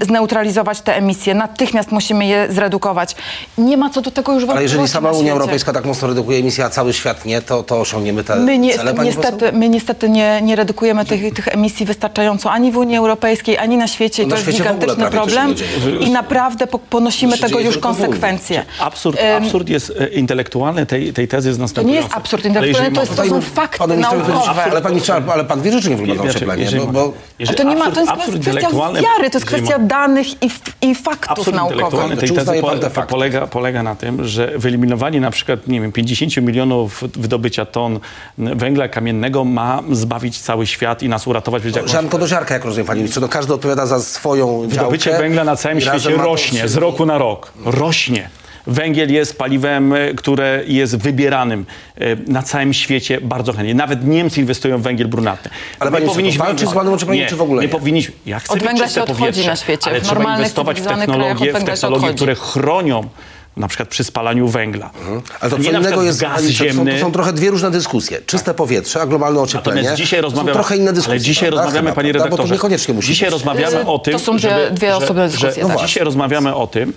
zneutralizować 0.00 0.80
te 0.80 0.96
emisje, 0.96 1.34
natychmiast 1.34 1.92
musimy 1.92 2.26
je 2.26 2.46
zredukować. 2.50 3.16
Nie 3.58 3.76
ma 3.76 3.90
co 3.90 4.00
do 4.00 4.10
tego 4.10 4.32
już 4.32 4.44
Ale 4.48 4.62
jeżeli 4.62 4.88
sama 4.88 5.10
Unia. 5.10 5.32
Europejska 5.32 5.72
tak 5.72 5.84
mocno 5.84 6.08
redukuje 6.08 6.38
emisję, 6.38 6.64
a 6.64 6.70
cały 6.70 6.92
świat 6.92 7.24
nie, 7.24 7.42
to, 7.42 7.62
to 7.62 7.80
osiągniemy 7.80 8.24
te 8.24 8.36
My, 8.36 8.58
nie, 8.58 8.74
cele, 8.74 8.94
pani 8.94 9.08
niestety, 9.08 9.32
poseł? 9.38 9.58
my 9.58 9.68
niestety 9.68 10.08
nie, 10.08 10.40
nie 10.42 10.56
redukujemy 10.56 11.04
tych, 11.04 11.34
tych 11.34 11.48
emisji 11.48 11.86
wystarczająco 11.86 12.50
ani 12.50 12.72
w 12.72 12.76
Unii 12.76 12.96
Europejskiej, 12.96 13.58
ani 13.58 13.76
na 13.76 13.86
świecie. 13.86 14.22
I 14.22 14.26
No 14.26 14.36
na 14.36 14.42
to 14.42 14.46
jest 14.46 14.58
gigantyczny 14.58 15.04
to 15.04 15.10
problem. 15.10 15.54
I 16.00 16.10
naprawdę 16.10 16.66
po, 16.66 16.78
ponosimy 16.78 17.38
To 17.38 17.46
tego 17.46 17.60
już 17.60 17.78
konsekwencje. 17.78 18.64
Absurd, 18.80 19.18
absurd 19.36 19.68
jest 19.68 19.92
e, 20.00 20.08
intelektualny 20.08 20.86
tej, 20.86 21.12
tej 21.12 21.28
tezy 21.28 21.48
jest 21.48 21.58
To 21.58 21.62
następujący. 21.64 22.00
nie 22.00 22.02
jest 22.02 22.16
absurd 22.16 22.46
Ale 22.56 22.69
jeżeli 22.70 22.94
to, 22.94 23.00
jest, 23.00 23.16
to 23.16 23.24
są 23.24 23.40
fakty 23.40 23.96
naukowe. 23.96 24.62
ale, 24.70 24.82
pani, 24.82 25.00
trzeba- 25.00 25.32
ale 25.32 25.44
pan 25.44 25.62
wierzy, 25.62 25.82
czy 25.82 25.90
nie 25.90 25.96
w 25.96 26.02
globalne 26.02 26.24
Wiecie, 26.32 26.36
ocieplenie? 26.46 26.70
Bo, 26.80 26.86
bo 26.86 27.12
jeżeli 27.38 27.58
To, 27.58 27.64
nie 27.64 27.76
ma, 27.76 27.90
to 27.90 28.00
jest 28.00 28.12
absurd 28.12 28.42
kwestia 28.42 28.70
wiary, 28.92 29.30
to 29.30 29.38
jest 29.38 29.46
kwestia 29.46 29.78
danych 29.78 30.42
i, 30.42 30.50
i 30.82 30.94
faktów 30.94 31.52
naukowych. 31.52 32.18
tej 32.18 32.28
Czy 32.28 32.34
tezy 32.34 32.40
uznaje 32.40 32.62
pan 32.62 32.70
po, 32.70 32.78
te 32.78 32.88
po, 32.88 32.94
fakty? 32.94 33.10
polega, 33.10 33.46
polega 33.46 33.82
na 33.82 33.94
tym, 33.94 34.28
że 34.28 34.52
wyeliminowanie 34.58 35.20
na 35.20 35.30
przykład, 35.30 35.66
nie 35.68 35.80
wiem, 35.80 35.92
50 35.92 36.36
milionów 36.36 37.04
wydobycia 37.16 37.66
ton 37.66 38.00
węgla 38.38 38.88
kamiennego 38.88 39.44
ma 39.44 39.82
zbawić 39.90 40.40
cały 40.40 40.66
świat 40.66 41.02
i 41.02 41.08
nas 41.08 41.26
uratować 41.26 41.62
przed 41.62 41.76
jakąś... 41.76 42.20
do 42.20 42.28
ziarka, 42.28 42.54
jak 42.54 42.64
rozumiem, 42.64 42.86
panie 42.86 42.98
ministrze. 43.00 43.20
No, 43.20 43.28
każdy 43.28 43.54
odpowiada 43.54 43.86
za 43.86 44.00
swoją 44.00 44.60
Wydobycie 44.68 45.04
działkę 45.10 45.22
węgla 45.22 45.44
na 45.44 45.56
całym 45.56 45.80
świecie 45.80 46.10
rośnie 46.10 46.68
z 46.68 46.76
roku 46.76 47.06
na 47.06 47.18
rok. 47.18 47.52
Rośnie. 47.64 48.30
Węgiel 48.66 49.12
jest 49.12 49.38
paliwem, 49.38 49.92
e, 49.92 50.14
które 50.14 50.62
jest 50.66 50.96
wybieranym 50.96 51.66
e, 51.98 52.16
na 52.26 52.42
całym 52.42 52.72
świecie 52.72 53.20
bardzo 53.20 53.52
chętnie. 53.52 53.74
Nawet 53.74 54.06
Niemcy 54.06 54.40
inwestują 54.40 54.78
w 54.78 54.82
węgiel 54.82 55.08
brunatny. 55.08 55.50
Ale 55.78 55.90
panie 55.90 56.06
powinniśmy 56.06 56.44
walczyć 56.44 56.60
z 56.60 56.64
globalnym 56.64 56.94
ociepleniem, 56.94 57.24
nie, 57.24 57.30
czy 57.30 57.36
w 57.36 57.42
ogóle 57.42 57.62
nie? 57.62 57.68
nie? 57.68 57.72
powinniśmy. 57.72 58.14
Ja 58.26 58.38
chcę 58.38 58.52
Od 58.52 58.58
węgla 58.62 58.84
czyste 58.84 58.94
się 59.00 59.02
odchodzi 59.02 59.20
powietrze, 59.20 59.50
na 59.50 59.56
świecie. 59.56 59.90
Ale 59.90 60.00
W 60.00 60.04
trzeba 60.04 60.36
inwestować 60.36 60.80
w 60.80 60.86
technologie, 60.86 61.52
w 61.52 61.64
technologie, 61.64 62.14
które 62.14 62.34
chronią 62.34 63.08
na 63.56 63.68
przykład 63.68 63.88
przy 63.88 64.04
spalaniu 64.04 64.48
węgla. 64.48 64.90
Ale 65.40 65.50
to 65.50 65.58
nie 65.58 65.64
co 65.64 65.78
innego 65.78 66.02
jest, 66.02 66.20
gaz 66.20 66.40
ministrze, 66.42 66.64
to 66.64 66.70
są, 66.70 66.76
ziemny. 66.76 66.92
to 66.94 67.00
są 67.00 67.12
trochę 67.12 67.32
dwie 67.32 67.50
różne 67.50 67.70
dyskusje. 67.70 68.20
Czyste 68.26 68.54
powietrze, 68.54 69.00
a 69.00 69.06
globalne 69.06 69.40
ocieplenie. 69.40 69.76
Natomiast 69.82 70.02
dzisiaj 70.02 70.18
to 70.20 70.22
rozmawiamy, 70.22 70.50
są 70.50 70.54
trochę 70.54 70.76
inne 70.76 70.92
dyskusje. 70.92 71.12
ale 71.12 71.20
dzisiaj 71.20 71.50
rozmawiamy, 71.50 71.78
Chyba, 71.78 71.92
panie 71.92 72.12
redaktorze. 72.12 72.42
Bo 72.42 72.48
to 72.48 72.54
niekoniecznie 72.54 72.94
musi 72.94 73.08
Dzisiaj 73.08 73.26
być. 73.28 73.32
rozmawiamy 73.32 73.86
o 73.86 73.98
tym, 73.98 74.12
to 74.12 74.18
są 74.18 74.32
dwie- 74.36 74.38
żeby, 74.40 74.70
dwie 74.70 74.88
że, 74.88 74.96
osobne 74.96 75.30
że, 75.30 75.36
dyskusje, 75.36 75.62
no 75.62 75.68
tak. 75.68 75.86
Dzisiaj 75.86 76.04
rozmawiamy 76.04 76.54
o 76.54 76.66
tym, 76.66 76.92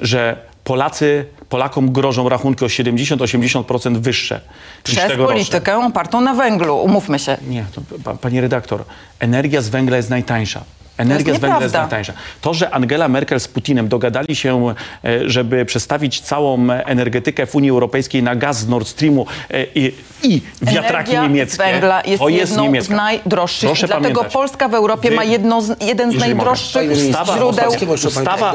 że 0.00 0.36
Polacy, 0.66 1.26
Polakom 1.48 1.92
grożą 1.92 2.28
rachunki 2.28 2.64
o 2.64 2.68
70-80% 2.68 3.96
wyższe 3.96 4.40
Przez 4.82 5.12
politykę 5.16 5.78
opartą 5.78 6.20
na 6.20 6.34
węglu, 6.34 6.76
umówmy 6.76 7.18
się. 7.18 7.36
Nie, 7.48 7.64
to, 7.74 7.80
pa, 8.04 8.14
pani 8.14 8.40
redaktor, 8.40 8.84
energia 9.20 9.60
z 9.62 9.68
węgla 9.68 9.96
jest 9.96 10.10
najtańsza. 10.10 10.64
Energia 10.96 11.34
z 11.34 11.38
węgla 11.38 11.62
jest 11.62 11.74
najtańsza. 11.74 12.12
To, 12.40 12.54
że 12.54 12.70
Angela 12.70 13.08
Merkel 13.08 13.40
z 13.40 13.48
Putinem 13.48 13.88
dogadali 13.88 14.36
się, 14.36 14.74
e, 15.04 15.28
żeby 15.30 15.64
przestawić 15.64 16.20
całą 16.20 16.70
energetykę 16.70 17.46
w 17.46 17.54
Unii 17.54 17.70
Europejskiej 17.70 18.22
na 18.22 18.36
gaz 18.36 18.58
z 18.58 18.68
Nord 18.68 18.88
Streamu 18.88 19.26
e, 19.50 19.64
i, 19.74 19.94
i 20.22 20.42
wiatraki 20.62 21.10
Energia 21.10 21.22
niemieckie, 21.22 21.54
z 21.54 21.58
węgla 21.58 22.02
jest 22.06 22.22
to 22.22 22.28
jest 22.28 22.50
jedną 22.50 22.64
niemiecka. 22.64 22.94
z 22.94 22.96
najdroższych. 22.96 23.68
Proszę 23.68 23.86
Dlatego 23.86 24.08
pamiętać. 24.08 24.32
Polska 24.32 24.68
w 24.68 24.74
Europie 24.74 25.10
Wy- 25.10 25.16
ma 25.16 25.24
jedno 25.24 25.62
z, 25.62 25.82
jeden 25.82 26.12
z 26.12 26.16
najdroższych 26.16 26.90
ministrze, 26.90 27.24
źródeł. 27.36 27.72
Ustawa, 28.04 28.54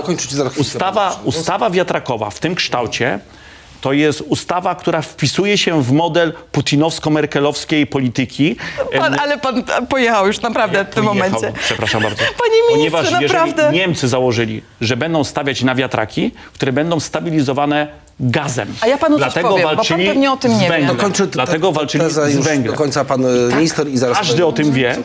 ustawa, 0.57 1.19
ustawa 1.23 1.69
wiatrakowa 1.69 2.29
w 2.29 2.39
tym 2.39 2.55
kształcie 2.55 3.19
to 3.82 3.93
jest 3.93 4.21
ustawa, 4.21 4.75
która 4.75 5.01
wpisuje 5.01 5.57
się 5.57 5.84
w 5.84 5.91
model 5.91 6.34
putinowsko-merkelowskiej 6.51 7.86
polityki. 7.86 8.55
Pan, 8.97 9.19
ale 9.19 9.38
pan 9.38 9.63
pojechał 9.89 10.27
już 10.27 10.41
naprawdę 10.41 10.86
w 10.86 10.95
tym 10.95 11.05
pojechał. 11.05 11.32
momencie. 11.32 11.59
Przepraszam 11.59 12.03
bardzo. 12.03 12.23
Panie 12.43 12.77
ministrze, 12.77 13.03
Ponieważ 13.03 13.21
naprawdę. 13.21 13.71
Niemcy 13.71 14.07
założyli, 14.07 14.61
że 14.82 14.97
będą 14.97 15.23
stawiać 15.23 15.63
na 15.63 15.75
wiatraki, 15.75 16.32
które 16.53 16.73
będą 16.73 16.99
stabilizowane 16.99 17.88
gazem. 18.19 18.73
A 18.82 18.88
ja 18.88 18.97
panu 18.97 19.19
coś 19.19 19.23
Dlatego 19.23 19.49
powiem, 19.49 19.63
bo 19.63 19.67
pan 19.67 19.75
walczyli 19.77 20.07
pewnie 20.07 20.32
o 20.32 20.38
tym 20.38 20.55
z 20.55 20.61
nie 20.61 20.69
wie. 20.69 20.86
Dokończy 20.86 21.27
Dlatego 21.27 21.67
te- 21.67 21.73
walczyli 21.73 22.03
z 22.09 22.36
już 22.36 22.45
węglem. 22.45 22.73
do 22.73 22.77
końca 22.77 23.05
pan 23.05 23.25
e, 23.25 23.55
minister 23.55 23.88
i 23.88 23.97
zaraz... 23.97 24.17
Każdy 24.17 24.45
o 24.45 24.51
tym 24.51 24.71
wie, 24.71 24.95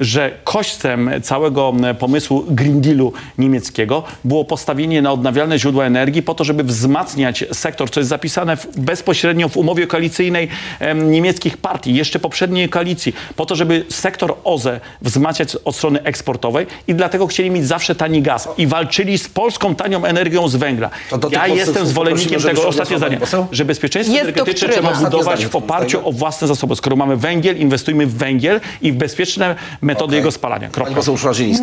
że 0.00 0.30
kośćcem 0.44 1.10
całego 1.22 1.72
pomysłu 1.98 2.44
Green 2.48 2.80
Dealu 2.80 3.12
niemieckiego 3.38 4.02
było 4.24 4.44
postawienie 4.44 5.02
na 5.02 5.12
odnawialne 5.12 5.58
źródła 5.58 5.84
energii 5.84 6.22
po 6.22 6.34
to, 6.34 6.44
żeby 6.44 6.64
wzmacniać 6.64 7.44
sektor, 7.52 7.90
co 7.90 8.00
jest 8.00 8.10
zapisane 8.10 8.56
w, 8.56 8.80
bezpośrednio 8.80 9.48
w 9.48 9.56
umowie 9.56 9.86
koalicyjnej 9.86 10.48
em, 10.80 11.10
niemieckich 11.10 11.56
partii, 11.56 11.94
jeszcze 11.94 12.18
poprzedniej 12.18 12.68
koalicji, 12.68 13.14
po 13.36 13.46
to, 13.46 13.56
żeby 13.56 13.84
sektor 13.88 14.34
OZE 14.44 14.80
wzmacniać 15.02 15.56
od 15.56 15.76
strony 15.76 16.02
eksportowej 16.02 16.66
i 16.88 16.94
dlatego 16.94 17.26
chcieli 17.26 17.50
mieć 17.50 17.66
zawsze 17.66 17.94
tani 17.94 18.22
gaz 18.22 18.48
i 18.58 18.66
walczyli 18.66 19.18
z 19.18 19.28
polską 19.28 19.74
tanią 19.74 20.04
energią 20.04 20.48
z 20.48 20.56
węgla. 20.56 20.90
Ja 21.30 21.46
jestem 21.46 21.86
zwolennikiem 21.86 22.40
tego, 22.40 22.68
ostatnie 22.68 22.98
zdanie, 22.98 23.18
że 23.52 23.64
bezpieczeństwo 23.64 24.16
Jest 24.16 24.28
energetyczne 24.28 24.68
trzeba 24.68 24.94
budować 24.94 25.46
w 25.46 25.56
oparciu 25.56 26.08
o 26.08 26.12
własne 26.12 26.48
zasoby. 26.48 26.76
Skoro 26.76 26.96
mamy 26.96 27.16
węgiel, 27.16 27.56
inwestujmy 27.56 28.06
w 28.06 28.14
węgiel 28.16 28.60
i 28.82 28.92
w 28.92 28.96
bezpieczne 28.96 29.56
metody 29.88 30.04
Okej. 30.04 30.16
jego 30.16 30.30
spalania. 30.30 30.68
Kropka. 30.70 31.00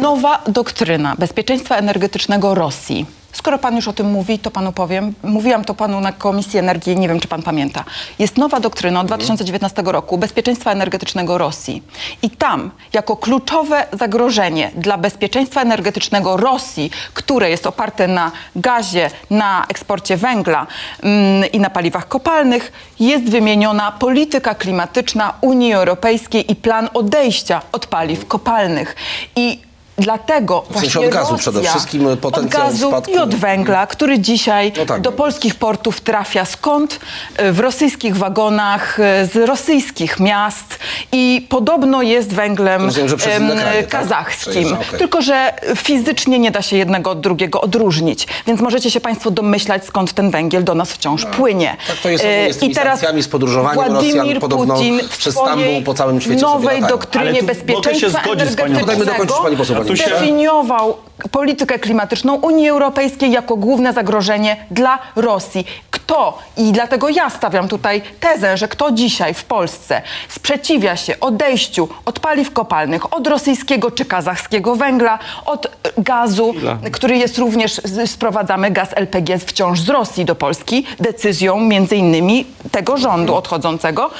Nowa 0.01 0.41
doktryna 0.47 1.15
bezpieczeństwa 1.19 1.77
energetycznego 1.77 2.55
Rosji. 2.55 3.05
Skoro 3.35 3.57
pan 3.57 3.75
już 3.75 3.87
o 3.87 3.93
tym 3.93 4.11
mówi, 4.11 4.39
to 4.39 4.51
panu 4.51 4.71
powiem. 4.71 5.13
Mówiłam 5.23 5.65
to 5.65 5.73
panu 5.73 6.01
na 6.01 6.11
Komisji 6.11 6.59
Energii, 6.59 6.99
nie 6.99 7.07
wiem 7.07 7.19
czy 7.19 7.27
pan 7.27 7.43
pamięta. 7.43 7.83
Jest 8.19 8.37
nowa 8.37 8.59
doktryna 8.59 9.01
od 9.01 9.07
2019 9.07 9.81
roku 9.85 10.17
bezpieczeństwa 10.17 10.71
energetycznego 10.71 11.37
Rosji. 11.37 11.83
I 12.21 12.29
tam, 12.29 12.71
jako 12.93 13.17
kluczowe 13.17 13.87
zagrożenie 13.93 14.71
dla 14.75 14.97
bezpieczeństwa 14.97 15.61
energetycznego 15.61 16.37
Rosji, 16.37 16.91
które 17.13 17.49
jest 17.49 17.67
oparte 17.67 18.07
na 18.07 18.31
gazie, 18.55 19.09
na 19.29 19.65
eksporcie 19.69 20.17
węgla 20.17 20.67
mm, 21.03 21.51
i 21.51 21.59
na 21.59 21.69
paliwach 21.69 22.07
kopalnych, 22.07 22.71
jest 22.99 23.29
wymieniona 23.29 23.91
polityka 23.91 24.55
klimatyczna 24.55 25.33
Unii 25.41 25.73
Europejskiej 25.73 26.51
i 26.51 26.55
plan 26.55 26.89
odejścia 26.93 27.61
od 27.71 27.87
paliw 27.87 28.27
kopalnych. 28.27 28.95
I 29.35 29.65
Dlatego 29.97 30.63
właśnie 30.69 31.01
od 31.01 31.09
gazu 31.09 31.31
Rosja, 31.31 31.37
przede 31.51 31.61
wszystkim 31.69 32.07
od 32.07 32.19
potencjał 32.19 32.63
gazu 32.67 32.87
spadku. 32.87 33.11
i 33.11 33.17
od 33.17 33.35
węgla, 33.35 33.87
który 33.87 34.19
dzisiaj 34.19 34.71
No 34.77 34.85
tak. 34.85 35.01
do 35.01 35.11
polskich 35.11 35.55
portów 35.55 36.01
trafia 36.01 36.45
skąd? 36.45 36.99
E, 37.37 37.51
W 37.51 37.59
rosyjskich 37.59 38.17
wagonach, 38.17 38.99
e, 38.99 39.25
z 39.25 39.35
rosyjskich 39.35 40.19
miast 40.19 40.79
i 41.11 41.45
podobno 41.49 42.01
jest 42.01 42.33
węglem 42.33 42.85
Rozumiem, 42.85 43.09
że 43.09 43.15
em, 43.35 43.57
kraje, 43.57 43.83
tak? 43.83 44.01
kazachskim. 44.01 44.51
Przejeżdża, 44.51 44.79
okej. 44.79 44.99
Tylko, 44.99 45.21
że 45.21 45.53
fizycznie 45.75 46.39
nie 46.39 46.51
da 46.51 46.61
się 46.61 46.77
jednego 46.77 47.11
od 47.11 47.19
drugiego 47.21 47.61
odróżnić. 47.61 48.27
Więc 48.47 48.61
możecie 48.61 48.91
się 48.91 48.99
Państwo 49.01 49.31
domyślać, 49.31 49.85
skąd 49.85 50.13
ten 50.13 50.31
węgiel 50.31 50.63
do 50.63 50.75
nas 50.75 50.91
wciąż 50.91 51.25
płynie. 51.25 51.77
Tak 51.87 51.97
to 51.97 52.09
jest 52.09 52.23
E, 52.27 52.53
z 52.53 52.57
tymi 52.57 52.71
I 52.71 52.75
teraz 52.75 52.99
z 53.19 53.27
podróżowaniem 53.27 53.85
Władimir 53.89 54.15
Rosjan, 54.25 54.39
podobno 54.39 54.73
Putin 54.75 54.99
przez 55.17 55.35
w 55.35 55.37
Stambuł 55.37 55.81
po 55.81 55.93
całym 55.93 56.21
świecie 56.21 56.41
nowej 56.41 56.81
doktrynie 56.81 57.43
bezpieczeństwa 57.43 58.21
zgodzić 58.23 58.49
z 58.49 58.55
panią. 58.55 58.85
Dajmy 58.85 59.05
dokończyć, 59.05 59.37
pani 59.43 59.57
poseł, 59.57 59.84
poseł. 59.87 60.17
zdefiniował 60.17 60.97
politykę 61.31 61.79
klimatyczną 61.79 62.35
Unii 62.35 62.69
Europejskiej 62.69 63.31
jako 63.31 63.55
główne 63.55 63.93
zagrożenie 63.93 64.65
dla 64.71 64.99
Rosji. 65.15 65.65
Kto, 65.91 66.37
i 66.57 66.71
dlatego 66.71 67.09
ja 67.09 67.29
stawiam 67.29 67.67
tutaj 67.67 68.01
tezę, 68.19 68.57
że 68.57 68.67
kto 68.67 68.91
dzisiaj 68.91 69.33
w 69.33 69.43
Polsce 69.43 70.01
sprzeciwia 70.29 70.95
się 70.95 71.19
odejściu 71.19 71.89
od 72.05 72.19
paliw 72.19 72.53
kopalnych, 72.53 73.13
od 73.13 73.27
rosyjskiego 73.27 73.91
czy 73.91 74.05
kazachskiego 74.05 74.75
węgla, 74.75 75.19
od 75.45 75.67
gazu, 75.97 76.53
Chwila. 76.53 76.77
który 76.91 77.17
jest 77.17 77.37
również, 77.37 77.81
sprowadzamy 78.05 78.71
gaz 78.71 78.89
LPG 78.95 79.39
wciąż 79.39 79.79
z 79.79 79.89
Rosji 79.89 80.25
do 80.25 80.35
Polski, 80.35 80.85
decyzją 80.99 81.59
między 81.59 81.95
innymi 81.95 82.45
tego 82.71 82.97
rządu 82.97 83.35
odchodzącego, 83.35 84.11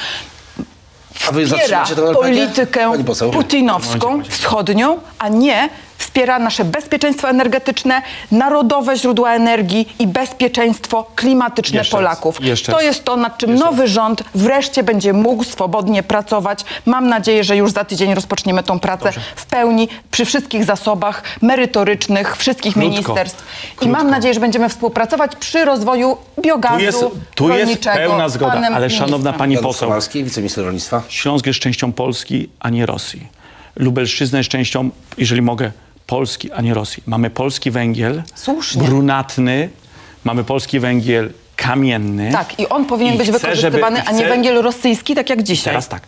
A 1.28 1.32
wy 1.32 1.46
wspiera 1.46 1.68
zatrzymacie 1.68 1.96
ten 1.96 2.06
LPG? 2.06 2.22
politykę 2.22 2.92
putinowską, 3.34 4.24
wschodnią, 4.30 5.00
a 5.20 5.30
nie 5.30 5.70
wspiera 6.06 6.40
nasze 6.40 6.66
bezpieczeństwo 6.66 7.30
energetyczne, 7.30 8.02
narodowe 8.32 8.98
źródła 8.98 9.34
energii 9.34 9.88
i 10.00 10.08
bezpieczeństwo 10.08 11.06
klimatyczne 11.16 11.78
Jeszcze 11.78 11.98
raz, 11.98 12.02
Polaków. 12.02 12.38
jeszcze 12.44 12.72
to 12.72 12.82
jest 12.82 13.04
to, 13.04 13.16
nad 13.18 13.38
czym 13.38 13.56
nowy 13.56 13.88
rząd 13.88 14.24
wreszcie 14.36 14.84
będzie 14.84 15.14
mógł 15.14 15.44
swobodnie 15.44 16.04
pracować. 16.04 16.60
Mam 16.86 17.08
nadzieję, 17.08 17.44
że 17.44 17.58
już 17.58 17.72
za 17.72 17.84
tydzień 17.86 18.16
rozpoczniemy 18.16 18.64
tą 18.64 18.80
pracę 18.80 19.12
w 19.36 19.46
pełni, 19.46 19.88
przy 20.12 20.26
wszystkich 20.26 20.66
zasobach 20.66 21.24
merytorycznych, 21.42 22.38
wszystkich 22.38 22.74
Krótko, 22.74 22.90
ministerstw. 22.92 23.44
I 23.74 23.76
krótko. 23.76 23.98
mam 23.98 24.10
nadzieję, 24.10 24.34
że 24.34 24.40
będziemy 24.40 24.70
współpracować 24.70 25.36
przy 25.36 25.66
rozwoju 25.66 26.18
biogazu 26.42 26.78
Tu 26.78 26.84
jest, 26.84 27.06
tu 27.36 27.50
jest 27.50 27.84
pełna 27.84 28.30
zgoda, 28.30 28.62
ale 28.74 28.90
szanowna 28.90 29.18
ministrem. 29.18 29.34
pani 29.34 29.54
Janusz 29.54 29.68
poseł, 29.78 29.92
wiceminister 30.24 30.64
rolnictwa. 30.66 31.02
Śląsk 31.10 31.46
jest 31.46 31.60
częścią 31.60 31.92
Polski, 31.92 32.50
a 32.60 32.70
nie 32.70 32.86
Rosji. 32.86 33.28
Lubelszczyzna 33.76 34.38
jest 34.38 34.50
częścią, 34.50 34.90
jeżeli 35.18 35.42
mogę, 35.42 35.72
Polski, 36.08 36.52
a 36.52 36.62
nie 36.62 36.74
Rosji. 36.74 37.04
Mamy 37.06 37.30
polski 37.30 37.72
węgiel, 37.72 38.24
Słusznie. 38.36 38.84
brunatny, 38.84 39.70
mamy 40.24 40.44
polski 40.44 40.80
węgiel 40.80 41.32
kamienny. 41.56 42.32
Tak, 42.32 42.60
i 42.60 42.68
on 42.70 42.86
powinien 42.86 43.16
I 43.16 43.18
być 43.18 43.30
chcę, 43.30 43.40
wykorzystywany, 43.40 43.98
żeby- 43.98 44.10
a 44.10 44.12
nie 44.12 44.28
węgiel 44.28 44.62
rosyjski, 44.62 45.16
tak 45.16 45.30
jak 45.30 45.44
dzisiaj. 45.44 45.72
Teraz 45.72 45.88
tak. 45.90 46.02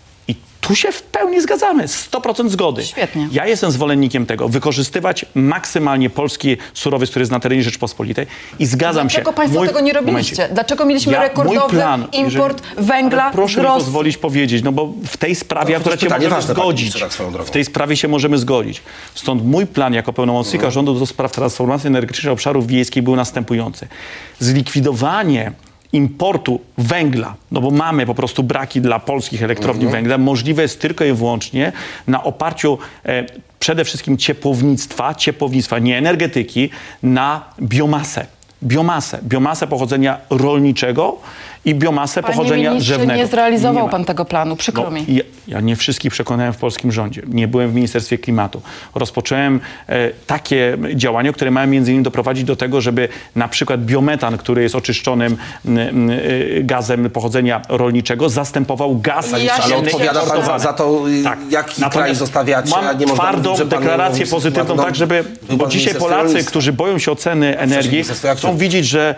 Tu 0.67 0.75
się 0.75 0.91
w 0.91 1.01
pełni 1.03 1.41
zgadzamy, 1.41 1.83
100% 1.85 2.49
zgody. 2.49 2.85
Świetnie. 2.85 3.27
Ja 3.31 3.45
jestem 3.47 3.71
zwolennikiem 3.71 4.25
tego, 4.25 4.49
wykorzystywać 4.49 5.25
maksymalnie 5.35 6.09
polski 6.09 6.57
surowiec, 6.73 7.09
który 7.09 7.21
jest 7.21 7.31
na 7.31 7.39
terenie 7.39 7.63
Rzeczpospolitej 7.63 8.27
i 8.59 8.65
zgadzam 8.65 9.09
się. 9.09 9.13
Dlaczego 9.13 9.33
Państwo 9.33 9.59
Mój- 9.59 9.67
tego 9.67 9.79
nie 9.79 9.93
robiliście? 9.93 10.35
Momencik. 10.35 10.53
Dlaczego 10.55 10.85
mieliśmy 10.85 11.13
Ja- 11.13 11.21
rekordowy 11.21 11.69
plan, 11.75 12.07
import 12.13 12.61
jeżeli- 12.69 12.87
węgla 12.87 13.23
Ale 13.23 13.33
Proszę 13.33 13.53
z 13.61 13.63
mi 13.63 13.69
pozwolić 13.69 14.17
powiedzieć, 14.17 14.63
no 14.63 14.71
bo 14.71 14.93
w 15.07 15.17
tej 15.17 15.35
sprawie 15.35 15.73
No, 15.73 15.79
akurat 15.79 15.99
się 16.01 16.09
możemy 16.09 16.41
zgodzić. 16.41 16.99
tak 16.99 17.11
drogą. 17.17 17.43
W 17.45 17.51
tej 17.51 17.65
sprawie 17.65 17.97
się 17.97 18.07
możemy 18.07 18.37
zgodzić. 18.37 18.81
Stąd 19.15 19.45
mój 19.45 19.65
plan 19.67 19.93
jako 19.93 20.13
pełnomocnika 20.13 20.57
Mhm. 20.65 20.71
rządu 20.73 20.93
do 20.99 21.05
spraw 21.05 21.31
transformacji 21.31 21.87
energetycznej 21.87 22.33
obszarów 22.33 22.67
wiejskich 22.67 23.03
był 23.03 23.15
następujący. 23.15 23.87
Zlikwidowanie 24.39 25.51
importu 25.97 26.59
węgla, 26.77 27.35
no 27.51 27.61
bo 27.61 27.71
mamy 27.71 28.05
po 28.05 28.15
prostu 28.15 28.43
braki 28.43 28.81
dla 28.81 28.99
polskich 28.99 29.43
elektrowni 29.43 29.85
Mhm. 29.85 29.91
węgla, 30.03 30.17
możliwe 30.17 30.61
jest 30.61 30.81
tylko 30.81 31.05
i 31.05 31.13
wyłącznie 31.13 31.71
na 32.07 32.23
oparciu 32.23 32.77
e, 33.05 33.25
przede 33.59 33.85
wszystkim 33.85 34.17
ciepłownictwa, 34.17 35.15
ciepłownictwa, 35.15 35.79
nie 35.79 35.97
energetyki, 35.97 36.69
na 37.03 37.43
biomasę. 37.61 38.25
Biomasę, 38.63 39.19
biomasę 39.23 39.67
pochodzenia 39.67 40.17
rolniczego 40.29 41.17
i 41.67 41.75
biomasę 41.75 42.21
Panie 42.23 42.35
pochodzenia 42.35 42.69
ministrze, 42.69 42.93
drzewnego. 42.95 43.19
nie 43.19 43.27
zrealizował 43.27 43.85
ma. 43.85 43.91
pan 43.91 44.05
tego 44.05 44.25
planu, 44.25 44.55
przykro 44.55 44.83
No, 44.83 44.91
mi. 44.91 45.05
ja, 45.07 45.23
ja 45.47 45.61
nie 45.61 45.75
wszystkich 45.75 46.11
przekonałem 46.11 46.53
w 46.53 46.57
polskim 46.57 46.91
rządzie. 46.91 47.21
Nie 47.27 47.47
byłem 47.47 47.71
w 47.71 47.75
Ministerstwie 47.75 48.17
Klimatu. 48.17 48.61
Rozpocząłem 48.95 49.59
e, 49.89 50.09
takie 50.27 50.77
działania, 50.95 51.33
które 51.33 51.51
mają 51.51 51.67
między 51.67 51.91
innymi 51.91 52.03
doprowadzić 52.03 52.43
do 52.43 52.55
tego, 52.55 52.81
żeby 52.81 53.07
na 53.35 53.47
przykład 53.47 53.85
biometan, 53.85 54.37
który 54.37 54.63
jest 54.63 54.75
oczyszczonym 54.75 55.37
m, 55.65 55.77
m, 55.77 56.09
e, 56.09 56.13
gazem 56.63 57.09
pochodzenia 57.09 57.61
rolniczego, 57.69 58.29
zastępował 58.29 58.97
gaz 58.99 59.31
Ja 59.43 59.53
ale 59.53 59.69
się 59.69 59.75
odpowiada 59.75 60.21
pan 60.21 60.45
za, 60.45 60.59
za 60.59 60.73
to, 60.73 61.09
y, 61.09 61.23
Tak. 61.23 61.39
jaki 61.49 61.75
kraj 61.75 61.81
Natomiast 61.89 62.19
zostawiacie, 62.19 62.75
a 62.77 62.81
Mam 62.81 62.99
nie 62.99 63.05
można 63.05 63.23
twardą 63.23 63.51
mówić, 63.51 63.67
deklarację 63.67 64.25
nie- 64.25 64.31
pozytywną, 64.31 64.75
no, 64.75 64.83
tak 64.83 64.95
żeby... 64.95 65.23
Bo 65.49 65.67
dzisiaj 65.67 65.95
Polacy, 65.95 66.43
którzy 66.43 66.73
boją 66.73 66.99
się 66.99 67.11
oceny 67.11 67.57
energii, 67.59 68.03
chcą 68.37 68.57
widzieć, 68.57 68.85
że 68.85 69.15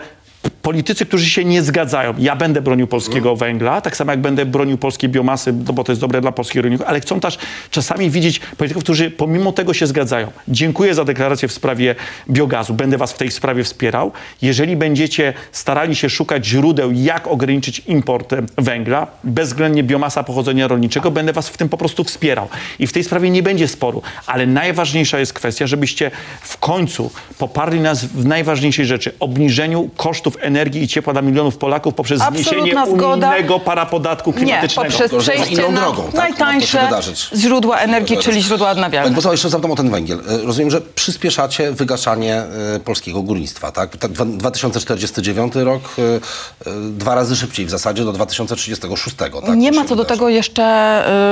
politycy, 0.70 1.06
którzy 1.06 1.30
się 1.30 1.44
nie 1.44 1.62
zgadzają, 1.62 2.14
ja 2.18 2.36
będę 2.36 2.62
bronił 2.62 2.86
polskiego 2.86 3.36
węgla, 3.36 3.80
tak 3.80 3.96
samo 3.96 4.10
jak 4.10 4.20
będę 4.20 4.46
bronił 4.46 4.78
polskiej 4.78 5.10
biomasy, 5.10 5.52
no 5.52 5.72
bo 5.72 5.84
to 5.84 5.92
jest 5.92 6.00
dobre 6.00 6.20
dla 6.20 6.32
polskich 6.32 6.62
rolników, 6.62 6.86
ale 6.86 7.00
chcą 7.00 7.20
też 7.20 7.38
czasami 7.70 8.10
widzieć 8.10 8.38
polityków, 8.38 8.84
którzy 8.84 9.10
pomimo 9.10 9.52
tego 9.52 9.74
się 9.74 9.86
zgadzają. 9.86 10.30
Dziękuję 10.48 10.94
za 10.94 11.04
deklarację 11.04 11.48
w 11.48 11.52
sprawie 11.52 11.94
biogazu. 12.30 12.74
Będę 12.74 12.98
was 12.98 13.12
w 13.12 13.18
tej 13.18 13.30
sprawie 13.30 13.64
wspierał. 13.64 14.12
Jeżeli 14.42 14.76
będziecie 14.76 15.32
starali 15.52 15.94
się 15.94 16.10
szukać 16.10 16.46
źródeł, 16.46 16.92
jak 16.92 17.26
ograniczyć 17.26 17.82
import 17.86 18.32
e, 18.32 18.42
węgla, 18.58 19.06
bezwzględnie 19.24 19.82
biomasa 19.82 20.22
pochodzenia 20.24 20.68
rolniczego, 20.68 21.10
będę 21.10 21.32
was 21.32 21.48
w 21.48 21.56
tym 21.56 21.68
po 21.68 21.76
prostu 21.76 22.04
wspierał. 22.04 22.48
I 22.78 22.86
w 22.86 22.92
tej 22.92 23.04
sprawie 23.04 23.30
nie 23.30 23.42
będzie 23.42 23.68
sporu. 23.68 24.02
Ale 24.26 24.46
najważniejsza 24.46 25.18
jest 25.18 25.32
kwestia, 25.32 25.66
żebyście 25.66 26.10
w 26.40 26.58
końcu 26.58 27.10
poparli 27.38 27.80
nas 27.80 28.04
w 28.04 28.24
najważniejszej 28.26 28.86
rzeczy, 28.86 29.12
obniżeniu 29.20 29.90
kosztów 29.96 30.36
energii 30.40 30.59
i 30.68 30.88
ciepła 30.88 31.12
dla 31.12 31.22
milionów 31.22 31.56
Polaków 31.58 31.94
poprzez 31.94 32.20
Absolutna 32.20 32.50
zniesienie 32.52 32.86
zgoda. 32.96 33.28
unijnego 33.28 33.60
parapodatku 33.60 34.30
Nie, 34.30 34.36
klimatycznego. 34.36 34.90
poprzez 34.90 35.10
To, 35.10 35.20
że 35.20 35.32
przejście 35.32 35.54
inną 35.54 35.72
na 35.72 35.80
drogą, 35.80 36.02
tak? 36.02 36.14
Najtańsze 36.14 36.88
źródła 37.36 37.78
energii, 37.78 38.18
czyli 38.18 38.42
źródła 38.42 38.66
Pani 38.66 38.78
odnawialne. 38.78 39.14
poseł, 39.16 39.32
jeszcze 39.32 39.48
zapytam 39.50 39.70
o 39.70 39.76
ten 39.76 39.90
węgiel. 39.90 40.20
E, 40.28 40.36
Rozumiem, 40.46 40.70
że 40.70 40.80
przyspieszacie 40.80 41.72
wygaszanie 41.72 42.34
e, 42.76 42.80
polskiego 42.84 43.22
górnictwa, 43.22 43.72
tak? 43.72 43.96
Tak, 43.96 44.10
dwa- 44.12 44.24
2049 44.24 45.54
rok, 45.54 45.82
e, 46.66 46.70
dwa 46.90 47.14
razy 47.14 47.36
szybciej 47.36 47.66
w 47.66 47.70
zasadzie 47.70 48.04
do 48.04 48.12
2036. 48.12 49.16
Tak? 49.16 49.32
Nie 49.56 49.72
ma 49.72 49.84
co 49.84 49.96
do 49.96 50.04
tego 50.04 50.28
jeszcze 50.28 50.60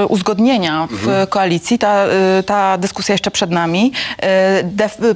uzgodnienia 0.09 0.89
w 0.91 1.26
koalicji. 1.29 1.79
Ta, 1.79 2.05
ta 2.47 2.79
dyskusja 2.79 3.12
jeszcze 3.14 3.31
przed 3.31 3.51
nami. 3.51 3.93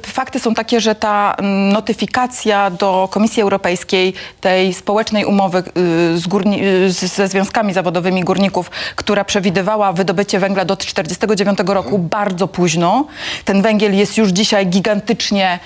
Fakty 0.06 0.40
są 0.40 0.54
takie, 0.54 0.80
że 0.80 0.94
ta 0.94 1.34
mm, 1.38 1.72
notyfikacja 1.72 2.70
do 2.70 3.08
Komisji 3.10 3.42
Europejskiej 3.42 3.91
tej 4.40 4.74
społecznej 4.74 5.24
umowy 5.24 5.58
y, 5.58 6.18
z 6.18 6.26
górni, 6.26 6.64
y, 6.64 6.92
ze 6.92 7.28
związkami 7.28 7.72
zawodowymi 7.72 8.24
górników, 8.24 8.70
która 8.96 9.24
przewidywała 9.24 9.92
wydobycie 9.92 10.38
węgla 10.38 10.64
do 10.64 10.76
49 10.76 11.58
roku 11.66 11.98
bardzo 11.98 12.48
późno. 12.48 13.06
Ten 13.44 13.62
węgiel 13.62 13.96
jest 13.96 14.16
już 14.18 14.28
dzisiaj 14.28 14.66
gigantycznie, 14.66 15.58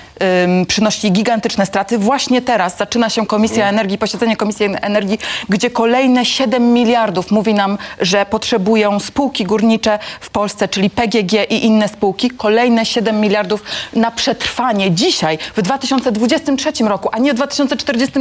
ym, 0.44 0.66
przynosi 0.66 1.12
gigantyczne 1.12 1.66
straty. 1.66 1.98
Właśnie 1.98 2.42
teraz 2.42 2.76
zaczyna 2.76 3.10
się 3.10 3.26
Komisja 3.26 3.68
Energii, 3.68 3.98
posiedzenie 3.98 4.36
Komisji 4.36 4.66
Energii, 4.80 5.18
gdzie 5.48 5.70
kolejne 5.70 6.24
7 6.24 6.72
miliardów 6.72 7.30
mówi 7.30 7.54
nam, 7.54 7.78
że 8.00 8.26
potrzebują 8.26 9.00
spółki 9.00 9.44
górnicze 9.44 9.98
w 10.20 10.30
Polsce, 10.30 10.68
czyli 10.68 10.90
PGG 10.90 11.50
i 11.50 11.64
inne 11.66 11.88
spółki. 11.88 12.30
Kolejne 12.30 12.86
7 12.86 13.20
miliardów 13.20 13.62
na 13.92 14.10
przetrwanie 14.10 14.90
dzisiaj, 14.90 15.38
w 15.56 15.62
2023 15.62 16.72
roku, 16.84 17.08
a 17.12 17.18
nie 17.18 17.32
w 17.32 17.36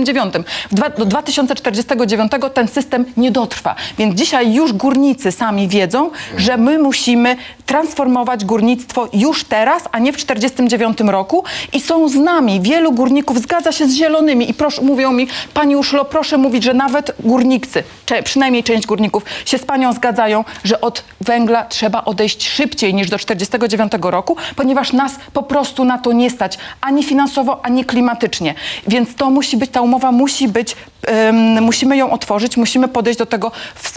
2049. 0.03 0.47
W 0.71 0.75
dwa, 0.75 0.89
do 0.89 1.05
2049 1.05 2.31
ten 2.53 2.67
system 2.67 3.05
nie 3.17 3.31
dotrwa. 3.31 3.75
Więc 3.97 4.15
dzisiaj 4.15 4.53
już 4.53 4.73
górnicy 4.73 5.31
sami 5.31 5.67
wiedzą, 5.67 6.11
że 6.37 6.57
my 6.57 6.79
musimy 6.79 7.37
transformować 7.65 8.45
górnictwo 8.45 9.07
już 9.13 9.43
teraz, 9.43 9.83
a 9.91 9.99
nie 9.99 10.13
w 10.13 10.17
49 10.17 10.97
roku 10.99 11.43
i 11.73 11.81
są 11.81 12.09
z 12.09 12.15
nami. 12.15 12.61
Wielu 12.61 12.91
górników 12.91 13.41
zgadza 13.41 13.71
się 13.71 13.87
z 13.87 13.93
zielonymi 13.93 14.49
i 14.49 14.53
proszę, 14.53 14.81
mówią 14.81 15.11
mi, 15.11 15.27
pani 15.53 15.75
Uszlo, 15.75 16.05
proszę 16.05 16.37
mówić, 16.37 16.63
że 16.63 16.73
nawet 16.73 17.15
górnicy, 17.19 17.83
cze, 18.05 18.23
przynajmniej 18.23 18.63
część 18.63 18.87
górników 18.87 19.23
się 19.45 19.57
z 19.57 19.65
panią 19.65 19.93
zgadzają, 19.93 20.43
że 20.63 20.81
od 20.81 21.03
węgla 21.21 21.65
trzeba 21.65 22.05
odejść 22.05 22.49
szybciej 22.49 22.93
niż 22.93 23.09
do 23.09 23.17
49 23.17 23.91
roku, 24.01 24.37
ponieważ 24.55 24.93
nas 24.93 25.15
po 25.33 25.43
prostu 25.43 25.85
na 25.85 25.97
to 25.97 26.11
nie 26.11 26.29
stać 26.29 26.57
ani 26.81 27.03
finansowo, 27.03 27.65
ani 27.65 27.85
klimatycznie. 27.85 28.53
Więc 28.87 29.15
to 29.15 29.29
musi 29.29 29.57
być, 29.57 29.71
ta 29.71 29.81
umowa 29.85 30.11
musi 30.11 30.47
być 30.47 30.75
Ym, 31.29 31.63
musimy 31.63 31.97
ją 31.97 32.11
otworzyć, 32.11 32.57
musimy 32.57 32.87
podejść 32.87 33.19
do 33.19 33.25
tego 33.25 33.51
w, 33.75 33.93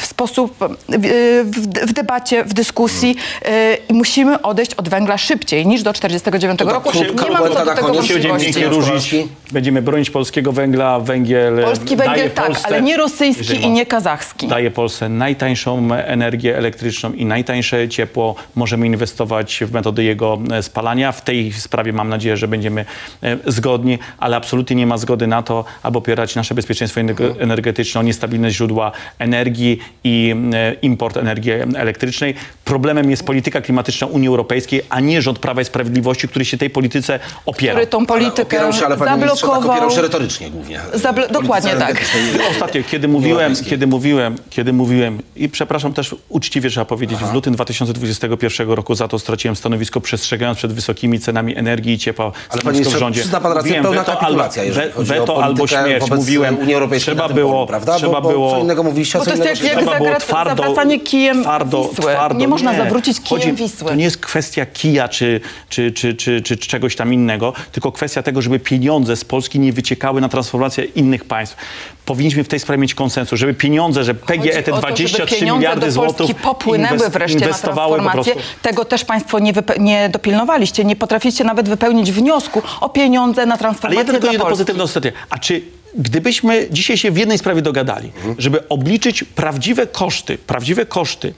w 0.00 0.06
sposób, 0.06 0.54
w, 0.58 1.06
w, 1.44 1.88
w 1.88 1.92
debacie, 1.92 2.44
w 2.44 2.52
dyskusji 2.52 3.16
y, 3.42 3.48
i 3.88 3.92
musimy 3.92 4.42
odejść 4.42 4.74
od 4.74 4.88
węgla 4.88 5.18
szybciej 5.18 5.66
niż 5.66 5.82
do 5.82 5.92
49 5.92 6.58
To 6.58 6.64
tak 6.64 6.74
roku. 6.74 6.90
krótka 6.90 7.24
Nie 7.24 7.30
mam 7.30 7.48
co 7.48 7.54
do 7.54 7.64
na 7.64 7.74
tego 7.74 7.94
wątpliwości. 7.94 8.64
różnić. 8.64 8.92
Polski? 8.92 9.28
Będziemy 9.52 9.82
bronić 9.82 10.10
polskiego 10.10 10.52
węgla. 10.52 11.00
Węgiel 11.00 11.62
Polski 11.64 11.96
daje 11.96 12.10
węgiel 12.10 12.30
tak, 12.30 12.46
Polsce, 12.46 12.66
ale 12.66 12.82
nie 12.82 12.96
rosyjski 12.96 13.62
i 13.62 13.70
nie 13.70 13.86
kazachski. 13.86 14.48
Daje 14.48 14.70
Polsce 14.70 15.08
najtańszą 15.08 15.94
energię 15.94 16.58
elektryczną 16.58 17.12
i 17.12 17.24
najtańsze 17.24 17.88
ciepło. 17.88 18.34
Możemy 18.54 18.86
inwestować 18.86 19.60
w 19.66 19.72
metody 19.72 20.04
jego 20.04 20.38
e, 20.52 20.62
spalania. 20.62 21.12
W 21.12 21.20
tej 21.20 21.52
sprawie 21.52 21.92
mam 21.92 22.08
nadzieję, 22.08 22.36
że 22.36 22.48
będziemy 22.48 22.84
e, 23.22 23.36
zgodni, 23.46 23.98
ale 24.18 24.36
absolutnie 24.36 24.76
nie 24.76 24.86
ma 24.86 24.98
zgody 24.98 25.26
na 25.26 25.31
to, 25.42 25.64
aby 25.82 25.98
opierać 25.98 26.34
nasze 26.36 26.54
bezpieczeństwo 26.54 27.00
ener- 27.00 27.34
energetyczne 27.38 28.00
o 28.00 28.02
niestabilne 28.02 28.50
źródła 28.50 28.92
energii 29.18 29.78
i 30.04 30.34
e, 30.54 30.74
import 30.74 31.16
energii 31.16 31.52
elektrycznej. 31.76 32.34
Problemem 32.64 33.10
jest 33.10 33.26
polityka 33.26 33.60
klimatyczna 33.60 34.06
Unii 34.06 34.28
Europejskiej, 34.28 34.82
a 34.88 35.00
nie 35.00 35.22
rząd 35.22 35.38
Prawa 35.38 35.60
i 35.62 35.64
Sprawiedliwości, 35.64 36.28
który 36.28 36.44
się 36.44 36.58
tej 36.58 36.70
polityce 36.70 37.20
opiera. 37.46 37.72
Który 37.72 37.86
tą 37.86 38.06
politykę 38.06 38.42
Opierał 38.42 38.72
się, 38.72 38.86
ale 38.86 38.96
tak 38.96 39.08
zablokował. 39.08 39.70
opierał 39.70 39.90
się 39.90 40.02
retorycznie 40.02 40.50
głównie. 40.50 40.80
Zablo- 40.94 41.30
dokładnie 41.32 41.70
tak. 41.70 42.04
Ostatnio, 42.50 42.82
kiedy 42.90 43.08
mówiłem, 43.08 43.54
kiedy 43.68 43.86
mówiłem, 43.86 44.36
kiedy 44.50 44.72
mówiłem 44.72 45.18
i 45.36 45.48
przepraszam 45.48 45.92
też 45.92 46.14
uczciwie 46.28 46.70
trzeba 46.70 46.84
powiedzieć, 46.84 47.18
w 47.18 47.34
lutym 47.34 47.54
2021 47.54 48.70
roku 48.70 48.94
za 48.94 49.08
to 49.08 49.18
straciłem 49.18 49.56
stanowisko 49.56 50.00
przestrzegając 50.00 50.58
przed 50.58 50.72
wysokimi 50.72 51.20
cenami 51.20 51.56
energii 51.56 51.92
i 51.94 51.98
ciepła 51.98 52.32
Ale 52.50 52.62
panie 52.62 52.72
ministrze, 52.78 52.98
rządzie. 52.98 53.20
przyzna 53.20 53.40
pan 53.40 53.52
rację, 53.52 53.62
Mówiłem, 53.68 53.82
pełna 53.84 54.00
weto 54.00 54.12
kapitulacja, 54.16 54.62
we- 54.96 55.04
weto 55.26 55.44
albo 55.44 55.66
śmierć. 55.66 56.00
wobec 56.00 56.18
Mówiłem, 56.18 56.58
Unii 56.58 56.74
Europejskiej 56.74 57.14
trzeba 57.14 57.28
było, 57.28 57.52
polu, 57.52 57.66
prawda? 57.66 57.96
trzeba 57.96 58.12
bo, 58.12 58.20
bo 58.20 58.28
było, 58.28 58.50
co 58.50 58.58
innego 58.58 58.82
mówiliście, 58.82 59.18
Bo 59.18 59.24
co 59.24 59.30
to 59.30 59.36
jest 59.36 59.44
jak- 59.44 59.48
jak 59.48 59.58
czytaliście. 59.58 59.84
trzeba 59.90 59.98
było 59.98 60.10
zagra- 60.10 60.20
twardo, 60.20 60.62
zawracanie 60.62 61.00
kijem 61.00 61.42
twardo, 61.42 61.88
Wisłę. 61.88 62.14
twardo. 62.14 62.38
Nie 62.40 62.48
można 62.48 62.74
zawrócić 62.76 63.20
kijem 63.20 63.40
Chodzi, 63.42 63.52
Wisły. 63.52 63.88
To 63.88 63.94
nie 63.94 64.04
jest 64.04 64.18
kwestia 64.18 64.66
kija 64.66 65.08
czy, 65.08 65.40
czy, 65.68 65.92
czy, 65.92 66.14
czy, 66.14 66.42
czy 66.42 66.56
czegoś 66.56 66.96
tam 66.96 67.12
innego, 67.14 67.52
tylko 67.72 67.92
kwestia 67.92 68.22
tego, 68.22 68.42
żeby 68.42 68.58
pieniądze 68.60 69.16
z 69.16 69.24
Polski 69.24 69.60
nie 69.60 69.72
wyciekały 69.72 70.20
na 70.20 70.28
transformację 70.28 70.84
innych 70.84 71.24
państw. 71.24 71.56
Powinniśmy 72.04 72.44
w 72.44 72.48
tej 72.48 72.60
sprawie 72.60 72.80
mieć 72.82 72.94
konsensus, 72.94 73.38
żeby 73.40 73.54
pieniądze, 73.54 74.04
że 74.04 74.14
PGE 74.14 74.62
te 74.62 74.72
o 74.72 74.80
to, 74.80 74.86
żeby 74.86 74.92
23 74.96 75.36
pieniądze 75.36 75.58
miliardy 75.58 75.86
do 75.90 76.00
Polski 76.02 76.16
złotych 76.18 76.36
popłynęły 76.42 76.98
inwest- 76.98 77.10
wreszcie 77.10 77.38
na 77.38 77.46
inwestowały 77.46 77.96
po 77.98 78.02
transformację. 78.02 78.34
prostu. 78.34 78.52
Tego 78.62 78.84
też 78.84 79.04
Państwo 79.04 79.38
nie, 79.38 79.52
nie 79.78 80.08
dopilnowaliście. 80.08 80.84
Nie 80.84 80.96
potrafiliście 80.96 81.44
nawet 81.44 81.68
wypełnić 81.68 82.12
wniosku 82.12 82.62
o 82.80 82.88
pieniądze 82.88 83.46
na 83.46 83.52
Ale 83.52 83.58
transformację 83.58 83.98
ja 84.06 84.12
tylko 84.12 84.32
jedno 84.32 84.46
pozytywne 84.46 84.82
ostatnie. 84.82 85.12
A 85.30 85.38
czy 85.38 85.62
gdybyśmy 85.94 86.66
dzisiaj 86.70 86.96
się 86.96 87.10
w 87.10 87.16
jednej 87.16 87.38
sprawie 87.38 87.62
dogadali, 87.62 88.12
żeby 88.38 88.68
obliczyć 88.68 89.24
prawdziwe 89.24 89.86
koszty, 89.86 90.38
prawdziwe 90.38 90.86
koszty 90.86 91.34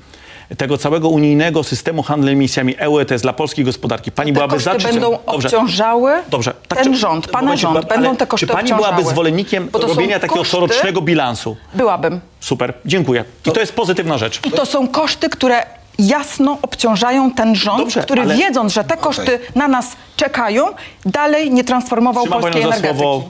tego 0.56 0.78
całego 0.78 1.08
unijnego 1.08 1.62
systemu 1.64 2.02
handlu 2.02 2.30
emisjami 2.30 2.74
EU 2.78 2.98
ETS 2.98 3.22
dla 3.22 3.32
polskiej 3.32 3.64
gospodarki, 3.64 4.12
pani 4.12 4.30
Te 4.30 4.34
byłaby 4.34 4.58
za 4.60 4.74
czy- 4.76 4.88
będą 4.88 5.10
Dobrze. 5.26 5.48
obciążały 5.48 6.12
Dobrze. 6.30 6.54
tak 6.68 6.78
ten 6.82 6.92
czy- 6.92 6.98
rząd, 6.98 7.28
pana 7.28 7.56
rząd. 7.56 7.88
Będą 7.88 8.16
te 8.16 8.26
koszty 8.26 8.46
Czy 8.46 8.52
pani 8.52 8.72
obciążały. 8.72 8.92
byłaby 8.94 9.10
zwolennikiem 9.10 9.68
to 9.68 9.78
robienia 9.78 10.18
takiego 10.20 10.40
koszty- 10.40 10.50
corocznego 10.50 11.00
bilansu? 11.02 11.56
Byłabym. 11.74 12.20
Super, 12.40 12.74
dziękuję. 12.86 13.24
I 13.46 13.52
to 13.52 13.60
jest 13.60 13.72
pozytywna 13.72 14.18
rzecz. 14.18 14.40
I 14.46 14.50
to 14.50 14.66
są 14.66 14.88
koszty, 14.88 15.28
które 15.28 15.66
jasno 15.98 16.58
obciążają 16.62 17.30
ten 17.30 17.54
rząd, 17.54 17.78
Dobrze, 17.78 18.02
który 18.02 18.22
ale- 18.22 18.36
wiedząc, 18.36 18.72
że 18.72 18.84
te 18.84 18.96
koszty 18.96 19.38
na 19.54 19.68
nas 19.68 19.86
czekają, 20.16 20.66
dalej 21.06 21.50
nie 21.50 21.64
transformował 21.64 22.24
Trzymam 22.24 22.40
polskiej 22.40 22.62
energetyki. 22.62 22.98
słowo. 22.98 23.22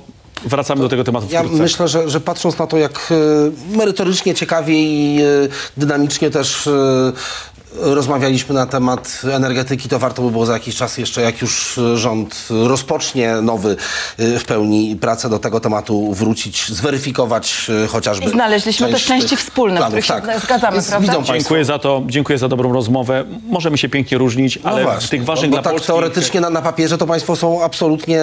Wracamy 0.45 0.81
do 0.81 0.89
tego 0.89 1.05
tematu 1.05 1.27
Ja 1.31 1.41
wkrótce. 1.43 1.63
myślę, 1.63 1.89
że, 1.89 2.09
że 2.11 2.21
patrząc 2.21 2.59
na 2.59 2.67
to, 2.67 2.77
jak 2.79 3.13
e, 3.73 3.77
merytorycznie, 3.77 4.35
ciekawie 4.35 4.75
i 4.75 5.23
e, 5.23 5.27
dynamicznie 5.77 6.31
też 6.31 6.67
e, 6.67 7.13
rozmawialiśmy 7.81 8.55
na 8.55 8.67
temat 8.67 9.23
energetyki, 9.33 9.89
to 9.89 9.99
warto 9.99 10.23
by 10.23 10.31
było 10.31 10.47
za 10.47 10.53
jakiś 10.53 10.77
czas 10.77 10.99
jeszcze, 10.99 11.23
jak 11.23 11.43
już 11.43 11.79
e, 11.79 11.97
rząd 11.97 12.49
rozpocznie 12.51 13.35
nowy 13.43 13.77
e, 14.19 14.39
w 14.39 14.45
pełni 14.45 14.97
pracę 14.97 15.29
do 15.31 15.39
tego 15.39 15.61
tematu 15.61 16.13
wrócić, 16.13 16.69
zweryfikować 16.73 17.67
e, 17.85 17.87
chociażby 17.87 18.27
I 18.27 18.29
znaleźliśmy 18.31 18.87
część 18.89 18.93
też 19.07 19.19
części 19.19 19.37
wspólne, 19.37 19.75
w 19.75 19.79
planów. 19.79 20.05
których 20.05 20.35
się 20.35 20.41
zgadzamy, 20.47 20.77
Więc 20.77 20.89
prawda? 20.89 21.13
Widzą 21.19 21.33
Dziękuję 21.35 21.65
za 21.65 21.79
to, 21.79 22.03
dziękuję 22.07 22.39
za 22.39 22.49
dobrą 22.49 22.73
rozmowę. 22.73 23.25
Możemy 23.51 23.79
się 23.79 23.89
pięknie 23.89 24.19
różnić, 24.19 24.59
No 24.65 24.71
ale 24.71 24.83
właśnie, 24.83 25.07
w 25.07 25.11
tych 25.11 25.25
ważnych 25.25 25.51
bo 25.51 25.55
dla 25.57 25.63
tak 25.63 25.73
Polski... 25.73 25.87
teoretycznie 25.87 26.41
na, 26.41 26.51
na 26.51 26.63
papierze 26.63 26.99
to 26.99 27.07
państwo 27.07 27.37
są 27.37 27.63
absolutnie 27.65 28.23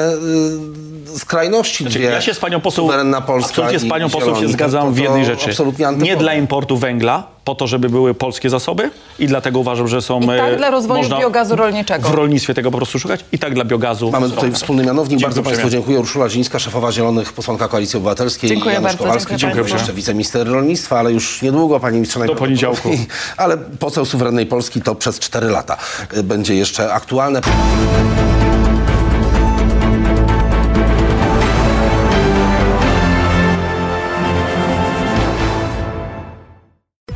y, 1.16 1.20
skrajności 1.20 1.84
dwie. 1.86 1.91
Znaczy, 1.99 2.14
Ja 2.16 2.22
się 2.22 2.34
z 2.34 2.39
panią 2.39 2.62
poseł, 2.62 2.86
Suwerenna 2.86 3.22
Polska 3.22 3.49
absolutnie 3.49 3.80
z 3.80 3.89
panią 3.89 4.10
poseł 4.10 4.36
się 4.36 4.47
zgadzam 4.47 4.86
To- 4.86 4.91
w 4.91 4.95
to 4.97 5.04
jednej 5.04 5.26
rzeczy. 5.26 5.49
Absolutnie 5.49 5.88
Nie 5.97 6.16
dla 6.18 6.34
importu 6.34 6.78
węgla, 6.78 7.24
po 7.52 7.56
to, 7.56 7.68
żeby 7.68 7.89
były 7.89 8.14
polskie 8.14 8.49
zasoby 8.49 8.89
i 9.20 9.28
dlatego 9.28 9.60
uważam, 9.60 9.88
że 9.88 10.02
są... 10.02 10.22
I 10.22 10.28
tak 10.28 10.54
e, 10.54 10.56
dla 10.58 10.70
rozwoju 10.70 11.02
można 11.02 11.20
biogazu 11.20 11.56
rolniczego. 11.56 12.10
W 12.10 12.14
rolnictwie 12.14 12.54
tego 12.54 12.72
po 12.72 12.78
prostu 12.78 12.99
szukać 12.99 13.26
i 13.32 13.39
tak 13.39 13.54
dla 13.54 13.66
biogazu. 13.66 14.12
Mamy 14.12 14.30
tutaj 14.30 14.52
wspólny 14.52 14.84
mianownik. 14.84 15.20
Dziękuję 15.20 15.36
bardzo 15.36 15.43
Państwu 15.43 15.70
dziękuję. 15.70 15.99
Urszula 15.99 16.30
Zińska, 16.30 16.60
szefowa 16.60 16.91
Zielonych, 16.91 17.34
posłanka 17.34 17.68
Koalicji 17.68 17.97
Obywatelskiej. 17.97 18.49
Dziękuję 18.49 18.74
Janusz 18.74 18.88
bardzo, 18.88 19.04
Kowalski, 19.04 19.30
dziękuję 19.30 19.39
dziękuję 19.39 19.64
bardzo. 19.64 19.76
jeszcze 19.76 19.93
wiceminister 19.93 20.47
rolnictwa, 20.47 20.99
ale 20.99 21.12
już 21.12 21.41
niedługo, 21.41 21.80
panie 21.80 21.95
ministrze. 21.95 22.20
najprawdopodobniej. 22.20 22.68
poniedziałku. 22.68 23.14
Ale 23.43 23.58
poseł 23.58 24.06
suwerennej 24.06 24.45
Polski 24.45 24.82
to 24.82 24.95
przez 24.95 25.20
4 25.20 25.47
lata 25.47 25.78
y, 26.18 26.24
będzie 26.24 26.56
jeszcze 26.56 26.93
aktualne. 26.93 27.41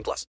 18 0.00 0.04
plus. 0.04 0.26